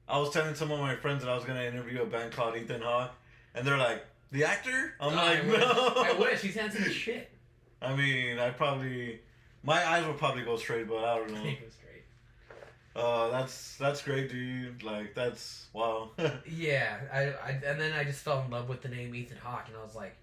I 0.07 0.17
was 0.19 0.29
telling 0.31 0.53
some 0.55 0.71
of 0.71 0.79
my 0.79 0.95
friends 0.95 1.23
that 1.23 1.31
I 1.31 1.35
was 1.35 1.45
gonna 1.45 1.63
interview 1.63 2.01
a 2.01 2.05
band 2.05 2.33
called 2.33 2.55
Ethun 2.55 2.81
Hawk, 2.83 3.15
and 3.55 3.65
they're 3.65 3.77
like, 3.77 4.05
"The 4.31 4.43
actor?" 4.43 4.93
I'm 4.99 5.13
Oh, 5.13 5.15
like, 5.15 5.43
I 5.43 5.47
wish. 5.47 5.59
"No." 5.59 5.93
I 5.95 6.13
wish. 6.19 6.41
He's 6.41 6.55
handsome 6.55 6.83
as 6.83 6.91
shit. 6.93 7.31
I 7.81 7.95
mean, 7.95 8.37
I 8.39 8.49
probably, 8.49 9.21
my 9.63 9.87
eyes 9.89 10.05
would 10.05 10.17
probably 10.17 10.43
go 10.43 10.57
straight, 10.57 10.85
but 10.87 10.97
I 11.03 11.17
don't 11.17 11.31
know. 11.33 11.43
He 12.99 13.03
was 13.03 13.11
great. 13.11 13.13
Uh, 13.13 13.29
that's 13.39 13.75
that's 13.77 14.01
great, 14.01 14.29
dude. 14.29 14.83
Like 14.83 15.13
that's 15.15 15.67
wow. 15.73 16.09
Yeah, 16.49 16.97
I, 17.13 17.19
I 17.19 17.49
and 17.65 17.79
then 17.79 17.93
I 17.93 18.03
just 18.03 18.19
fell 18.19 18.41
in 18.43 18.51
love 18.51 18.69
with 18.69 18.81
the 18.81 18.89
name 18.89 19.13
Ethan 19.15 19.37
Hawke, 19.37 19.65
and 19.67 19.77
I 19.77 19.83
was 19.83 19.95
like, 19.95 20.15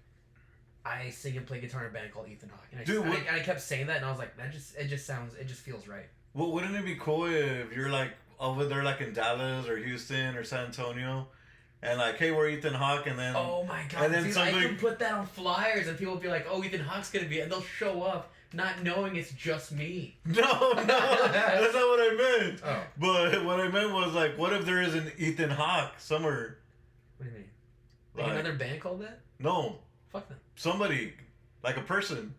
I 0.85 1.09
sing 1.09 1.35
and 1.37 1.45
play 1.45 1.59
guitar 1.59 1.81
in 1.83 1.89
a 1.89 1.93
band 1.93 2.11
called 2.13 2.27
Ethun 2.27 2.49
Hawk, 2.49 2.65
and 2.71 2.81
I, 2.81 2.83
Dude, 2.83 2.97
and 2.97 3.05
I, 3.05 3.09
what- 3.09 3.27
and 3.27 3.35
I 3.35 3.39
kept 3.39 3.61
saying 3.61 3.87
that, 3.87 3.97
and 3.97 4.05
I 4.05 4.09
was 4.09 4.19
like, 4.19 4.37
that 4.37 4.51
just 4.51 4.75
it 4.77 4.87
just 4.87 5.05
sounds 5.05 5.33
it 5.35 5.47
just 5.47 5.61
feels 5.61 5.87
right. 5.87 6.07
well, 6.33 6.51
wouldn't 6.51 6.75
it 6.75 6.85
be 6.85 6.95
cool 6.95 7.25
if 7.25 7.73
you're 7.75 7.89
like 7.89 8.11
over 8.39 8.65
there, 8.65 8.83
like 8.83 9.01
in 9.01 9.13
Dallas 9.13 9.67
or 9.67 9.77
Houston 9.77 10.35
or 10.35 10.43
San 10.43 10.65
Antonio, 10.65 11.27
and 11.81 11.97
like, 11.99 12.17
hey, 12.17 12.31
we're 12.31 12.45
Ethun 12.49 12.73
Hawk, 12.73 13.07
and 13.07 13.17
then 13.17 13.35
Oh 13.35 13.63
my 13.67 13.83
god, 13.89 14.05
and 14.05 14.13
then 14.13 14.23
dude, 14.25 14.33
somebody- 14.33 14.57
I 14.65 14.67
can 14.67 14.77
put 14.77 14.99
that 14.99 15.13
on 15.13 15.25
flyers, 15.25 15.87
and 15.87 15.97
people 15.97 16.13
will 16.13 16.21
be 16.21 16.29
like, 16.29 16.45
oh, 16.49 16.63
Ethan 16.63 16.81
Hawke's 16.81 17.09
gonna 17.11 17.25
be, 17.27 17.39
and 17.39 17.51
they'll 17.51 17.61
show 17.61 18.03
up 18.03 18.31
not 18.57 18.83
knowing 18.83 19.15
it's 19.15 19.31
just 19.31 19.71
me. 19.71 20.17
no, 20.25 20.33
no, 20.33 20.73
that's 20.83 21.73
not 21.73 21.87
what 21.87 21.99
I 22.01 22.15
meant. 22.41 22.61
Oh, 22.65 22.83
But 22.97 23.45
what 23.45 23.59
I 23.61 23.69
meant 23.69 23.93
was 23.93 24.13
like, 24.13 24.37
what 24.37 24.51
if 24.51 24.65
there 24.65 24.81
is 24.81 24.95
an 24.95 25.11
Ethan 25.17 25.51
Hawke 25.51 25.93
somewhere? 25.99 26.57
what 27.17 27.25
do 27.27 27.31
you 27.31 27.37
mean? 27.37 27.49
Like, 28.15 28.25
Like, 28.27 28.33
another 28.39 28.53
band 28.57 28.81
called 28.81 29.01
that? 29.01 29.19
no, 29.39 29.77
Fuck 30.11 30.27
them. 30.27 30.37
somebody, 30.55 31.13
like 31.63 31.77
a 31.77 31.81
person, 31.81 32.33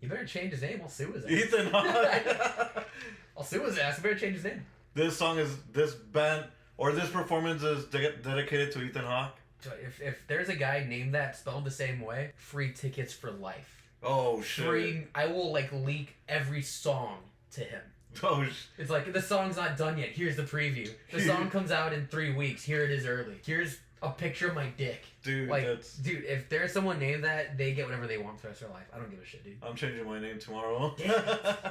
You 0.00 0.08
better 0.08 0.24
change 0.24 0.52
his 0.52 0.62
name. 0.62 0.80
I'll 0.82 0.88
sue 0.88 1.12
his 1.12 1.24
ass. 1.24 1.30
Ethan 1.30 1.66
Hawke. 1.72 2.86
I'll 3.36 3.44
sue 3.44 3.62
his 3.64 3.76
ass. 3.78 3.98
You 3.98 4.02
better 4.04 4.18
change 4.18 4.36
his 4.36 4.44
name. 4.44 4.64
this 4.94 5.16
song 5.16 5.38
is 5.38 5.56
this 5.72 5.94
band 5.94 6.44
or 6.78 6.92
this 6.92 7.10
performance 7.10 7.62
is 7.62 7.84
de- 7.86 8.16
dedicated 8.18 8.72
to 8.72 8.82
Ethan 8.82 9.04
Hawke. 9.04 9.36
If, 9.84 10.00
if 10.00 10.18
there's 10.26 10.48
a 10.48 10.56
guy 10.56 10.84
named 10.88 11.14
that 11.14 11.36
spelled 11.36 11.64
the 11.64 11.70
same 11.70 12.00
way, 12.00 12.32
free 12.36 12.72
tickets 12.72 13.12
for 13.12 13.30
life. 13.30 13.81
Oh 14.02 14.42
shit! 14.42 14.66
Free. 14.66 15.06
I 15.14 15.26
will 15.26 15.52
like 15.52 15.70
leak 15.72 16.14
every 16.28 16.62
song 16.62 17.18
to 17.52 17.60
him. 17.60 17.80
Oh 18.22 18.44
sh- 18.44 18.66
It's 18.76 18.90
like 18.90 19.10
the 19.12 19.22
song's 19.22 19.56
not 19.56 19.78
done 19.78 19.96
yet. 19.96 20.10
Here's 20.10 20.36
the 20.36 20.42
preview. 20.42 20.90
The 21.10 21.20
song 21.26 21.48
comes 21.48 21.70
out 21.70 21.94
in 21.94 22.06
three 22.08 22.30
weeks. 22.32 22.62
Here 22.62 22.84
it 22.84 22.90
is 22.90 23.06
early. 23.06 23.36
Here's 23.44 23.78
a 24.02 24.10
picture 24.10 24.48
of 24.48 24.54
my 24.54 24.66
dick. 24.76 25.02
dude, 25.22 25.48
Like, 25.48 25.64
that's. 25.64 25.96
dude, 25.96 26.24
if 26.24 26.48
there's 26.50 26.72
someone 26.72 26.98
named 26.98 27.24
that, 27.24 27.56
they 27.56 27.72
get 27.72 27.86
whatever 27.86 28.06
they 28.06 28.18
want 28.18 28.36
for 28.38 28.42
the 28.42 28.48
rest 28.48 28.60
of 28.62 28.68
their 28.68 28.76
life. 28.76 28.86
I 28.92 28.98
don't 28.98 29.08
give 29.10 29.20
a 29.20 29.24
shit, 29.24 29.44
dude. 29.44 29.56
I'm 29.62 29.74
changing 29.76 30.04
my 30.06 30.18
name 30.20 30.38
tomorrow. 30.38 30.94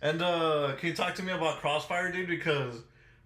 And 0.00 0.22
uh, 0.22 0.72
can 0.78 0.88
you 0.90 0.94
talk 0.94 1.14
to 1.16 1.22
me 1.22 1.32
about 1.32 1.58
Crossfire, 1.60 2.10
dude? 2.12 2.28
Because 2.28 2.76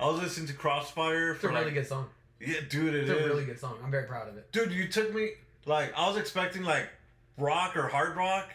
I 0.01 0.07
was 0.07 0.21
listening 0.21 0.47
to 0.49 0.55
Crossfire 0.55 1.33
It's 1.33 1.41
for 1.41 1.49
a 1.49 1.53
really 1.53 1.67
like, 1.67 1.75
good 1.75 1.87
song. 1.87 2.07
yeah, 2.41 2.61
dude, 2.69 2.95
it 2.95 3.03
It's 3.09 3.11
is. 3.11 3.25
a 3.25 3.29
really 3.29 3.45
good 3.45 3.59
song. 3.61 3.77
I'm 3.85 3.91
very 3.91 4.07
proud 4.07 4.29
of 4.29 4.37
it. 4.37 4.51
Dude, 4.53 4.73
you 4.73 4.89
took 4.89 5.15
me 5.15 5.31
like 5.67 5.93
I 5.97 6.09
was 6.09 6.17
expecting 6.17 6.63
like 6.65 6.89
rock 7.39 7.77
or 7.77 7.89
hard 7.89 8.17
rock, 8.17 8.51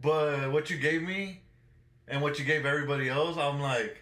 but 0.00 0.50
what 0.52 0.70
you 0.70 0.78
gave 0.78 1.02
me 1.02 1.40
and 2.08 2.22
what 2.22 2.38
you 2.38 2.44
gave 2.44 2.66
everybody 2.66 3.08
else, 3.08 3.36
I'm 3.36 3.60
like, 3.60 3.96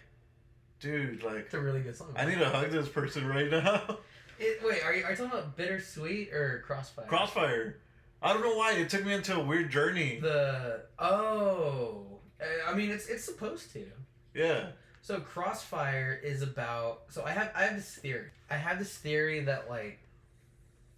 dude, 0.79 1.23
like 1.23 1.45
It's 1.45 1.53
a 1.53 1.59
really 1.59 1.81
good 1.81 1.95
song. 1.95 2.13
I 2.15 2.25
need 2.25 2.39
to 2.39 2.49
hug 2.49 2.71
this 2.71 2.89
person 2.89 3.27
right 3.27 3.49
now. 3.49 3.97
It, 4.39 4.61
wait, 4.63 4.83
are 4.83 4.93
you, 4.93 5.03
are 5.05 5.11
you 5.11 5.15
talking 5.15 5.31
about 5.31 5.55
Bittersweet 5.55 6.33
or 6.33 6.63
Crossfire? 6.65 7.05
Crossfire. 7.05 7.77
I 8.21 8.33
don't 8.33 8.41
know 8.41 8.55
why 8.57 8.73
it 8.73 8.89
took 8.89 9.05
me 9.05 9.13
into 9.13 9.35
a 9.35 9.43
weird 9.43 9.69
journey. 9.69 10.19
The 10.19 10.81
oh, 10.97 12.19
I 12.67 12.73
mean 12.73 12.89
it's 12.89 13.07
it's 13.07 13.23
supposed 13.23 13.71
to. 13.73 13.85
Yeah. 14.33 14.69
So 15.01 15.19
Crossfire 15.19 16.19
is 16.23 16.41
about. 16.41 17.03
So 17.09 17.23
I 17.23 17.31
have 17.31 17.51
I 17.55 17.63
have 17.65 17.75
this 17.75 17.95
theory. 17.95 18.29
I 18.49 18.55
have 18.55 18.79
this 18.79 18.97
theory 18.97 19.41
that 19.41 19.69
like, 19.69 19.99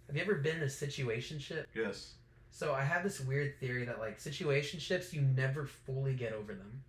have 0.06 0.16
you 0.16 0.22
ever 0.22 0.36
been 0.36 0.56
in 0.56 0.62
a 0.62 0.66
situationship? 0.66 1.66
Yes. 1.74 2.14
So 2.56 2.72
I 2.72 2.84
have 2.84 3.02
this 3.02 3.20
weird 3.20 3.60
theory 3.60 3.84
that 3.84 3.98
like 3.98 4.18
situationships 4.18 5.12
you 5.12 5.20
never 5.20 5.66
fully 5.66 6.14
get 6.14 6.32
over 6.32 6.54
them, 6.54 6.82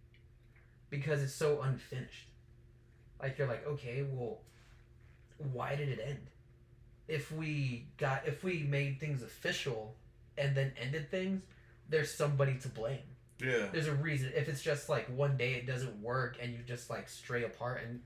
because 0.90 1.22
it's 1.22 1.34
so 1.34 1.62
unfinished. 1.62 2.30
Like 3.22 3.38
you're 3.38 3.50
like 3.50 3.68
okay, 3.68 4.06
well, 4.10 4.40
why 5.52 5.76
did 5.76 5.90
it 5.90 6.00
end? 6.08 6.30
If 7.10 7.34
we 7.34 7.88
got 7.98 8.26
if 8.26 8.46
we 8.46 8.64
made 8.64 9.02
things 9.02 9.22
official, 9.22 9.94
and 10.38 10.56
then 10.56 10.72
ended 10.82 11.12
things, 11.12 11.42
there's 11.90 12.14
somebody 12.14 12.58
to 12.60 12.70
blame 12.70 13.00
Yeah. 13.42 13.68
there's 13.74 13.88
a 13.88 13.94
reason 13.96 14.32
if 14.36 14.48
it's 14.48 14.62
just 14.62 14.88
like 14.88 15.06
one 15.08 15.36
day 15.36 15.56
it 15.56 15.68
doesn't 15.68 16.02
work 16.02 16.38
and 16.42 16.54
you 16.54 16.60
just 16.66 16.90
like 16.90 17.10
stray 17.10 17.44
apart 17.44 17.82
and 17.86 18.02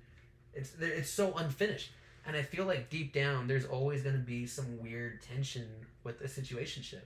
it's 0.53 0.73
it's 0.79 1.09
so 1.09 1.33
unfinished 1.33 1.91
and 2.25 2.35
i 2.35 2.41
feel 2.43 2.65
like 2.65 2.89
deep 2.89 3.13
down 3.13 3.47
there's 3.47 3.65
always 3.65 4.03
going 4.03 4.15
to 4.15 4.21
be 4.21 4.45
some 4.45 4.79
weird 4.79 5.21
tension 5.21 5.67
with 6.03 6.21
a 6.21 6.25
situationship 6.25 7.01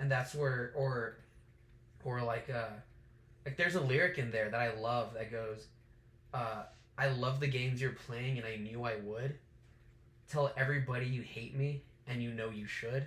and 0.00 0.10
that's 0.10 0.34
where 0.34 0.72
or 0.74 1.18
or 2.04 2.22
like 2.22 2.48
uh 2.50 2.70
like 3.44 3.56
there's 3.56 3.74
a 3.74 3.80
lyric 3.80 4.18
in 4.18 4.30
there 4.30 4.50
that 4.50 4.60
i 4.60 4.74
love 4.80 5.12
that 5.14 5.30
goes 5.30 5.66
uh 6.34 6.62
i 6.98 7.08
love 7.08 7.38
the 7.38 7.46
games 7.46 7.80
you're 7.80 7.92
playing 7.92 8.38
and 8.38 8.46
i 8.46 8.56
knew 8.56 8.82
i 8.82 8.96
would. 9.04 9.38
Tell 10.28 10.52
everybody 10.56 11.06
you 11.06 11.22
hate 11.22 11.56
me 11.56 11.82
and 12.06 12.22
you 12.22 12.30
know 12.30 12.50
you 12.50 12.66
should. 12.66 13.06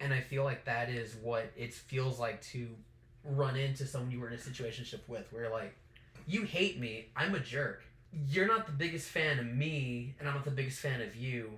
And 0.00 0.12
i 0.12 0.20
feel 0.20 0.44
like 0.44 0.64
that 0.64 0.90
is 0.90 1.14
what 1.22 1.52
it 1.56 1.72
feels 1.72 2.18
like 2.18 2.42
to 2.52 2.68
run 3.24 3.56
into 3.56 3.86
someone 3.86 4.10
you 4.10 4.20
were 4.20 4.28
in 4.28 4.34
a 4.34 4.38
situationship 4.38 5.00
with 5.08 5.30
where 5.32 5.50
like 5.50 5.74
you 6.26 6.42
hate 6.42 6.80
me 6.80 7.08
i'm 7.16 7.34
a 7.34 7.40
jerk. 7.40 7.82
You're 8.28 8.46
not 8.46 8.66
the 8.66 8.72
biggest 8.72 9.08
fan 9.08 9.38
of 9.38 9.46
me 9.46 10.14
and 10.18 10.28
i'm 10.28 10.34
not 10.34 10.44
the 10.44 10.50
biggest 10.50 10.80
fan 10.80 11.00
of 11.00 11.14
you 11.14 11.50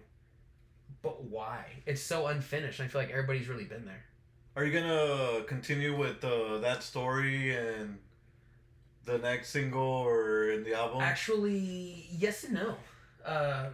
but 1.03 1.25
why? 1.25 1.65
It's 1.87 2.03
so 2.03 2.27
unfinished. 2.27 2.79
I 2.79 2.87
feel 2.87 3.01
like 3.01 3.11
everybody's 3.11 3.49
really 3.49 3.65
been 3.65 3.87
there 3.87 4.05
Are 4.57 4.65
you 4.65 4.73
gonna 4.73 5.43
continue 5.47 5.97
with 5.97 6.25
uh, 6.25 6.59
that 6.59 6.83
story 6.83 7.57
and 7.57 7.99
the 9.05 9.19
next 9.19 9.51
single 9.51 9.81
or 9.83 10.51
in 10.51 10.65
the 10.65 10.75
album? 10.75 11.01
actually 11.01 12.07
yes 12.19 12.45
and 12.45 12.55
no 12.55 12.75
uh 13.25 13.67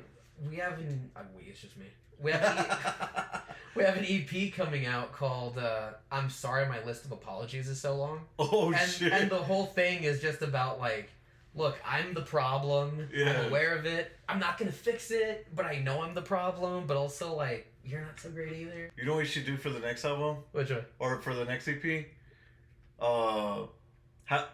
we 0.49 0.57
have 0.57 0.79
an 0.79 1.11
uh, 1.17 1.21
we 1.37 1.45
it's 1.45 1.61
just 1.61 1.77
me 1.77 1.87
we 2.21 2.33
have 2.33 2.43
an, 2.59 3.41
we 3.75 3.83
have 3.85 3.97
an 3.97 4.05
ep 4.09 4.53
coming 4.55 4.87
out 4.87 5.13
called 5.13 5.59
uh 5.59 5.89
i'm 6.11 6.29
sorry 6.31 6.67
my 6.69 6.83
list 6.85 7.05
of 7.05 7.13
apologies 7.13 7.69
is 7.69 7.81
so 7.81 7.95
long 7.97 8.21
oh 8.39 8.73
and, 8.73 8.91
shit! 8.91 9.13
and 9.13 9.31
the 9.31 9.37
whole 9.37 9.67
thing 9.67 10.03
is 10.05 10.21
just 10.21 10.43
about 10.43 10.79
like 10.81 11.11
look 11.55 11.77
i'm 11.87 12.13
the 12.15 12.23
problem 12.23 13.09
Yeah. 13.13 13.41
i'm 13.41 13.49
aware 13.49 13.77
of 13.77 13.87
it 13.87 14.13
i'm 14.29 14.39
not 14.39 14.59
gonna 14.59 14.73
fix 14.73 15.11
it 15.11 15.47
but 15.55 15.65
i 15.65 15.79
know 15.79 16.03
i'm 16.03 16.15
the 16.15 16.23
problem 16.23 16.87
but 16.87 16.97
also 16.97 17.35
like 17.35 17.67
you're 17.87 18.01
not 18.01 18.19
so 18.19 18.31
great 18.31 18.53
either. 18.53 18.91
You 18.97 19.05
know 19.05 19.15
what 19.15 19.21
you 19.21 19.27
should 19.27 19.47
do 19.47 19.57
for 19.57 19.71
the 19.71 19.81
next 19.81 20.05
album? 20.05 20.39
Which 20.53 20.71
one? 20.71 20.85
Or 20.99 21.19
for 21.21 21.35
the 21.35 21.45
next 21.45 21.69
EP? 21.69 22.07
Uh, 22.99 23.67
ha- 24.25 24.49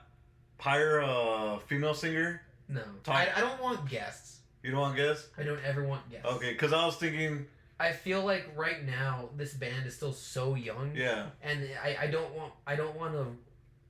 hire 0.59 1.01
a 1.01 1.59
female 1.66 1.95
singer. 1.95 2.43
no. 2.68 2.83
Talk- 3.05 3.16
I, 3.16 3.28
I 3.37 3.41
don't 3.41 3.61
want 3.62 3.89
guests. 3.89 4.41
You 4.62 4.70
don't 4.70 4.80
want 4.80 4.97
guests? 4.97 5.28
i 5.37 5.43
don't 5.43 5.59
ever 5.64 5.85
want 5.85 6.09
guests. 6.11 6.26
Okay, 6.26 6.53
because 6.53 6.72
I 6.72 6.87
was 6.87 6.97
thinking, 6.97 7.47
i 7.80 7.91
feel 7.91 8.24
like 8.24 8.49
right 8.57 8.85
now 8.87 9.28
this 9.37 9.55
band 9.55 9.87
is 9.87 9.97
still 9.97 10.12
so 10.12 10.55
young. 10.55 10.93
Yeah, 10.95 11.26
and 11.43 11.68
I, 11.83 11.97
I 12.03 12.07
don't 12.07 12.33
want 12.35 12.53
I 12.66 12.76
don't 12.76 12.95
want 12.97 13.14
to 13.14 13.26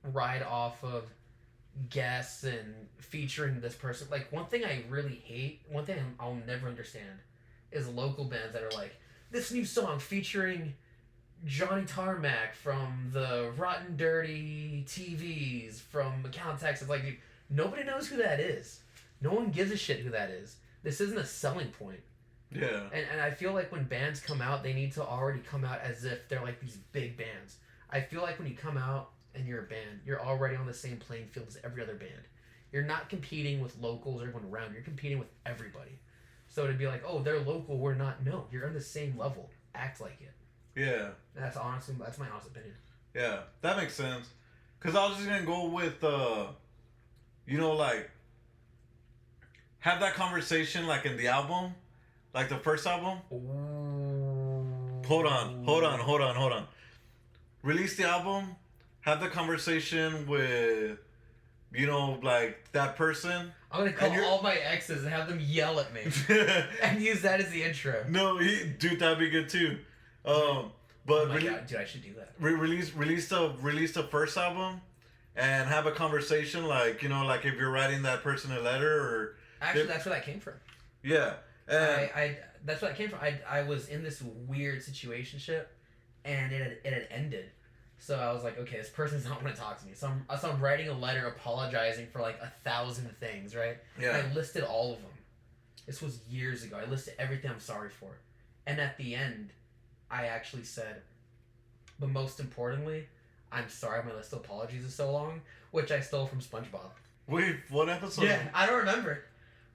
ride 0.09 0.41
off 0.41 0.83
of 0.83 1.03
guests 1.89 2.43
and 2.43 2.73
featuring 2.97 3.61
this 3.61 3.75
person. 3.75 4.07
Like 4.09 4.31
one 4.31 4.45
thing 4.45 4.65
I 4.65 4.83
really 4.89 5.21
hate, 5.25 5.61
one 5.69 5.85
thing 5.85 5.97
I'll 6.19 6.37
never 6.47 6.67
understand, 6.67 7.19
is 7.71 7.87
local 7.87 8.25
bands 8.25 8.53
that 8.53 8.63
are 8.63 8.71
like 8.71 8.95
this 9.33 9.51
new 9.51 9.65
song 9.65 9.97
featuring 9.97 10.75
Johnny 11.43 11.85
Tarmac 11.85 12.53
from 12.53 13.09
the 13.11 13.51
Rotten 13.57 13.97
Dirty 13.97 14.85
TVs 14.87 15.81
from 15.81 16.23
McAllen, 16.23 16.59
Texas. 16.59 16.87
Like 16.87 17.03
dude, 17.03 17.17
nobody 17.49 17.83
knows 17.83 18.07
who 18.07 18.17
that 18.17 18.39
is. 18.39 18.81
No 19.21 19.33
one 19.33 19.49
gives 19.49 19.71
a 19.71 19.77
shit 19.77 19.99
who 20.01 20.11
that 20.11 20.29
is. 20.29 20.57
This 20.83 21.01
isn't 21.01 21.17
a 21.17 21.25
selling 21.25 21.69
point. 21.69 22.01
yeah, 22.51 22.83
And, 22.93 23.05
and 23.11 23.19
I 23.21 23.31
feel 23.31 23.53
like 23.53 23.71
when 23.71 23.85
bands 23.85 24.19
come 24.19 24.41
out, 24.41 24.61
they 24.61 24.73
need 24.73 24.91
to 24.93 25.03
already 25.03 25.39
come 25.39 25.65
out 25.65 25.81
as 25.81 26.05
if 26.05 26.29
they're 26.29 26.43
like 26.43 26.59
these 26.61 26.77
big 26.91 27.17
bands. 27.17 27.57
I 27.89 28.01
feel 28.01 28.21
like 28.21 28.37
when 28.37 28.47
you 28.47 28.55
come 28.55 28.77
out 28.77 29.09
and 29.33 29.47
you're 29.47 29.61
a 29.61 29.67
band, 29.67 30.01
you're 30.05 30.21
already 30.21 30.55
on 30.55 30.67
the 30.67 30.73
same 30.73 30.97
playing 30.97 31.25
field 31.25 31.47
as 31.47 31.57
every 31.63 31.81
other 31.81 31.95
band. 31.95 32.11
You're 32.71 32.83
not 32.83 33.09
competing 33.09 33.61
with 33.61 33.79
locals 33.79 34.21
or 34.21 34.27
everyone 34.27 34.51
around. 34.51 34.73
You're 34.73 34.83
competing 34.83 35.17
with 35.17 35.29
everybody. 35.45 35.99
So 36.53 36.67
to 36.67 36.73
be 36.73 36.85
like, 36.85 37.01
oh, 37.03 37.23
they're 37.23 37.39
local, 37.39 37.79
we're 37.79 37.95
not. 37.95 38.23
No, 38.23 38.45
you're 38.51 38.67
on 38.67 38.73
the 38.75 38.79
same 38.79 39.17
level. 39.17 39.49
Act 39.73 39.99
like 39.99 40.19
it. 40.21 40.33
yeah, 40.79 41.07
That's 41.33 41.57
honestly, 41.57 41.95
that's 41.99 42.19
my 42.19 42.29
honest 42.29 42.49
opinion. 42.49 42.75
yeah. 43.15 43.39
That 43.61 43.75
makes 43.75 43.95
sense. 43.95 44.29
Because 44.79 44.95
I 44.95 45.07
was 45.07 45.15
just 45.17 45.27
gonna 45.27 45.43
go 45.47 45.65
with, 45.65 46.03
uh, 46.03 46.45
you 47.47 47.57
know, 47.57 47.71
like 47.73 48.11
have 49.79 49.99
that 50.01 50.13
conversation 50.13 50.85
like 50.85 51.05
in 51.05 51.17
the 51.17 51.27
album, 51.27 51.73
like 52.35 52.49
the 52.49 52.57
first 52.59 52.85
album. 52.85 53.17
Ooh. 53.31 55.01
hold 55.07 55.25
on, 55.25 55.63
hold 55.65 55.83
on, 55.83 55.99
hold 55.99 56.21
on, 56.21 56.35
hold 56.35 56.51
on. 56.53 56.67
Release 57.63 57.95
the 57.97 58.03
album, 58.07 58.55
have 59.01 59.21
the 59.21 59.27
conversation 59.29 60.27
with, 60.27 60.99
you 61.73 61.87
know, 61.87 62.19
like 62.21 62.71
that 62.73 62.95
person. 62.95 63.51
I'm 63.71 63.79
gonna 63.79 63.93
call 63.93 64.11
all 64.25 64.41
my 64.43 64.55
exes 64.55 65.03
and 65.03 65.11
have 65.11 65.27
them 65.27 65.39
yell 65.41 65.79
at 65.79 65.91
me 65.93 66.01
and 66.83 67.01
use 67.01 67.21
that 67.23 67.39
as 67.39 67.49
the 67.49 67.63
intro. 67.63 68.05
no, 68.07 68.37
he, 68.37 68.65
dude, 68.65 68.99
that'd 68.99 69.17
be 69.19 69.29
good 69.29 69.49
too. 69.49 69.79
Um, 70.25 70.71
but 71.05 71.23
Oh 71.23 71.25
my 71.29 71.37
rele- 71.39 71.49
god, 71.49 71.67
dude, 71.67 71.79
I 71.79 71.85
should 71.85 72.03
do 72.03 72.13
that. 72.13 72.33
re- 72.39 72.53
release 72.53 72.93
release 72.93 73.27
the 73.29 73.53
release 73.61 73.93
the 73.93 74.03
first 74.03 74.37
album, 74.37 74.79
and 75.35 75.67
have 75.67 75.85
a 75.87 75.91
conversation 75.91 76.65
like 76.65 77.01
you 77.01 77.09
know 77.09 77.25
like 77.25 77.45
if 77.45 77.55
you're 77.55 77.71
writing 77.71 78.03
that 78.03 78.21
person 78.23 78.51
a 78.51 78.59
letter 78.59 78.99
or 79.01 79.35
Actually, 79.61 79.85
that's 79.85 80.05
where 80.05 80.13
that 80.15 80.25
came 80.25 80.39
from. 80.39 80.53
yeah. 81.03 81.33
And, 81.67 81.77
I, 81.79 82.11
I 82.15 82.37
that's 82.65 82.81
where 82.81 82.91
that 82.91 82.97
came 82.97 83.09
from. 83.09 83.19
I, 83.21 83.39
I 83.49 83.63
was 83.63 83.87
in 83.87 84.03
this 84.03 84.21
weird 84.47 84.79
situationship, 84.79 85.65
and 86.25 86.51
it 86.51 86.61
had, 86.61 86.77
it 86.83 86.93
had 86.93 87.07
ended. 87.09 87.45
So 88.03 88.19
I 88.19 88.33
was 88.33 88.43
like, 88.43 88.59
okay, 88.59 88.77
this 88.79 88.89
person's 88.89 89.23
not 89.29 89.41
going 89.41 89.53
to 89.53 89.57
talk 89.57 89.79
to 89.79 89.85
me. 89.85 89.93
So 89.95 90.09
I'm, 90.09 90.37
so 90.37 90.51
I'm 90.51 90.59
writing 90.59 90.89
a 90.89 90.93
letter 90.93 91.25
apologizing 91.27 92.07
for 92.07 92.21
like 92.21 92.37
a 92.41 92.51
thousand 92.65 93.09
things, 93.21 93.55
right? 93.55 93.77
yeah. 93.99 94.17
And 94.17 94.27
I 94.27 94.33
listed 94.33 94.63
all 94.65 94.91
of 94.91 95.01
them. 95.01 95.11
This 95.85 96.01
was 96.01 96.19
years 96.29 96.63
ago. 96.63 96.77
I 96.85 96.89
listed 96.89 97.13
everything 97.17 97.49
I'm 97.49 97.61
sorry 97.61 97.89
for. 97.89 98.17
And 98.67 98.81
at 98.81 98.97
the 98.97 99.15
end, 99.15 99.51
I 100.11 100.25
actually 100.25 100.63
said, 100.63 101.01
but 101.97 102.09
most 102.09 102.41
importantly, 102.41 103.07
I'm 103.53 103.69
sorry 103.69 104.03
my 104.03 104.13
list 104.13 104.33
of 104.33 104.39
apologies 104.39 104.83
is 104.83 104.93
so 104.93 105.09
long, 105.09 105.39
which 105.71 105.89
I 105.89 106.01
stole 106.01 106.25
from 106.25 106.39
SpongeBob. 106.39 106.91
Wait, 107.27 107.55
what 107.69 107.87
episode? 107.87 108.25
Yeah, 108.25 108.41
I 108.53 108.65
don't 108.65 108.79
remember. 108.79 109.11
It. 109.13 109.23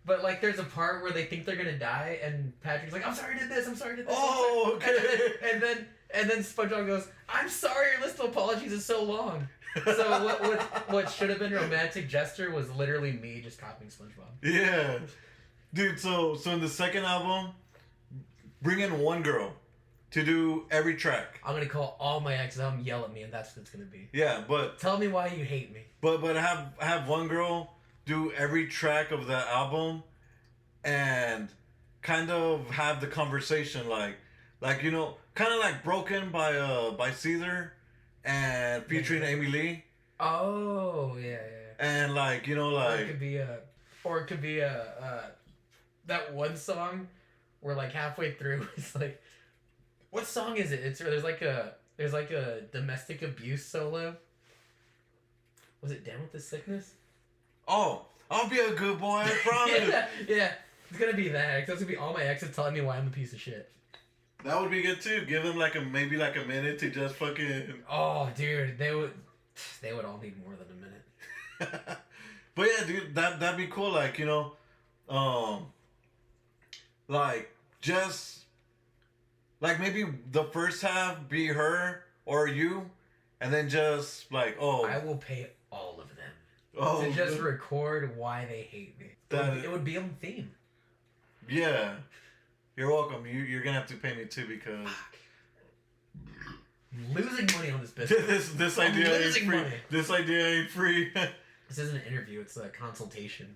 But 0.05 0.23
like, 0.23 0.43
there's 0.43 0.59
a 0.59 0.65
part 0.65 1.03
where 1.03 1.13
they 1.13 1.25
think 1.25 1.47
they're 1.47 1.57
gonna 1.57 1.79
die, 1.79 2.19
and 2.23 2.59
Patrick's 2.61 2.93
like, 2.93 3.07
"I'm 3.07 3.15
sorry, 3.15 3.37
I 3.37 3.39
did 3.39 3.51
this. 3.51 3.67
I'm 3.67 3.77
sorry, 3.77 3.95
I 3.95 3.97
did 3.97 4.07
this." 4.07 4.15
Oh, 4.17 4.73
okay. 4.77 4.89
And 4.99 5.03
then, 5.03 5.53
and 5.53 5.63
then 5.63 5.87
SpongeBob 6.15 6.87
goes, 6.87 7.09
"I'm 7.29 7.49
sorry, 7.49 7.93
your 7.93 8.01
list 8.01 8.19
of 8.19 8.27
apologies 8.27 8.73
is 8.73 8.85
so 8.85 9.03
long." 9.05 9.49
So 9.85 10.25
what 10.25 10.41
what 10.41 10.91
what 10.91 11.11
should 11.11 11.31
have 11.31 11.39
been 11.39 11.53
romantic 11.53 12.09
gesture 12.09 12.51
was 12.51 12.71
literally 12.75 13.13
me 13.13 13.41
just 13.43 13.61
copying 13.61 13.91
SpongeBob. 13.91 14.33
Yeah, 14.43 14.99
dude. 15.75 16.01
So 16.01 16.35
so 16.35 16.53
in 16.53 16.61
the 16.61 16.69
second 16.69 17.05
album, 17.05 17.53
bring 18.63 18.81
in 18.81 18.99
one 18.99 19.23
girl 19.23 19.53
to 20.13 20.25
do 20.25 20.65
every 20.71 20.97
track. 20.97 21.39
I'm 21.45 21.55
gonna 21.55 21.67
call 21.67 21.97
all 22.01 22.21
my 22.21 22.35
exes, 22.35 22.59
them 22.59 22.81
yell 22.81 23.05
at 23.05 23.13
me, 23.13 23.23
and 23.23 23.33
that's 23.33 23.55
what 23.55 23.63
it's 23.63 23.71
gonna 23.71 23.85
be. 23.85 24.09
Yeah, 24.13 24.43
but 24.49 24.79
Tell 24.79 24.97
me 24.97 25.09
why 25.09 25.27
you 25.29 25.45
hate 25.45 25.73
me. 25.73 25.83
but 26.01 26.21
but 26.23 26.37
have 26.37 26.73
have 26.79 27.07
one 27.07 27.29
girl 27.29 27.75
do 28.07 28.33
every 28.33 28.67
track 28.67 29.11
of 29.11 29.27
the 29.27 29.37
album, 29.37 30.03
and 30.83 31.51
kind 32.01 32.31
of 32.31 32.71
have 32.71 33.03
the 33.03 33.07
conversation 33.07 33.87
like 33.89 34.17
like 34.63 34.83
you 34.83 34.91
know 34.91 35.17
kind 35.39 35.53
of 35.55 35.61
like 35.61 35.85
broken 35.85 36.31
by 36.31 36.57
uh 36.57 36.91
by 36.93 37.11
Seether, 37.11 37.71
and 38.25 38.85
featuring 38.87 39.23
Amy 39.23 39.47
Lee, 39.47 39.85
Oh 40.19 41.17
yeah, 41.17 41.29
yeah. 41.31 41.39
and 41.79 42.15
like 42.15 42.47
you 42.49 42.57
know 42.57 42.71
like 42.71 42.99
or 43.01 43.03
it 43.03 43.07
could 43.07 43.21
be 43.21 43.37
a, 43.37 43.59
or 44.03 44.19
it 44.21 44.27
could 44.27 44.43
be 44.43 44.59
a, 44.59 44.83
uh, 45.01 45.27
that 46.07 46.35
one 46.35 46.57
song 46.57 47.07
where 47.61 47.77
like 47.77 47.93
halfway 47.93 48.33
through 48.33 48.67
it's 48.77 48.95
like, 48.95 49.23
what 50.11 50.27
song 50.27 50.57
is 50.57 50.73
it? 50.73 50.81
It's 50.81 50.99
there's 50.99 51.25
like 51.25 51.41
a 51.43 51.75
there's 51.97 52.13
like 52.13 52.31
a 52.33 52.63
domestic 52.73 53.23
abuse 53.23 53.65
solo. 53.65 54.17
Was 55.83 55.93
it 55.93 56.05
down 56.05 56.21
with 56.23 56.33
the 56.33 56.41
sickness? 56.41 56.95
oh 57.69 58.07
I'll 58.31 58.49
be 58.49 58.59
a 58.59 58.75
good 58.75 58.99
boy, 58.99 59.19
I 59.25 59.31
promise. 59.45 59.89
yeah, 59.89 60.09
yeah. 60.29 60.53
It's 60.91 60.99
gonna 60.99 61.15
be 61.15 61.29
that. 61.29 61.61
It's 61.61 61.69
gonna 61.73 61.87
be 61.87 61.97
all 61.97 62.13
my 62.13 62.25
exes 62.25 62.55
telling 62.57 62.75
me 62.75 62.81
why 62.81 62.97
I'm 62.97 63.07
a 63.07 63.11
piece 63.11 63.33
of 63.33 63.41
shit. 63.41 63.71
That 64.45 64.61
would 64.61 64.71
be 64.71 64.83
good 64.83 65.01
too. 65.01 65.25
Give 65.27 65.43
them 65.43 65.57
like 65.57 65.75
a 65.75 65.81
maybe 65.81 66.17
like 66.17 66.37
a 66.37 66.45
minute 66.45 66.79
to 66.81 66.91
just 66.91 67.17
fucking. 67.17 67.75
Oh, 67.91 68.31
dude, 68.37 68.79
they 68.79 68.95
would, 68.95 69.13
they 69.83 69.93
would 69.93 70.05
all 70.05 70.19
need 70.23 70.35
more 70.45 70.55
than 70.55 70.67
a 70.71 70.81
minute. 70.81 71.83
but 72.55 72.69
yeah, 72.79 72.87
dude, 72.87 73.15
that 73.17 73.41
that'd 73.41 73.57
be 73.57 73.67
cool. 73.67 73.91
Like 73.93 74.19
you 74.19 74.27
know, 74.27 74.53
um, 75.09 75.67
like 77.09 77.51
just 77.81 78.45
like 79.61 79.81
maybe 79.81 80.07
the 80.31 80.45
first 80.45 80.83
half 80.83 81.29
be 81.29 81.49
her 81.49 82.05
or 82.25 82.47
you, 82.47 82.91
and 83.41 83.53
then 83.53 83.69
just 83.69 84.31
like 84.31 84.57
oh 84.61 84.85
I 84.85 84.99
will 84.99 85.17
pay 85.17 85.51
all 85.73 85.99
of 86.01 86.09
them 86.09 86.31
oh 86.79 87.03
to 87.03 87.13
just 87.13 87.41
record 87.41 88.17
why 88.17 88.47
they 88.49 88.63
hate 88.63 88.99
me. 89.01 89.07
That- 89.31 89.59
it 89.65 89.71
would 89.71 89.85
be 89.85 89.97
on 89.99 90.17
theme. 90.21 90.53
yeah. 91.49 91.95
You're 92.79 92.93
welcome. 92.93 93.27
You 93.27 93.41
you're 93.41 93.63
gonna 93.65 93.77
have 93.77 93.89
to 93.89 93.97
pay 93.97 94.15
me 94.15 94.27
too 94.27 94.47
because 94.47 94.89
I'm 96.95 97.13
losing 97.13 97.49
money 97.57 97.73
on 97.73 97.81
this 97.81 97.91
business. 97.97 98.25
this 98.25 98.49
this 98.51 98.79
I'm 98.79 98.93
idea 98.93 99.13
ain't 99.15 99.25
losing 99.25 99.47
free. 99.49 99.57
money. 99.57 99.75
This 99.91 100.11
idea 100.13 100.47
ain't 100.47 100.71
free. 100.71 101.13
This 101.69 101.77
isn't 101.77 101.97
an 101.97 102.03
interview, 102.11 102.41
it's 102.41 102.57
a 102.57 102.71
consultation. 102.71 103.55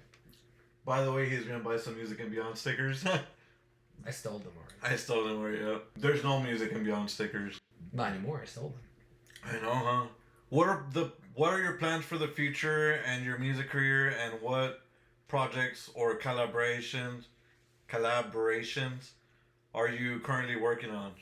By 0.85 1.03
the 1.03 1.11
way, 1.11 1.31
he's 1.31 1.45
gonna 1.45 1.65
buy 1.65 1.79
some 1.79 1.97
music 1.97 2.21
and 2.21 2.31
beyond 2.31 2.59
stickers. 2.59 3.07
I 4.07 4.11
stole 4.11 4.39
them 4.39 4.53
already. 4.59 4.95
I 4.95 4.97
stole 4.99 5.25
them 5.25 5.41
you 5.55 5.81
There's 5.97 6.23
no 6.23 6.39
music 6.41 6.73
and 6.73 6.85
beyond 6.85 7.09
stickers. 7.09 7.59
Not 7.91 8.11
anymore, 8.11 8.41
I 8.43 8.47
stole 8.47 8.75
them. 8.75 9.57
I 9.57 9.65
know, 9.65 9.73
huh? 9.73 10.07
What 10.51 10.69
are 10.69 10.85
the 10.93 11.13
what 11.35 11.55
are 11.55 11.63
your 11.63 11.75
plans 11.75 12.05
for 12.05 12.19
the 12.19 12.29
future 12.29 13.01
and 13.07 13.25
your 13.25 13.39
music 13.39 13.71
career 13.71 14.11
and 14.11 14.43
what 14.43 14.83
projects 15.27 15.89
or 15.95 16.19
collaborations 16.19 17.27
collaborations 17.93 19.11
are 19.75 19.89
you 19.89 20.21
currently 20.21 20.57
working 20.57 20.91
on? 20.91 21.13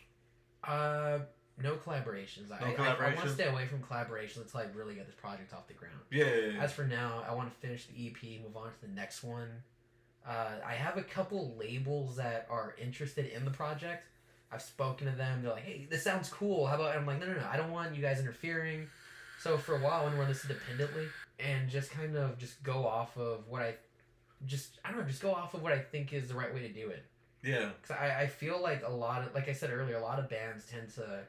Uh, 0.64 1.20
no 1.62 1.74
collaborations. 1.74 2.50
I, 2.50 2.60
No 2.60 2.84
I, 2.84 2.94
I, 2.94 3.14
want 3.14 3.20
to 3.20 3.28
stay 3.28 3.48
away 3.48 3.66
from 3.66 3.80
collaborations 3.80 4.38
until 4.38 4.60
I 4.60 4.66
really 4.74 4.94
get 4.94 5.06
this 5.06 5.14
project 5.14 5.52
off 5.52 5.66
the 5.68 5.74
ground. 5.74 5.94
Yeah, 6.10 6.24
yeah, 6.24 6.52
yeah. 6.54 6.60
As 6.62 6.72
for 6.72 6.84
now, 6.84 7.24
I 7.28 7.34
want 7.34 7.52
to 7.52 7.66
finish 7.66 7.86
the 7.86 8.08
EP, 8.08 8.42
move 8.42 8.56
on 8.56 8.70
to 8.70 8.80
the 8.82 8.88
next 8.88 9.22
one. 9.22 9.48
Uh, 10.26 10.52
I 10.66 10.74
have 10.74 10.96
a 10.96 11.02
couple 11.02 11.54
labels 11.58 12.16
that 12.16 12.46
are 12.50 12.74
interested 12.80 13.26
in 13.26 13.44
the 13.44 13.50
project. 13.50 14.04
I've 14.52 14.62
spoken 14.62 15.06
to 15.06 15.12
them. 15.16 15.42
They're 15.42 15.52
like, 15.52 15.62
"Hey, 15.62 15.86
this 15.88 16.02
sounds 16.02 16.28
cool. 16.28 16.66
How 16.66 16.74
about?" 16.74 16.96
I'm 16.96 17.06
like, 17.06 17.20
"No, 17.20 17.26
no, 17.26 17.34
no. 17.34 17.48
I 17.50 17.56
don't 17.56 17.70
want 17.70 17.94
you 17.94 18.02
guys 18.02 18.20
interfering." 18.20 18.88
So 19.40 19.56
for 19.56 19.76
a 19.76 19.78
while, 19.78 20.00
I 20.00 20.02
want 20.02 20.14
to 20.14 20.20
run 20.20 20.28
this 20.28 20.42
independently 20.44 21.06
and 21.38 21.70
just 21.70 21.90
kind 21.90 22.16
of 22.16 22.36
just 22.36 22.62
go 22.62 22.86
off 22.86 23.16
of 23.16 23.46
what 23.48 23.62
I, 23.62 23.76
just 24.46 24.78
I 24.84 24.90
don't 24.90 25.00
know, 25.00 25.06
just 25.06 25.22
go 25.22 25.32
off 25.32 25.54
of 25.54 25.62
what 25.62 25.72
I 25.72 25.78
think 25.78 26.12
is 26.12 26.28
the 26.28 26.34
right 26.34 26.52
way 26.52 26.60
to 26.60 26.68
do 26.72 26.88
it. 26.88 27.04
yeah. 27.42 27.70
Cause 27.86 27.96
I, 28.00 28.22
I 28.22 28.26
feel 28.26 28.60
like 28.62 28.82
a 28.86 28.90
lot 28.90 29.22
of 29.26 29.34
like 29.34 29.48
I 29.48 29.52
said 29.52 29.70
earlier, 29.70 29.96
a 29.96 30.02
lot 30.02 30.18
of 30.18 30.28
bands 30.28 30.66
tend 30.66 30.92
to 30.94 31.20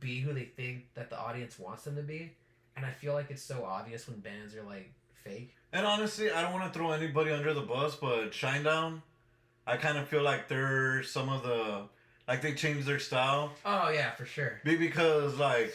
be 0.00 0.20
who 0.20 0.32
they 0.32 0.44
think 0.44 0.86
that 0.94 1.10
the 1.10 1.18
audience 1.18 1.58
wants 1.58 1.84
them 1.84 1.96
to 1.96 2.02
be, 2.02 2.32
and 2.76 2.84
I 2.84 2.90
feel 2.90 3.14
like 3.14 3.30
it's 3.30 3.42
so 3.42 3.64
obvious 3.64 4.06
when 4.08 4.20
bands 4.20 4.54
are 4.54 4.62
like 4.62 4.92
fake. 5.24 5.54
And 5.72 5.86
honestly, 5.86 6.30
I 6.30 6.42
don't 6.42 6.52
want 6.52 6.72
to 6.72 6.78
throw 6.78 6.90
anybody 6.92 7.30
under 7.30 7.52
the 7.54 7.62
bus, 7.62 7.94
but 7.96 8.32
Shinedown, 8.32 9.02
I 9.66 9.76
kind 9.76 9.98
of 9.98 10.08
feel 10.08 10.22
like 10.22 10.48
they're 10.48 11.02
some 11.02 11.28
of 11.28 11.42
the 11.42 11.82
like 12.26 12.42
they 12.42 12.54
changed 12.54 12.86
their 12.86 12.98
style. 12.98 13.52
Oh 13.64 13.90
yeah, 13.90 14.10
for 14.12 14.26
sure. 14.26 14.60
Be 14.64 14.76
because 14.76 15.36
like 15.38 15.74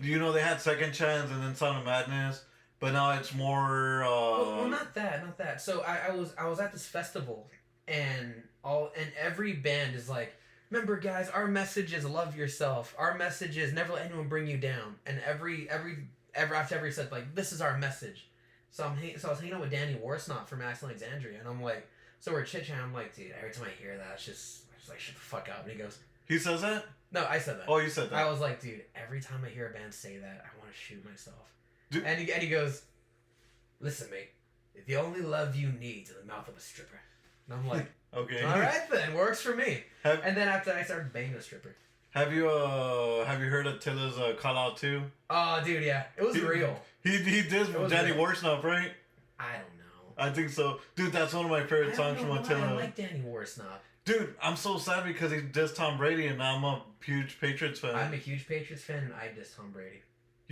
you 0.00 0.18
know 0.18 0.32
they 0.32 0.40
had 0.40 0.60
Second 0.60 0.92
Chance 0.92 1.30
and 1.30 1.42
then 1.42 1.54
Sound 1.54 1.78
of 1.78 1.84
Madness, 1.84 2.44
but 2.84 2.92
now 2.92 3.12
it's 3.12 3.34
more. 3.34 4.04
Uh, 4.04 4.08
well, 4.08 4.56
well, 4.58 4.68
not 4.68 4.94
that, 4.94 5.24
not 5.24 5.38
that. 5.38 5.62
So 5.62 5.80
I, 5.80 6.08
I 6.08 6.14
was 6.14 6.34
I 6.36 6.46
was 6.46 6.60
at 6.60 6.70
this 6.70 6.86
festival, 6.86 7.48
and 7.88 8.34
all 8.62 8.90
and 8.96 9.10
every 9.18 9.54
band 9.54 9.96
is 9.96 10.08
like, 10.08 10.34
remember 10.68 10.98
guys, 10.98 11.30
our 11.30 11.46
message 11.46 11.94
is 11.94 12.04
love 12.04 12.36
yourself. 12.36 12.94
Our 12.98 13.16
message 13.16 13.56
is 13.56 13.72
never 13.72 13.94
let 13.94 14.04
anyone 14.04 14.28
bring 14.28 14.46
you 14.46 14.58
down. 14.58 14.96
And 15.06 15.18
every 15.26 15.68
every 15.70 15.96
every 16.34 16.56
after 16.56 16.76
every 16.76 16.92
set 16.92 17.10
like 17.10 17.34
this 17.34 17.52
is 17.52 17.62
our 17.62 17.78
message. 17.78 18.28
So 18.70 18.84
I'm 18.84 19.18
so 19.18 19.28
I 19.28 19.30
was 19.30 19.40
hanging 19.40 19.54
out 19.54 19.62
with 19.62 19.70
Danny 19.70 19.94
Worsnop 19.94 20.46
from 20.46 20.60
Asking 20.60 20.90
Alexandria, 20.90 21.38
and 21.38 21.48
I'm 21.48 21.62
like, 21.62 21.88
so 22.20 22.32
we're 22.32 22.42
chit 22.42 22.64
chatting. 22.64 22.82
I'm 22.82 22.92
like, 22.92 23.16
dude, 23.16 23.32
every 23.38 23.52
time 23.52 23.64
I 23.64 23.82
hear 23.82 23.96
that, 23.96 24.12
it's 24.14 24.26
just, 24.26 24.64
I'm 24.68 24.78
just 24.78 24.90
like 24.90 25.00
shut 25.00 25.14
the 25.14 25.20
fuck 25.20 25.48
up. 25.48 25.62
And 25.62 25.72
he 25.72 25.78
goes, 25.78 25.98
he 26.26 26.38
says 26.38 26.60
that. 26.62 26.84
no, 27.12 27.24
I 27.30 27.38
said 27.38 27.60
that. 27.60 27.64
Oh, 27.68 27.78
you 27.78 27.88
said 27.88 28.10
that. 28.10 28.16
I 28.16 28.28
was 28.28 28.40
like, 28.40 28.60
dude, 28.60 28.82
every 28.94 29.20
time 29.20 29.40
I 29.42 29.48
hear 29.48 29.68
a 29.68 29.72
band 29.72 29.94
say 29.94 30.18
that, 30.18 30.44
I 30.44 30.58
want 30.58 30.72
to 30.72 30.76
shoot 30.78 31.02
myself. 31.08 31.54
Dude- 31.94 32.04
And, 32.04 32.20
he, 32.20 32.32
and 32.32 32.42
he 32.42 32.48
goes, 32.48 32.82
listen, 33.80 34.10
mate, 34.10 34.30
the 34.86 34.96
only 34.96 35.20
love 35.20 35.56
you 35.56 35.68
need 35.72 36.08
in 36.08 36.14
the 36.26 36.32
mouth 36.32 36.48
of 36.48 36.56
a 36.56 36.60
stripper. 36.60 37.00
And 37.48 37.58
I'm 37.58 37.66
like, 37.68 37.86
okay. 38.14 38.42
all 38.42 38.58
right 38.58 38.82
then, 38.90 39.14
works 39.14 39.40
for 39.40 39.54
me. 39.54 39.84
Have, 40.02 40.20
And 40.24 40.36
then 40.36 40.48
after 40.48 40.70
that, 40.70 40.78
I 40.80 40.82
started 40.84 41.12
banging 41.12 41.34
a 41.34 41.42
stripper. 41.42 41.74
have 42.10 42.32
you 42.32 42.48
uh 42.48 43.24
have 43.24 43.40
you 43.40 43.48
heard 43.50 43.66
of 43.66 43.80
Tilla's 43.80 44.18
uh, 44.18 44.34
call 44.38 44.56
out 44.56 44.76
too? 44.76 45.02
Oh, 45.30 45.60
dude, 45.64 45.82
yeah, 45.84 46.04
it 46.16 46.22
was 46.24 46.34
He- 46.36 46.42
real. 46.42 46.76
He 47.02 47.18
he 47.18 47.42
did 47.42 47.72
Danny 47.90 48.12
real. 48.12 48.24
Worsnop, 48.26 48.62
right? 48.62 48.92
I 49.38 49.52
don't 49.52 49.78
know. 49.78 50.14
I 50.16 50.30
think 50.30 50.48
so, 50.50 50.80
dude. 50.96 51.12
That's 51.12 51.34
one 51.34 51.44
of 51.44 51.50
my 51.50 51.62
favorite 51.62 51.94
songs 51.96 52.18
from 52.20 52.28
why 52.30 52.36
I 52.38 52.40
Attila. 52.40 52.74
like 52.76 52.94
Danny 52.96 53.22
Worsnop. 53.26 53.80
Dude, 54.06 54.34
I'm 54.42 54.56
so 54.56 54.78
sad 54.78 55.04
because 55.04 55.30
he 55.32 55.38
dissed 55.38 55.74
Tom 55.76 55.96
Brady, 55.98 56.26
and 56.28 56.42
I'm 56.42 56.62
a 56.64 56.82
huge 57.04 57.38
Patriots 57.40 57.80
fan. 57.80 57.94
I'm 57.94 58.12
a 58.12 58.16
huge 58.16 58.46
Patriots 58.46 58.84
fan, 58.84 59.04
and 59.04 59.12
I 59.14 59.28
diss 59.34 59.54
Tom 59.54 59.70
Brady. 59.70 60.02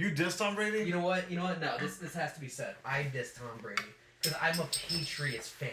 You 0.03 0.11
dissed 0.11 0.39
Tom 0.39 0.55
Brady? 0.57 0.79
You 0.79 0.93
know 0.93 1.01
what? 1.01 1.31
You 1.31 1.37
know 1.37 1.45
what? 1.45 1.61
No, 1.61 1.77
this 1.79 1.97
this 1.99 2.15
has 2.15 2.33
to 2.35 2.41
be 2.41 2.49
said. 2.49 2.75
I 2.85 3.05
diss 3.05 3.35
Tom 3.35 3.59
Brady, 3.61 3.83
Because 4.21 4.37
I'm 4.43 4.59
a 4.59 4.65
Patriots 4.65 5.49
fan. 5.49 5.71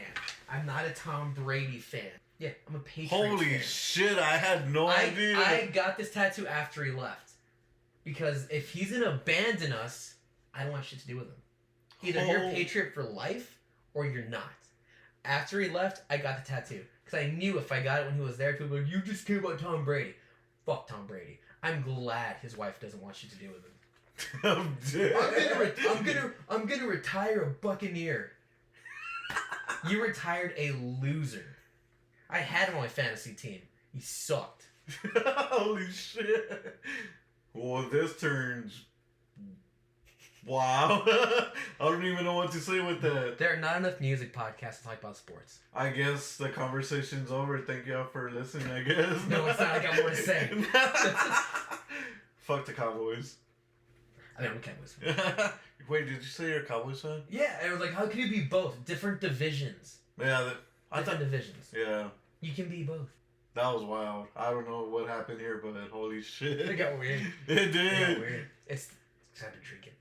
I'm 0.49 0.65
not 0.65 0.85
a 0.85 0.91
Tom 0.91 1.33
Brady 1.33 1.79
fan. 1.79 2.11
Yeah, 2.37 2.51
I'm 2.67 2.75
a 2.75 2.79
Patriots 2.79 3.11
Holy 3.13 3.45
fan. 3.45 3.61
shit! 3.61 4.19
I 4.19 4.37
had 4.37 4.71
no 4.71 4.87
I, 4.87 5.05
idea. 5.05 5.37
I 5.37 5.69
got 5.73 5.97
this 5.97 6.11
tattoo 6.11 6.47
after 6.47 6.83
he 6.83 6.91
left. 6.91 7.31
Because 8.03 8.47
if 8.49 8.71
he's 8.71 8.91
gonna 8.91 9.11
abandon 9.11 9.73
us, 9.73 10.15
I 10.53 10.63
don't 10.63 10.71
want 10.71 10.85
shit 10.85 10.99
to 10.99 11.07
do 11.07 11.17
with 11.17 11.27
him. 11.27 11.41
Either 12.03 12.25
you're 12.25 12.43
a 12.45 12.51
patriot 12.51 12.93
for 12.93 13.03
life 13.03 13.59
or 13.93 14.05
you're 14.05 14.25
not. 14.25 14.43
After 15.25 15.59
he 15.59 15.69
left, 15.69 16.03
I 16.09 16.17
got 16.17 16.43
the 16.43 16.49
tattoo. 16.49 16.85
Because 17.03 17.19
I 17.19 17.31
knew 17.31 17.57
if 17.57 17.71
I 17.71 17.81
got 17.81 18.01
it 18.01 18.05
when 18.05 18.15
he 18.15 18.21
was 18.21 18.37
there, 18.37 18.53
people 18.53 18.77
be 18.77 18.83
like, 18.83 18.91
you 18.91 19.01
just 19.01 19.25
care 19.25 19.39
about 19.39 19.59
Tom 19.59 19.83
Brady. 19.83 20.13
Fuck 20.65 20.87
Tom 20.87 21.07
Brady. 21.07 21.39
I'm 21.61 21.81
glad 21.81 22.37
his 22.37 22.55
wife 22.55 22.79
doesn't 22.79 23.01
want 23.01 23.15
shit 23.15 23.31
to 23.31 23.37
do 23.37 23.47
with 23.47 23.65
him. 23.65 23.71
I'm 24.43 24.77
dead. 24.91 25.15
I'm 25.15 25.33
gonna, 25.33 25.59
re- 25.59 25.89
I'm 25.89 26.03
gonna, 26.03 26.31
I'm 26.49 26.65
gonna 26.65 26.87
retire 26.87 27.41
a 27.41 27.49
Buccaneer. 27.49 28.31
you 29.89 30.01
retired 30.01 30.53
a 30.57 30.71
loser. 30.71 31.45
I 32.29 32.39
had 32.39 32.69
him 32.69 32.75
on 32.75 32.81
my 32.81 32.87
fantasy 32.87 33.33
team. 33.33 33.61
He 33.93 33.99
sucked. 34.01 34.65
Holy 35.15 35.89
shit! 35.91 36.79
Well, 37.53 37.87
this 37.89 38.19
turns. 38.19 38.85
Wow. 40.45 41.03
I 41.07 41.51
don't 41.79 42.03
even 42.03 42.25
know 42.25 42.33
what 42.33 42.51
to 42.53 42.59
say 42.59 42.79
with 42.79 43.01
that. 43.01 43.37
There 43.37 43.53
are 43.53 43.57
not 43.59 43.77
enough 43.77 43.99
music 43.99 44.33
podcasts 44.33 44.79
to 44.79 44.85
talk 44.85 44.99
about 44.99 45.17
sports. 45.17 45.59
I 45.75 45.89
guess 45.89 46.37
the 46.37 46.49
conversation's 46.49 47.31
over. 47.31 47.59
Thank 47.59 47.85
y'all 47.85 48.05
for 48.05 48.31
listening, 48.31 48.67
I 48.71 48.81
guess. 48.81 49.27
No, 49.27 49.45
it's 49.47 49.59
not. 49.59 49.73
Like 49.73 49.81
I 49.81 49.83
got 49.83 49.99
more 49.99 50.09
to 50.09 50.15
say. 50.15 50.49
Fuck 52.37 52.65
the 52.65 52.73
Cowboys. 52.73 53.35
I 54.39 54.43
mean, 54.43 54.51
I'm 54.51 54.59
Cowboys. 54.61 54.95
Wait, 55.89 56.05
did 56.05 56.15
you 56.17 56.21
say 56.23 56.49
you're 56.49 56.59
a 56.61 56.65
Cowboys 56.65 57.01
fan? 57.01 57.21
Yeah, 57.29 57.65
it 57.65 57.71
was 57.71 57.79
like, 57.81 57.91
how 57.93 58.07
can 58.07 58.19
you 58.19 58.29
be 58.29 58.41
both? 58.41 58.83
Different 58.85 59.19
divisions. 59.21 59.97
Yeah, 60.19 60.25
that, 60.43 60.55
I 60.91 60.99
Different 60.99 61.19
thought. 61.21 61.31
divisions. 61.31 61.73
Yeah, 61.75 62.07
You 62.41 62.53
can 62.53 62.69
be 62.69 62.83
both. 62.83 63.09
that 63.55 63.73
was 63.73 63.83
wild. 63.83 64.27
I 64.35 64.51
don't 64.51 64.67
know 64.69 64.83
what 64.83 65.07
happened 65.09 65.39
here, 65.41 65.59
but 65.63 65.73
holy 65.91 66.21
shit. 66.21 66.59
It 66.61 66.77
got 66.77 66.97
weird. 66.99 67.21
It 67.47 67.57
It 67.57 67.71
did. 67.71 68.07
got 68.15 68.19
weird. 68.19 68.47
It's, 68.67 68.89
it's 69.31 69.41
time 69.41 69.51
to 69.51 69.67
drink 69.67 69.87
it. 69.87 69.93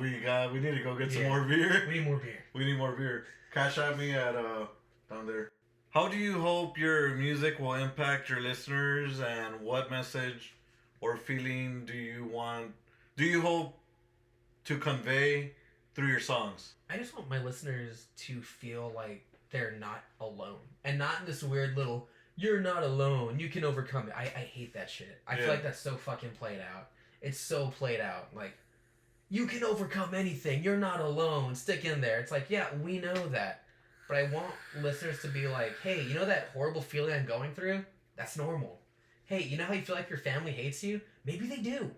We 0.00 0.20
got. 0.20 0.52
We 0.52 0.60
need 0.60 0.76
to 0.76 0.82
go 0.82 0.94
get 0.96 1.12
some 1.12 1.22
Yeah. 1.22 1.28
more 1.28 1.42
beer. 1.44 1.84
We 1.88 1.94
need 1.94 2.04
more 2.04 2.16
beer. 2.18 2.44
We 2.54 2.64
need 2.64 2.78
more 2.78 2.92
beer. 2.92 3.24
Cash 3.52 3.78
at 3.78 3.98
me 3.98 4.12
at 4.12 4.34
uh 4.36 4.66
down 5.10 5.26
there. 5.26 5.50
How 5.90 6.06
do 6.08 6.16
you 6.16 6.40
hope 6.40 6.78
your 6.78 7.10
music 7.16 7.58
will 7.58 7.74
impact 7.74 8.28
your 8.30 8.40
listeners 8.40 9.18
and 9.20 9.60
what 9.60 9.90
message 9.90 10.54
or 11.00 11.16
feeling 11.16 11.84
do 11.84 11.94
you 11.94 12.24
want 12.26 12.70
do 13.20 13.26
you 13.26 13.42
hope 13.42 13.78
to 14.64 14.78
convey 14.78 15.52
through 15.94 16.06
your 16.08 16.20
songs? 16.20 16.72
I 16.88 16.96
just 16.96 17.14
want 17.14 17.28
my 17.28 17.42
listeners 17.42 18.06
to 18.20 18.40
feel 18.40 18.90
like 18.96 19.26
they're 19.50 19.76
not 19.78 20.04
alone. 20.22 20.60
And 20.86 20.96
not 20.98 21.20
in 21.20 21.26
this 21.26 21.42
weird 21.42 21.76
little, 21.76 22.08
you're 22.36 22.60
not 22.62 22.82
alone, 22.82 23.38
you 23.38 23.50
can 23.50 23.62
overcome 23.62 24.08
it. 24.08 24.14
I, 24.16 24.22
I 24.22 24.48
hate 24.50 24.72
that 24.72 24.88
shit. 24.88 25.20
I 25.26 25.34
Yeah. 25.34 25.40
feel 25.40 25.48
like 25.50 25.62
that's 25.62 25.78
so 25.78 25.96
fucking 25.96 26.30
played 26.38 26.60
out. 26.60 26.92
It's 27.20 27.38
so 27.38 27.66
played 27.66 28.00
out. 28.00 28.34
Like, 28.34 28.54
you 29.28 29.44
can 29.44 29.64
overcome 29.64 30.14
anything, 30.14 30.64
you're 30.64 30.78
not 30.78 31.00
alone, 31.00 31.54
stick 31.54 31.84
in 31.84 32.00
there. 32.00 32.20
It's 32.20 32.32
like, 32.32 32.48
yeah, 32.48 32.68
we 32.82 33.00
know 33.00 33.28
that. 33.28 33.64
But 34.08 34.16
I 34.16 34.22
want 34.32 34.46
listeners 34.80 35.20
to 35.20 35.28
be 35.28 35.46
like, 35.46 35.74
hey, 35.82 36.04
you 36.04 36.14
know 36.14 36.24
that 36.24 36.48
horrible 36.54 36.80
feeling 36.80 37.12
I'm 37.12 37.26
going 37.26 37.52
through? 37.52 37.84
That's 38.16 38.38
normal. 38.38 38.80
Hey, 39.26 39.42
you 39.42 39.58
know 39.58 39.64
how 39.64 39.74
you 39.74 39.82
feel 39.82 39.94
like 39.94 40.08
your 40.08 40.18
family 40.18 40.52
hates 40.52 40.82
you? 40.82 41.02
Maybe 41.26 41.46
they 41.46 41.58
do. 41.58 41.90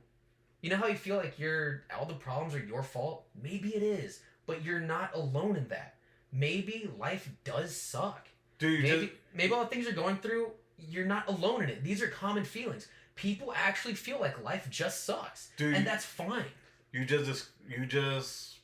You 0.63 0.71
know 0.71 0.77
how 0.77 0.87
you 0.87 0.95
feel 0.97 1.17
like 1.17 1.39
your 1.39 1.83
all 1.97 2.07
the 2.07 2.15
problems 2.15 2.55
are 2.55 2.65
your 2.65 2.83
fault? 2.83 3.27
Maybe 3.43 3.77
it 3.77 3.83
is 3.83 4.21
but 4.47 4.65
you're 4.65 4.81
not 4.81 5.15
alone 5.15 5.57
in 5.57 5.69
that. 5.69 5.95
Maybe 6.33 6.91
life 6.99 7.31
does 7.45 7.75
suck. 7.77 8.29
You 8.61 8.79
Maybe 8.79 8.89
just 8.89 9.13
maybe 9.35 9.53
all 9.53 9.65
the 9.65 9.71
things 9.71 9.85
you're 9.85 9.95
going 9.95 10.17
through, 10.19 10.51
you're 10.79 11.07
not 11.07 11.29
alone 11.29 11.63
in 11.63 11.69
it. 11.69 11.83
These 11.83 12.01
are 12.03 12.09
common 12.09 12.45
feelings. 12.45 12.89
People 13.15 13.53
actually 13.57 13.95
feel 13.95 14.21
like 14.21 14.43
life 14.43 14.69
just 14.71 15.05
sucks, 15.05 15.51
you, 15.59 15.75
and 15.75 15.87
that's 15.87 16.05
fine. 16.05 16.45
you 16.93 17.05
just 17.05 17.49
you 17.69 17.85
just 17.87 18.61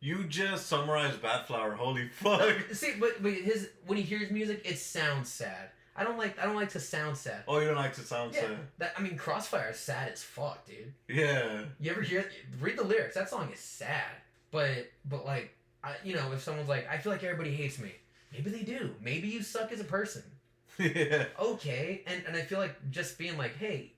you 0.00 0.24
just 0.24 0.66
summarized 0.66 1.20
Badflower. 1.20 1.76
Holy 1.76 2.08
fuck. 2.12 2.56
See, 2.72 2.94
but, 2.98 3.22
but 3.22 3.32
his 3.32 3.68
when 3.86 3.98
he 3.98 4.02
hears 4.02 4.30
music, 4.30 4.62
it 4.64 4.78
sounds 4.78 5.28
sad. 5.28 5.70
I 6.00 6.04
don't 6.04 6.16
like 6.16 6.38
I 6.38 6.46
don't 6.46 6.56
like 6.56 6.70
to 6.70 6.80
sound 6.80 7.16
sad. 7.16 7.44
Oh, 7.46 7.58
you 7.58 7.66
don't 7.66 7.76
like 7.76 7.92
to 7.94 8.00
sound 8.00 8.34
Yeah, 8.34 8.40
sad. 8.40 8.56
that 8.78 8.92
I 8.96 9.02
mean, 9.02 9.16
Crossfire 9.18 9.68
is 9.70 9.78
sad 9.78 10.10
as 10.10 10.22
fuck, 10.22 10.66
dude. 10.66 10.92
Yeah. 11.08 11.64
You 11.78 11.90
ever 11.90 12.00
hear? 12.00 12.24
Read 12.58 12.78
the 12.78 12.84
lyrics. 12.84 13.14
That 13.14 13.28
song 13.28 13.50
is 13.52 13.60
sad, 13.60 14.10
but 14.50 14.90
but 15.04 15.26
like, 15.26 15.54
I, 15.84 15.96
you 16.02 16.14
know, 16.14 16.32
if 16.32 16.42
someone's 16.42 16.68
like, 16.70 16.88
I 16.88 16.96
feel 16.98 17.12
like 17.12 17.22
everybody 17.22 17.52
hates 17.54 17.78
me. 17.78 17.92
Maybe 18.32 18.50
they 18.50 18.62
do. 18.62 18.94
Maybe 19.02 19.28
you 19.28 19.42
suck 19.42 19.70
as 19.72 19.80
a 19.80 19.84
person. 19.84 20.22
Yeah. 20.78 21.26
okay 21.38 22.02
and 22.06 22.22
and 22.26 22.34
i 22.34 22.40
feel 22.40 22.58
like 22.58 22.74
just 22.90 23.18
being 23.18 23.36
like 23.36 23.54
hey 23.58 23.92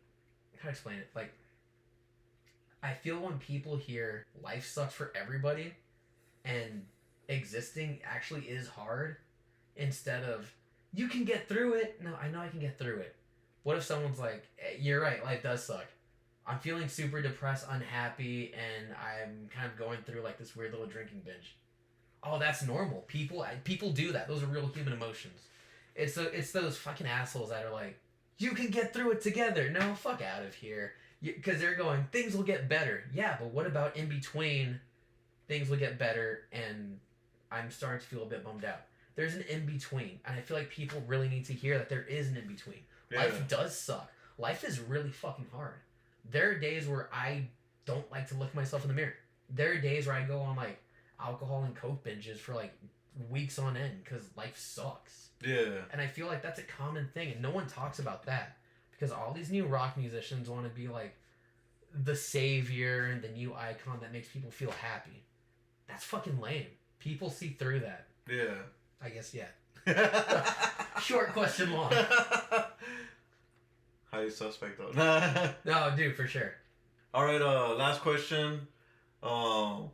how 0.58 0.64
to 0.64 0.70
explain 0.70 0.96
it 0.98 1.08
like 1.14 1.32
i 2.82 2.92
feel 2.92 3.20
when 3.20 3.38
people 3.38 3.76
hear 3.76 4.24
life 4.42 4.66
sucks 4.66 4.92
for 4.92 5.12
everybody 5.14 5.74
and 6.44 6.84
existing 7.28 8.00
actually 8.04 8.42
is 8.46 8.66
hard 8.66 9.18
instead 9.76 10.24
of 10.24 10.52
you 10.94 11.08
can 11.08 11.24
get 11.24 11.48
through 11.48 11.74
it 11.74 12.00
no 12.02 12.14
i 12.22 12.28
know 12.28 12.40
i 12.40 12.48
can 12.48 12.60
get 12.60 12.78
through 12.78 12.98
it 12.98 13.14
what 13.62 13.76
if 13.76 13.84
someone's 13.84 14.18
like 14.18 14.46
"Eh, 14.58 14.76
you're 14.78 15.00
right 15.00 15.24
life 15.24 15.42
does 15.42 15.64
suck 15.64 15.86
i'm 16.46 16.58
feeling 16.58 16.88
super 16.88 17.22
depressed 17.22 17.66
unhappy 17.70 18.52
and 18.54 18.94
i'm 18.94 19.48
kind 19.54 19.70
of 19.70 19.78
going 19.78 19.98
through 20.02 20.20
like 20.22 20.38
this 20.38 20.54
weird 20.56 20.72
little 20.72 20.86
drinking 20.86 21.22
binge 21.24 21.56
oh 22.24 22.38
that's 22.38 22.62
normal 22.62 23.04
people 23.08 23.44
people 23.64 23.90
do 23.90 24.12
that 24.12 24.28
those 24.28 24.42
are 24.42 24.46
real 24.46 24.66
human 24.66 24.92
emotions 24.92 25.42
it's 25.94 26.16
a, 26.16 26.28
it's 26.36 26.52
those 26.52 26.76
fucking 26.76 27.06
assholes 27.06 27.50
that 27.50 27.64
are 27.64 27.72
like, 27.72 27.98
you 28.38 28.52
can 28.52 28.68
get 28.68 28.92
through 28.92 29.12
it 29.12 29.20
together. 29.20 29.70
No, 29.70 29.94
fuck 29.94 30.22
out 30.22 30.44
of 30.44 30.54
here. 30.54 30.94
Because 31.22 31.60
they're 31.60 31.76
going, 31.76 32.04
things 32.10 32.34
will 32.34 32.42
get 32.42 32.68
better. 32.68 33.04
Yeah, 33.14 33.36
but 33.38 33.50
what 33.50 33.66
about 33.66 33.96
in 33.96 34.08
between? 34.08 34.80
Things 35.46 35.68
will 35.68 35.76
get 35.76 35.98
better, 35.98 36.44
and 36.50 36.98
I'm 37.50 37.70
starting 37.70 38.00
to 38.00 38.06
feel 38.06 38.22
a 38.22 38.26
bit 38.26 38.44
bummed 38.44 38.64
out. 38.64 38.80
There's 39.14 39.34
an 39.34 39.44
in 39.48 39.66
between, 39.66 40.20
and 40.24 40.36
I 40.36 40.40
feel 40.40 40.56
like 40.56 40.70
people 40.70 41.02
really 41.06 41.28
need 41.28 41.44
to 41.46 41.52
hear 41.52 41.78
that 41.78 41.88
there 41.88 42.02
is 42.02 42.28
an 42.28 42.36
in 42.36 42.46
between. 42.46 42.80
Yeah. 43.10 43.20
Life 43.20 43.46
does 43.48 43.76
suck. 43.76 44.10
Life 44.38 44.64
is 44.64 44.80
really 44.80 45.10
fucking 45.10 45.46
hard. 45.52 45.74
There 46.30 46.50
are 46.50 46.54
days 46.54 46.88
where 46.88 47.08
I 47.12 47.48
don't 47.84 48.10
like 48.10 48.28
to 48.28 48.34
look 48.36 48.54
myself 48.54 48.82
in 48.82 48.88
the 48.88 48.94
mirror. 48.94 49.14
There 49.50 49.72
are 49.72 49.76
days 49.76 50.06
where 50.06 50.16
I 50.16 50.22
go 50.22 50.40
on 50.40 50.56
like 50.56 50.82
alcohol 51.20 51.64
and 51.64 51.74
coke 51.74 52.04
binges 52.04 52.38
for 52.38 52.54
like 52.54 52.72
weeks 53.28 53.58
on 53.58 53.76
end 53.76 54.02
because 54.02 54.24
life 54.36 54.56
sucks. 54.56 55.28
Yeah. 55.44 55.82
And 55.92 56.00
I 56.00 56.06
feel 56.06 56.26
like 56.26 56.42
that's 56.42 56.58
a 56.58 56.64
common 56.64 57.08
thing, 57.12 57.32
and 57.32 57.42
no 57.42 57.50
one 57.50 57.66
talks 57.66 57.98
about 57.98 58.24
that 58.26 58.56
because 58.92 59.12
all 59.12 59.32
these 59.32 59.50
new 59.50 59.66
rock 59.66 59.96
musicians 59.96 60.48
want 60.48 60.64
to 60.64 60.70
be 60.70 60.88
like 60.88 61.14
the 62.04 62.16
savior 62.16 63.06
and 63.06 63.20
the 63.20 63.28
new 63.28 63.54
icon 63.54 63.98
that 64.00 64.12
makes 64.12 64.28
people 64.28 64.50
feel 64.50 64.70
happy. 64.70 65.24
That's 65.88 66.04
fucking 66.04 66.40
lame. 66.40 66.66
People 66.98 67.28
see 67.28 67.48
through 67.58 67.80
that. 67.80 68.06
Yeah. 68.28 68.54
I 69.02 69.08
guess, 69.08 69.34
yeah. 69.34 69.48
Short 71.00 71.32
question 71.32 71.72
long. 71.72 71.92
Highly 74.12 74.30
suspect 74.30 74.78
though. 74.78 74.92
No, 75.64 75.92
dude, 75.96 76.14
for 76.16 76.26
sure. 76.26 76.54
All 77.14 77.24
right. 77.24 77.40
Uh, 77.42 77.74
last 77.74 78.00
question. 78.02 78.68
Um, 79.22 79.90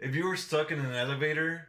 if 0.00 0.14
you 0.14 0.26
were 0.26 0.36
stuck 0.36 0.70
in 0.70 0.78
an 0.78 0.92
elevator 0.92 1.68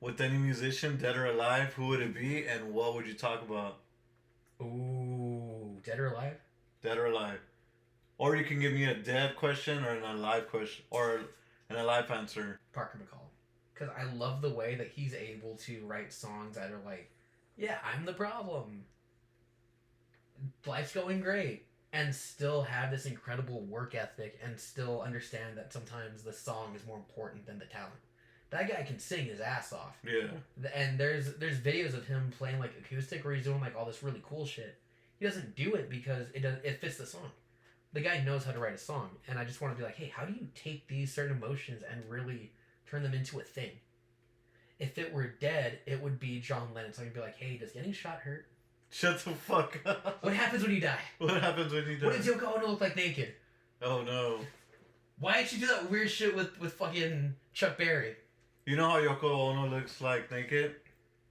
with 0.00 0.20
any 0.20 0.38
musician, 0.38 0.96
dead 0.96 1.16
or 1.16 1.26
alive, 1.26 1.72
who 1.74 1.88
would 1.88 2.00
it 2.00 2.14
be, 2.14 2.46
and 2.46 2.72
what 2.72 2.94
would 2.94 3.06
you 3.06 3.14
talk 3.14 3.42
about? 3.42 3.78
Ooh, 4.60 5.78
dead 5.84 5.98
or 6.00 6.08
alive? 6.08 6.38
Dead 6.82 6.98
or 6.98 7.06
alive? 7.06 7.40
Or 8.18 8.34
you 8.34 8.44
can 8.44 8.58
give 8.58 8.72
me 8.72 8.84
a 8.84 8.94
dead 8.94 9.36
question 9.36 9.84
or 9.84 9.90
an 9.90 10.02
alive 10.02 10.48
question 10.48 10.84
or 10.90 11.20
an 11.68 11.76
alive 11.76 12.10
answer. 12.10 12.58
Parker 12.72 12.98
McCollum. 12.98 13.25
Because 13.76 13.94
I 13.98 14.04
love 14.14 14.40
the 14.40 14.50
way 14.50 14.74
that 14.76 14.88
he's 14.94 15.14
able 15.14 15.56
to 15.64 15.84
write 15.84 16.12
songs 16.12 16.56
that 16.56 16.70
are 16.70 16.80
like, 16.84 17.10
yeah, 17.56 17.78
I'm 17.84 18.04
the 18.04 18.12
problem. 18.12 18.84
Life's 20.66 20.92
going 20.92 21.20
great. 21.20 21.64
And 21.92 22.14
still 22.14 22.62
have 22.62 22.90
this 22.90 23.06
incredible 23.06 23.62
work 23.62 23.94
ethic 23.94 24.38
and 24.44 24.58
still 24.58 25.00
understand 25.00 25.56
that 25.56 25.72
sometimes 25.72 26.22
the 26.22 26.32
song 26.32 26.74
is 26.74 26.86
more 26.86 26.96
important 26.96 27.46
than 27.46 27.58
the 27.58 27.64
talent. 27.64 27.94
That 28.50 28.68
guy 28.68 28.82
can 28.82 28.98
sing 28.98 29.26
his 29.26 29.40
ass 29.40 29.72
off. 29.72 29.96
Yeah. 30.04 30.28
And 30.74 30.98
there's 30.98 31.34
there's 31.36 31.58
videos 31.58 31.94
of 31.94 32.06
him 32.06 32.32
playing 32.36 32.58
like 32.58 32.72
acoustic 32.78 33.24
where 33.24 33.34
he's 33.34 33.44
doing 33.44 33.60
like 33.60 33.76
all 33.76 33.86
this 33.86 34.02
really 34.02 34.22
cool 34.28 34.46
shit. 34.46 34.78
He 35.18 35.24
doesn't 35.24 35.56
do 35.56 35.74
it 35.74 35.88
because 35.88 36.26
it 36.34 36.42
does 36.42 36.58
it 36.62 36.80
fits 36.80 36.98
the 36.98 37.06
song. 37.06 37.30
The 37.92 38.00
guy 38.00 38.20
knows 38.20 38.44
how 38.44 38.52
to 38.52 38.58
write 38.58 38.74
a 38.74 38.78
song, 38.78 39.08
and 39.26 39.38
I 39.38 39.44
just 39.44 39.62
want 39.62 39.74
to 39.74 39.78
be 39.78 39.84
like, 39.84 39.96
hey, 39.96 40.12
how 40.14 40.26
do 40.26 40.32
you 40.34 40.48
take 40.54 40.86
these 40.86 41.14
certain 41.14 41.36
emotions 41.36 41.82
and 41.90 42.02
really 42.10 42.52
turn 42.88 43.02
them 43.02 43.14
into 43.14 43.38
a 43.38 43.42
thing? 43.42 43.70
If 44.78 44.98
it 44.98 45.12
were 45.12 45.26
dead, 45.26 45.78
it 45.86 46.02
would 46.02 46.20
be 46.20 46.40
John 46.40 46.68
Lennon. 46.74 46.92
So 46.92 47.02
I 47.02 47.06
can 47.06 47.14
be 47.14 47.20
like, 47.20 47.36
hey, 47.36 47.56
does 47.56 47.72
getting 47.72 47.92
shot 47.92 48.18
hurt? 48.18 48.46
Shut 48.90 49.18
the 49.24 49.30
fuck 49.30 49.78
up. 49.84 50.22
What 50.22 50.34
happens 50.34 50.62
when 50.62 50.72
you 50.72 50.80
die? 50.80 51.00
What 51.18 51.42
happens 51.42 51.72
when 51.72 51.86
you 51.86 51.96
die? 51.96 52.06
What 52.06 52.16
does 52.16 52.26
Yoko 52.26 52.56
Ono 52.56 52.68
look 52.68 52.80
like 52.80 52.96
naked? 52.96 53.34
Oh 53.82 54.02
no. 54.02 54.38
Why 55.18 55.42
did 55.42 55.52
you 55.52 55.60
do 55.60 55.66
that 55.66 55.90
weird 55.90 56.10
shit 56.10 56.36
with 56.36 56.58
with 56.60 56.74
fucking 56.74 57.34
Chuck 57.52 57.78
Berry? 57.78 58.16
You 58.64 58.76
know 58.76 58.88
how 58.90 59.00
Yoko 59.00 59.24
Ono 59.24 59.68
looks 59.68 60.00
like 60.00 60.30
naked, 60.30 60.76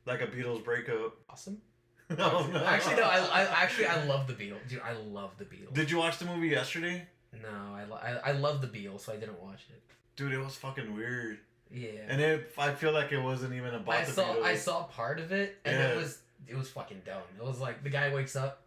like 0.06 0.22
a 0.22 0.28
Beatles 0.28 0.64
breakup. 0.64 1.16
Awesome. 1.30 1.62
oh 2.20 2.48
no! 2.52 2.64
Actually, 2.64 2.98
no. 2.98 3.04
I, 3.04 3.20
I 3.20 3.42
actually 3.64 3.88
I 3.88 4.04
love 4.06 4.28
the 4.28 4.34
Beatles, 4.34 4.68
dude. 4.70 4.82
I 4.82 4.94
love 4.94 5.32
the 5.38 5.46
Beatles. 5.46 5.74
Did 5.74 5.90
you 5.90 5.98
watch 5.98 6.18
the 6.20 6.26
movie 6.26 6.50
yesterday? 6.50 7.08
no, 7.34 7.50
I, 7.76 7.84
lo- 7.86 8.00
I 8.02 8.30
I 8.30 8.32
love 8.34 8.62
the 8.62 8.68
Beatles, 8.68 9.02
so 9.02 9.14
I 9.14 9.18
didn't 9.18 9.42
watch 9.42 9.66
it. 9.70 9.82
Dude, 10.16 10.32
it 10.34 10.38
was 10.40 10.56
fucking 10.56 10.96
weird. 10.96 11.40
Yeah. 11.72 11.90
And 12.08 12.22
it, 12.22 12.54
I 12.58 12.72
feel 12.74 12.92
like 12.94 13.12
it 13.12 13.20
wasn't 13.22 13.54
even 13.54 13.74
about 13.74 13.96
I 13.96 14.06
the 14.06 14.12
saw 14.12 14.24
Beatles. 14.36 14.44
I 14.44 14.56
saw 14.56 14.84
part 14.84 15.20
of 15.20 15.32
it, 15.32 15.58
and 15.66 15.76
Yeah. 15.76 15.88
it 15.90 15.98
was 15.98 16.20
it 16.48 16.56
was 16.56 16.70
fucking 16.70 17.02
dumb. 17.06 17.22
It 17.38 17.44
was 17.44 17.60
like 17.60 17.84
the 17.84 17.90
guy 17.90 18.14
wakes 18.14 18.36
up. 18.36 18.62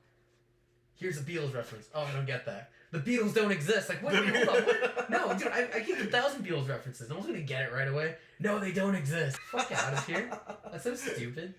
Here's 0.94 1.16
a 1.16 1.22
Beatles 1.22 1.54
reference. 1.54 1.88
Oh, 1.94 2.02
I 2.02 2.12
don't 2.12 2.26
get 2.26 2.44
that. 2.46 2.70
The 2.90 2.98
Beatles 2.98 3.34
don't 3.34 3.52
exist. 3.52 3.88
Like, 3.88 4.02
wait, 4.02 4.18
wait, 4.18 4.34
hold 4.46 4.48
on. 4.48 4.62
What? 4.64 5.10
No, 5.10 5.32
dude, 5.38 5.48
I, 5.48 5.60
I 5.60 5.78
a 5.78 6.04
thousand 6.06 6.44
Beatles 6.44 6.68
references. 6.68 7.08
No 7.08 7.14
one's 7.16 7.26
gonna 7.28 7.40
get 7.40 7.62
it 7.62 7.72
right 7.72 7.88
away. 7.88 8.16
No, 8.40 8.58
they 8.58 8.72
don't 8.72 8.94
exist. 8.94 9.38
Fuck 9.50 9.70
out 9.72 9.94
of 9.94 10.06
here. 10.06 10.30
That's 10.70 10.84
so 10.84 10.94
stupid. 10.94 11.54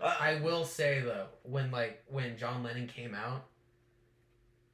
I, 0.00 0.34
I 0.36 0.40
will 0.40 0.64
say 0.64 1.00
though, 1.00 1.26
when 1.42 1.70
like 1.72 2.04
when 2.08 2.36
John 2.38 2.62
Lennon 2.62 2.86
came 2.86 3.14
out, 3.14 3.46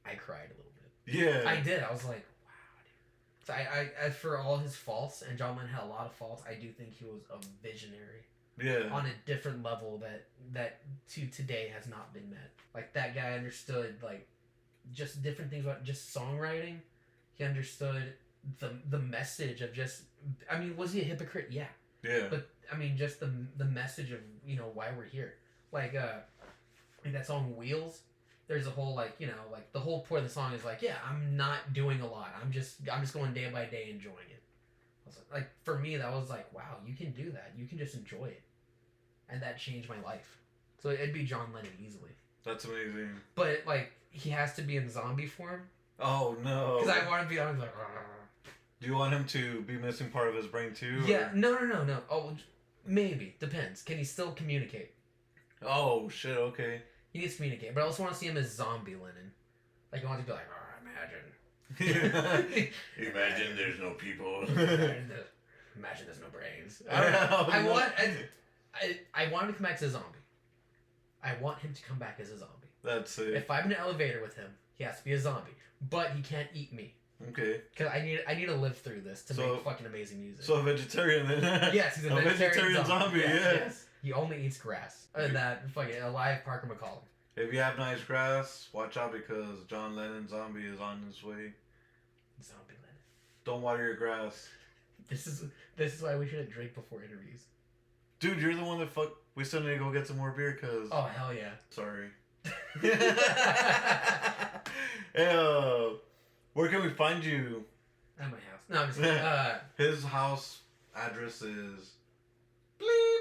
I 0.05 0.13
cried 0.15 0.49
a 0.51 0.55
little 0.57 0.71
bit. 0.75 1.15
yeah. 1.15 1.49
I 1.49 1.61
did. 1.61 1.81
I 1.83 1.91
was 1.91 2.05
like, 2.05 2.23
wow, 2.25 2.25
dude. 2.25 2.25
So 2.25 2.34
I, 3.53 3.67
I, 4.01 4.05
as 4.07 4.15
for 4.15 4.37
all 4.37 4.57
his 4.57 4.75
faults, 4.75 5.21
and 5.21 5.37
John 5.37 5.55
Lennon 5.55 5.71
had 5.71 5.83
a 5.83 5.87
lot 5.87 6.05
of 6.05 6.13
faults, 6.13 6.43
I 6.49 6.55
do 6.55 6.69
think 6.71 6.93
he 6.93 7.05
was 7.05 7.21
a 7.31 7.37
visionary 7.65 8.25
yeah. 8.61 8.89
on 8.91 9.05
a 9.05 9.11
different 9.25 9.63
level 9.63 9.97
that 9.99 10.25
that 10.53 10.79
to 11.09 11.25
today 11.27 11.71
has 11.75 11.87
not 11.87 12.13
been 12.13 12.29
met. 12.29 12.51
Like 12.73 12.93
that 12.93 13.15
guy 13.15 13.33
understood 13.33 13.95
like 14.03 14.27
just 14.93 15.21
different 15.21 15.51
things 15.51 15.65
about 15.65 15.83
just 15.83 16.15
songwriting. 16.15 16.77
He 17.33 17.43
understood 17.43 18.13
the 18.59 18.73
the 18.89 18.99
message 18.99 19.61
of 19.61 19.73
just. 19.73 20.03
I 20.49 20.57
mean, 20.57 20.75
was 20.77 20.93
he 20.93 21.01
a 21.01 21.03
hypocrite? 21.03 21.49
Yeah, 21.51 21.67
yeah. 22.03 22.27
but 22.29 22.49
I 22.71 22.77
mean, 22.77 22.97
just 22.97 23.19
the 23.19 23.31
the 23.57 23.65
message 23.65 24.11
of 24.11 24.19
you 24.45 24.55
know 24.55 24.71
why 24.73 24.87
we're 24.97 25.05
here. 25.05 25.35
Like 25.71 25.95
uh, 25.95 26.19
like 27.03 27.13
that 27.13 27.27
song 27.27 27.55
Wheels. 27.55 28.01
There's 28.47 28.67
a 28.67 28.69
whole 28.71 28.95
like 28.95 29.15
you 29.19 29.27
know 29.27 29.33
like 29.51 29.71
the 29.73 29.79
whole 29.79 30.01
point 30.01 30.23
of 30.23 30.27
the 30.27 30.33
song 30.33 30.53
is 30.53 30.63
like 30.63 30.81
yeah 30.81 30.95
I'm 31.09 31.35
not 31.35 31.73
doing 31.73 32.01
a 32.01 32.07
lot 32.07 32.29
I'm 32.41 32.51
just 32.51 32.75
I'm 32.91 33.01
just 33.01 33.13
going 33.13 33.33
day 33.33 33.49
by 33.51 33.65
day 33.65 33.87
enjoying 33.89 34.29
it. 34.29 34.41
I 35.05 35.07
was 35.09 35.17
like, 35.17 35.41
like 35.41 35.49
for 35.63 35.79
me 35.79 35.97
that 35.97 36.11
was 36.11 36.29
like 36.29 36.51
wow 36.53 36.77
you 36.85 36.93
can 36.93 37.11
do 37.11 37.31
that 37.31 37.51
you 37.57 37.65
can 37.65 37.77
just 37.77 37.95
enjoy 37.95 38.25
it, 38.25 38.41
and 39.29 39.41
that 39.41 39.57
changed 39.57 39.89
my 39.89 39.99
life. 40.01 40.37
So 40.81 40.89
it'd 40.89 41.13
be 41.13 41.23
John 41.23 41.47
Lennon 41.53 41.71
easily, 41.83 42.11
That's 42.43 42.65
amazing. 42.65 43.09
but 43.33 43.63
like 43.65 43.91
he 44.11 44.29
has 44.29 44.53
to 44.55 44.61
be 44.61 44.77
in 44.77 44.89
zombie 44.89 45.25
form 45.27 45.63
Oh 45.99 46.35
no. 46.43 46.79
because 46.81 46.95
I 46.97 47.07
want 47.07 47.23
to 47.23 47.29
be 47.29 47.39
on 47.39 47.57
like. 47.57 47.73
"Argh." 47.75 48.01
Do 48.81 48.87
you 48.87 48.93
want 48.95 49.13
him 49.13 49.23
to 49.27 49.61
be 49.61 49.77
missing 49.77 50.09
part 50.09 50.27
of 50.27 50.35
his 50.35 50.45
brain 50.45 50.73
too? 50.73 50.99
or- 51.03 51.07
Yeah, 51.07 51.29
no, 51.33 51.53
no, 51.55 51.65
no, 51.65 51.83
no. 51.85 51.99
Oh, 52.11 52.35
maybe 52.85 53.33
depends. 53.39 53.81
Can 53.81 53.97
he 53.97 54.03
still 54.03 54.31
communicate? 54.33 54.91
Oh 55.65 56.09
shit. 56.09 56.37
Okay. 56.37 56.81
He 57.15 57.21
needs 57.21 57.35
to 57.35 57.37
communicate, 57.37 57.73
but 57.73 57.79
I 57.81 57.85
also 57.85 58.03
want 58.03 58.11
to 58.13 58.19
see 58.19 58.25
him 58.25 58.35
as 58.35 58.53
zombie 58.53 58.95
Lennon. 58.95 59.31
Like 59.93 60.03
I 60.03 60.07
want 60.09 60.19
to 60.19 60.25
be 60.25 60.33
like, 60.33 60.49
oh, 60.51 61.79
imagine. 61.79 62.67
Imagine 62.97 63.55
there's 63.55 63.79
no 63.79 63.91
people. 63.91 64.41
imagine, 64.49 65.07
the- 65.07 65.25
imagine 65.77 66.07
there's 66.07 66.19
no 66.19 66.27
brains. 66.29 66.81
I, 66.91 67.29
Oh, 67.31 67.47
I 67.49 67.63
want, 67.63 67.85
I, 67.97 68.17
I, 68.75 68.99
I 69.13 69.31
want 69.31 69.45
him 69.45 69.53
to 69.53 69.57
come 69.59 69.63
back 69.63 69.75
as 69.75 69.83
a 69.83 69.89
zombie. 69.91 70.19
I 71.23 71.35
want 71.41 71.59
him 71.59 71.73
to 71.73 71.81
come 71.83 71.97
back 71.97 72.17
as 72.19 72.31
a 72.31 72.37
zombie. 72.37 72.67
That's 72.83 73.17
it. 73.17 73.29
If 73.33 73.49
I'm 73.49 73.63
in 73.67 73.71
an 73.71 73.77
elevator 73.79 74.19
with 74.21 74.35
him, 74.35 74.51
he 74.77 74.83
has 74.83 74.97
to 74.97 75.03
be 75.05 75.13
a 75.13 75.17
zombie, 75.19 75.55
but 75.89 76.11
he 76.11 76.21
can't 76.21 76.49
eat 76.53 76.73
me 76.73 76.95
Okay. 77.29 77.61
because 77.71 77.93
I 77.93 78.01
need, 78.01 78.19
I 78.27 78.33
need 78.35 78.47
to 78.47 78.55
live 78.55 78.77
through 78.77 79.01
this 79.01 79.23
to 79.27 79.33
So- 79.35 79.53
make 79.53 79.63
fucking 79.63 79.85
amazing 79.85 80.19
music. 80.19 80.43
So 80.43 80.55
a 80.55 80.61
vegetarian 80.63 81.29
then. 81.29 81.41
yes, 81.73 81.95
he's 81.95 82.03
a, 82.07 82.09
a 82.09 82.15
vegetarian, 82.21 82.73
vegetarian 82.73 82.85
zombie, 82.85 83.19
Yes, 83.19 83.41
yeah. 83.41 83.53
yes. 83.53 83.85
He 84.05 84.13
only 84.13 84.45
eats 84.45 84.59
grass. 84.59 85.07
Other 85.15 85.25
than 85.25 85.33
that, 85.33 85.67
fucking 85.71 85.99
alive 85.99 86.45
Parker 86.45 86.67
McCollum. 86.67 87.01
If 87.35 87.51
you 87.51 87.57
have 87.57 87.79
nice 87.79 88.03
grass, 88.03 88.69
watch 88.71 88.97
out 88.97 89.11
because 89.11 89.63
John 89.67 89.95
Lennon 89.95 90.27
zombie 90.27 90.67
is 90.67 90.79
on 90.79 91.01
his 91.07 91.23
way. 91.23 91.53
Zombie 92.39 92.75
Lennon. 92.75 93.01
Don't 93.45 93.63
water 93.63 93.83
your 93.83 93.95
grass. 93.95 94.47
This 95.09 95.25
is 95.25 95.45
this 95.75 95.95
is 95.95 96.03
why 96.03 96.15
we 96.17 96.27
shouldn't 96.27 96.51
drink 96.51 96.75
before 96.75 97.03
interviews. 97.03 97.41
Dude, 98.19 98.39
you're 98.39 98.53
the 98.53 98.63
one 98.63 98.77
that 98.77 98.91
fuck. 98.91 99.09
We 99.33 99.43
still 99.43 99.61
need 99.61 99.69
to 99.71 99.77
go 99.79 99.91
get 99.91 100.05
some 100.05 100.17
more 100.17 100.29
beer 100.29 100.51
because. 100.59 100.87
Oh 100.91 101.01
hell 101.01 101.33
yeah. 101.33 101.53
Sorry. 101.71 102.09
hey, 102.81 102.91
uh, 105.15 105.95
where 106.53 106.69
can 106.69 106.83
we 106.83 106.91
find 106.91 107.23
you? 107.23 107.65
At 108.19 108.29
my 108.29 108.37
house. 108.37 108.61
No, 108.69 108.81
I'm 108.81 108.87
just 108.89 108.99
kidding. 108.99 109.17
uh, 109.17 109.59
His 109.77 110.03
house 110.03 110.59
address 110.95 111.41
is. 111.41 111.93
Bleep. 112.79 113.14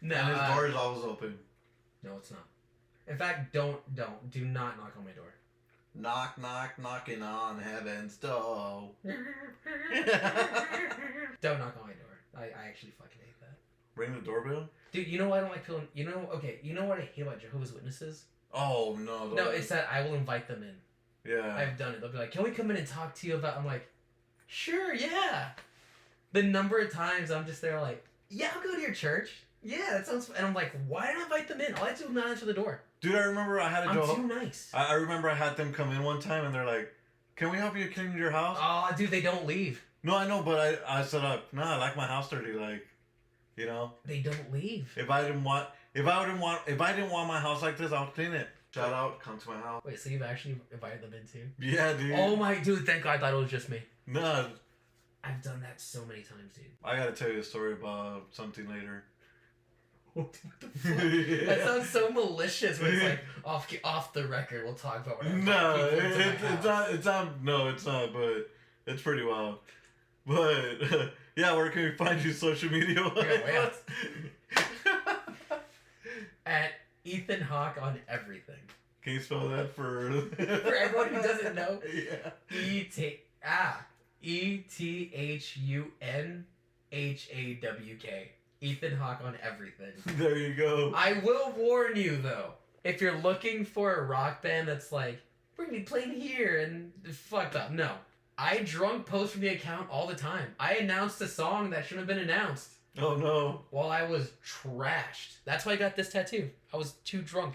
No, 0.00 0.14
and 0.14 0.28
his 0.28 0.38
uh, 0.38 0.54
door 0.54 0.66
is 0.66 0.74
always 0.74 1.04
open. 1.04 1.38
no, 2.02 2.12
it's 2.18 2.30
not. 2.30 2.44
In 3.06 3.16
fact, 3.16 3.52
don't 3.52 3.78
don't 3.94 4.30
do 4.30 4.44
not 4.44 4.76
knock 4.76 4.92
on 4.98 5.04
my 5.04 5.12
door. 5.12 5.34
Knock, 5.94 6.38
knock, 6.38 6.78
knocking 6.78 7.22
on 7.22 7.58
heaven's 7.58 8.16
door. 8.16 8.90
don't 9.04 9.18
knock 11.58 11.76
on 11.80 11.86
my 11.86 11.94
door. 11.94 12.18
I, 12.36 12.42
I 12.42 12.68
actually 12.68 12.92
fucking 12.92 13.18
hate 13.20 13.40
that. 13.40 13.56
Ring 13.96 14.14
the 14.14 14.20
doorbell? 14.20 14.68
Dude, 14.92 15.08
you 15.08 15.18
know 15.18 15.28
why 15.28 15.38
I 15.38 15.40
don't 15.40 15.50
like 15.50 15.66
people? 15.66 15.82
You 15.94 16.04
know, 16.04 16.28
okay, 16.34 16.58
you 16.62 16.74
know 16.74 16.84
what 16.84 16.98
I 16.98 17.08
hate 17.14 17.22
about 17.22 17.40
Jehovah's 17.40 17.72
Witnesses? 17.72 18.24
Oh, 18.54 18.96
no. 19.00 19.28
No, 19.28 19.46
those- 19.46 19.58
it's 19.60 19.68
that 19.70 19.88
I 19.90 20.02
will 20.02 20.14
invite 20.14 20.46
them 20.46 20.62
in. 20.62 20.74
Yeah. 21.30 21.54
I've 21.54 21.76
done 21.76 21.94
it. 21.94 22.00
They'll 22.00 22.12
be 22.12 22.18
like, 22.18 22.32
"Can 22.32 22.42
we 22.42 22.52
come 22.52 22.70
in 22.70 22.76
and 22.76 22.86
talk 22.86 23.14
to 23.16 23.26
you 23.26 23.34
about?" 23.34 23.58
I'm 23.58 23.66
like, 23.66 23.88
"Sure, 24.46 24.94
yeah." 24.94 25.50
The 26.32 26.42
number 26.42 26.78
of 26.78 26.90
times 26.92 27.30
I'm 27.30 27.44
just 27.44 27.60
there, 27.60 27.80
like, 27.80 28.04
"Yeah, 28.30 28.50
I'll 28.54 28.62
go 28.62 28.74
to 28.74 28.80
your 28.80 28.94
church." 28.94 29.42
Yeah, 29.62 29.90
that 29.92 30.06
sounds. 30.06 30.30
And 30.30 30.46
I'm 30.46 30.54
like, 30.54 30.72
"Why 30.86 31.08
did 31.08 31.16
I 31.18 31.22
invite 31.24 31.48
them 31.48 31.60
in? 31.60 31.74
All 31.74 31.84
I 31.84 31.88
have 31.88 31.98
to 31.98 32.04
do 32.04 32.08
is 32.10 32.14
not 32.14 32.28
answer 32.28 32.46
the 32.46 32.54
door. 32.54 32.82
Dude, 33.00 33.14
I 33.14 33.20
remember 33.24 33.60
I 33.60 33.68
had 33.68 33.84
a 33.84 33.90
I'm 33.90 34.16
too 34.16 34.26
nice." 34.26 34.70
I, 34.72 34.86
I 34.90 34.94
remember 34.94 35.28
I 35.28 35.34
had 35.34 35.56
them 35.56 35.72
come 35.72 35.90
in 35.92 36.02
one 36.02 36.20
time 36.20 36.44
and 36.44 36.54
they're 36.54 36.66
like, 36.66 36.92
"Can 37.36 37.50
we 37.50 37.56
help 37.58 37.76
you 37.76 37.88
clean 37.90 38.16
your 38.16 38.30
house?" 38.30 38.56
Oh, 38.60 38.90
dude, 38.96 39.10
they 39.10 39.20
don't 39.20 39.46
leave. 39.46 39.82
no, 40.02 40.16
I 40.16 40.26
know, 40.28 40.42
but 40.42 40.58
I 40.86 41.00
I 41.00 41.02
said, 41.02 41.24
uh, 41.24 41.38
"No, 41.52 41.62
I 41.62 41.76
like 41.76 41.96
my 41.96 42.06
house 42.06 42.30
dirty." 42.30 42.52
Like, 42.52 42.86
you 43.56 43.66
know, 43.66 43.92
They 44.04 44.20
don't 44.20 44.52
leave. 44.52 44.92
if 44.96 45.10
I 45.10 45.22
didn't 45.22 45.42
want, 45.44 45.66
if 45.94 46.06
I 46.06 46.24
didn't 46.24 46.40
want, 46.40 46.60
if 46.66 46.80
I 46.80 46.92
didn't 46.94 47.10
want 47.10 47.26
my 47.28 47.40
house 47.40 47.62
like 47.62 47.76
this, 47.76 47.92
I'll 47.92 48.06
clean 48.06 48.32
it. 48.32 48.48
Shout 48.70 48.92
out, 48.92 49.18
come 49.18 49.38
to 49.38 49.48
my 49.48 49.56
house. 49.56 49.82
Wait, 49.84 49.98
so 49.98 50.10
you've 50.10 50.22
actually 50.22 50.60
invited 50.70 51.00
them 51.00 51.14
in 51.14 51.26
too? 51.26 51.48
Yeah, 51.58 51.94
dude. 51.94 52.12
Oh 52.14 52.36
my, 52.36 52.54
dude! 52.60 52.84
Thank 52.86 53.02
God, 53.02 53.16
I 53.16 53.18
thought 53.18 53.32
it 53.32 53.36
was 53.36 53.50
just 53.50 53.68
me. 53.70 53.82
no, 54.06 54.46
I've 55.24 55.42
done 55.42 55.60
that 55.62 55.80
so 55.80 56.04
many 56.04 56.20
times, 56.22 56.52
dude. 56.54 56.64
I 56.84 56.96
gotta 56.96 57.12
tell 57.12 57.30
you 57.32 57.40
a 57.40 57.42
story 57.42 57.72
about 57.72 58.26
something 58.30 58.68
later. 58.68 59.04
What 60.14 60.32
the 60.60 60.66
fuck? 60.68 61.46
That 61.46 61.62
sounds 61.64 61.88
so 61.90 62.10
malicious. 62.10 62.80
When 62.80 62.92
it's 62.92 63.02
like 63.04 63.20
off 63.44 63.72
off 63.84 64.12
the 64.12 64.26
record, 64.26 64.64
we'll 64.64 64.74
talk 64.74 65.06
about 65.06 65.18
whatever. 65.18 65.36
No, 65.38 65.76
it, 65.76 65.92
it, 65.92 66.36
it's 66.42 66.64
not. 66.64 66.90
It's 66.90 67.06
not. 67.06 67.42
No, 67.44 67.68
it's 67.68 67.86
not. 67.86 68.12
But 68.12 68.50
it's 68.86 69.02
pretty 69.02 69.22
wild. 69.22 69.58
But 70.26 70.82
yeah, 71.36 71.54
where 71.54 71.70
can 71.70 71.84
we 71.84 71.90
find 71.92 72.22
you 72.22 72.32
social 72.32 72.70
media? 72.70 73.10
Yeah, 73.16 73.70
At 76.46 76.70
Ethun 77.06 77.42
Hawk 77.42 77.78
on 77.80 77.98
everything. 78.08 78.60
Can 79.02 79.14
you 79.14 79.20
spell 79.20 79.48
that 79.48 79.74
for 79.74 80.10
For 80.36 80.74
everyone 80.74 81.08
who 81.14 81.22
doesn't 81.22 81.54
know. 81.54 81.80
Yeah. 81.92 82.30
E 82.54 82.84
T 82.84 83.20
ah 83.44 83.84
E 84.22 84.58
T 84.58 85.10
H 85.14 85.56
U 85.58 85.92
N 86.02 86.44
H 86.92 87.28
A 87.32 87.54
W 87.54 87.96
K. 87.96 88.32
Ethun 88.62 88.96
Hawk 88.98 89.22
on 89.24 89.36
everything. 89.42 89.92
There 90.18 90.36
you 90.36 90.54
go. 90.54 90.92
I 90.94 91.14
will 91.24 91.52
warn 91.56 91.96
you 91.96 92.16
though, 92.16 92.52
if 92.84 93.00
you're 93.00 93.18
looking 93.18 93.64
for 93.64 93.94
a 93.96 94.04
rock 94.04 94.42
band 94.42 94.68
that's 94.68 94.90
like, 94.92 95.20
we're 95.56 95.66
gonna 95.66 95.78
be 95.78 95.84
playing 95.84 96.12
here 96.20 96.58
and 96.60 96.92
fucked 97.14 97.56
up. 97.56 97.70
No. 97.72 97.92
I 98.36 98.58
drunk 98.64 99.06
post 99.06 99.32
from 99.32 99.40
the 99.42 99.48
account 99.48 99.88
all 99.90 100.06
the 100.06 100.14
time. 100.14 100.54
I 100.60 100.74
announced 100.76 101.20
a 101.20 101.26
song 101.28 101.70
that 101.70 101.84
shouldn't 101.86 102.08
have 102.08 102.16
been 102.16 102.24
announced 102.28 102.70
Oh 102.96 103.16
no. 103.16 103.62
while 103.70 103.90
I 103.90 104.04
was 104.04 104.30
trashed. 104.46 105.38
That's 105.44 105.64
why 105.66 105.72
I 105.72 105.76
got 105.76 105.96
this 105.96 106.10
tattoo. 106.12 106.50
I 106.72 106.76
was 106.76 106.92
too 107.04 107.22
drunk. 107.22 107.54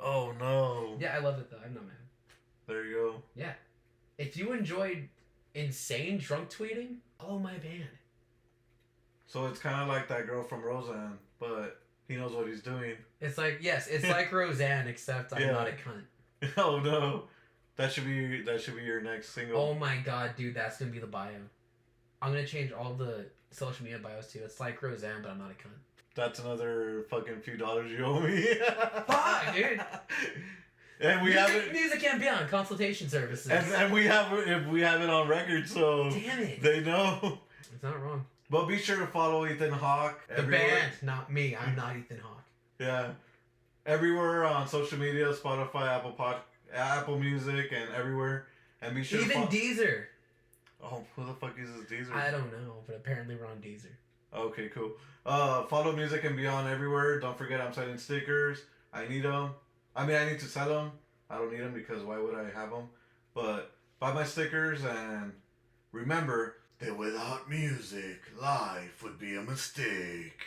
Oh 0.00 0.32
no. 0.38 0.96
Yeah, 1.00 1.14
I 1.16 1.20
love 1.20 1.38
it 1.38 1.50
though. 1.50 1.58
I'm 1.64 1.74
not 1.74 1.84
mad. 1.84 1.96
There 2.66 2.84
you 2.84 2.94
go. 2.94 3.22
Yeah. 3.34 3.52
If 4.18 4.36
you 4.36 4.52
enjoyed 4.52 5.08
insane 5.54 6.18
drunk 6.18 6.50
tweeting, 6.50 6.96
oh 7.20 7.38
my 7.38 7.54
band. 7.58 7.88
So 9.32 9.46
it's 9.46 9.58
kind 9.58 9.80
of 9.80 9.88
like 9.88 10.08
that 10.08 10.26
girl 10.26 10.42
from 10.42 10.60
Roseanne, 10.60 11.16
but 11.40 11.80
he 12.06 12.16
knows 12.16 12.32
what 12.34 12.46
he's 12.46 12.60
doing. 12.60 12.96
It's 13.18 13.38
like 13.38 13.60
yes, 13.62 13.86
it's 13.86 14.06
like 14.06 14.30
Roseanne, 14.40 14.88
except 14.88 15.32
I'm 15.32 15.40
Yeah. 15.40 15.52
not 15.52 15.68
a 15.68 15.72
cunt. 15.72 16.50
Oh 16.58 16.78
no. 16.80 17.22
That 17.76 17.90
should 17.92 18.04
be 18.04 18.42
that 18.42 18.60
should 18.60 18.76
be 18.76 18.82
your 18.82 19.00
next 19.00 19.30
single. 19.30 19.58
Oh 19.58 19.72
my 19.72 19.96
god, 20.04 20.32
dude, 20.36 20.54
that's 20.54 20.76
gonna 20.78 20.90
be 20.90 20.98
the 20.98 21.06
bio. 21.06 21.30
I'm 22.20 22.32
gonna 22.32 22.46
change 22.46 22.72
all 22.72 22.92
the 22.92 23.24
social 23.52 23.84
media 23.84 23.98
bios 24.00 24.30
too. 24.30 24.40
It's 24.44 24.60
like 24.60 24.82
Roseanne, 24.82 25.22
but 25.22 25.30
I'm 25.30 25.38
not 25.38 25.50
a 25.50 25.54
cunt. 25.54 25.78
That's 26.14 26.38
another 26.40 27.06
fucking 27.08 27.40
few 27.40 27.56
dollars 27.56 27.90
you 27.90 28.04
owe 28.04 28.20
me. 28.20 28.44
Fuck, 29.06 29.54
dude. 29.54 29.80
And 31.00 31.20
we 31.22 31.30
music, 31.30 31.40
have 31.48 31.54
it. 31.56 31.72
music 31.72 32.04
and 32.04 32.20
beyond 32.20 32.48
consultation 32.48 33.08
services. 33.08 33.50
And, 33.50 33.66
and 33.72 33.92
we 33.92 34.04
have 34.06 34.30
if 34.46 34.66
we 34.68 34.82
have 34.82 35.00
it 35.00 35.10
on 35.10 35.26
record, 35.26 35.66
so 35.68 36.10
Damn 36.10 36.38
it. 36.40 36.62
they 36.62 36.78
know. 36.80 37.40
It's 37.72 37.82
not 37.82 38.00
wrong. 38.00 38.24
But 38.52 38.66
be 38.68 38.76
sure 38.76 38.98
to 38.98 39.06
follow 39.06 39.46
Ethun 39.46 39.70
Hawk. 39.70 40.28
The 40.28 40.40
everywhere. 40.40 40.68
band, 40.68 40.92
not 41.00 41.32
me. 41.32 41.56
I'm 41.56 41.74
not 41.74 41.96
Ethan 41.96 42.18
Hawke. 42.18 42.44
Yeah. 42.78 43.12
Everywhere 43.86 44.44
on 44.44 44.68
social 44.68 44.98
media, 44.98 45.32
Spotify, 45.32 45.88
Apple 45.88 46.12
Pod, 46.12 46.36
Apple 46.70 47.18
Music, 47.18 47.72
and 47.72 47.88
everywhere. 47.94 48.48
And 48.82 48.94
be 48.94 49.04
sure 49.04 49.22
Even 49.22 49.48
to 49.48 49.56
Deezer. 49.56 50.04
Oh, 50.84 51.02
who 51.16 51.24
the 51.24 51.32
fuck 51.32 51.56
uses 51.56 51.86
Deezer? 51.86 52.14
I 52.14 52.30
don't 52.30 52.52
know, 52.52 52.74
but 52.86 52.96
apparently 52.96 53.36
we're 53.36 53.46
on 53.46 53.56
Deezer. 53.56 53.86
Okay, 54.36 54.68
cool. 54.68 54.92
Uh, 55.24 55.62
follow 55.64 55.96
Music 55.96 56.22
and 56.24 56.36
Beyond 56.36 56.68
everywhere. 56.68 57.20
Don't 57.20 57.38
forget 57.38 57.58
I'm 57.58 57.72
selling 57.72 57.96
stickers. 57.96 58.64
I 58.92 59.08
need 59.08 59.22
them. 59.22 59.52
I 59.96 60.04
mean, 60.04 60.16
I 60.16 60.26
need 60.26 60.40
to 60.40 60.46
sell 60.46 60.68
them. 60.68 60.90
I 61.30 61.38
don't 61.38 61.50
need 61.50 61.60
them 61.60 61.72
because 61.72 62.02
why 62.02 62.18
would 62.18 62.34
I 62.34 62.50
have 62.50 62.68
them? 62.68 62.90
But 63.32 63.72
buy 63.98 64.12
my 64.12 64.24
stickers 64.24 64.84
and 64.84 65.32
remember 65.90 66.56
that 66.82 66.98
without 66.98 67.48
music, 67.48 68.20
life 68.40 69.02
would 69.04 69.18
be 69.18 69.36
a 69.36 69.42
mistake. 69.42 70.42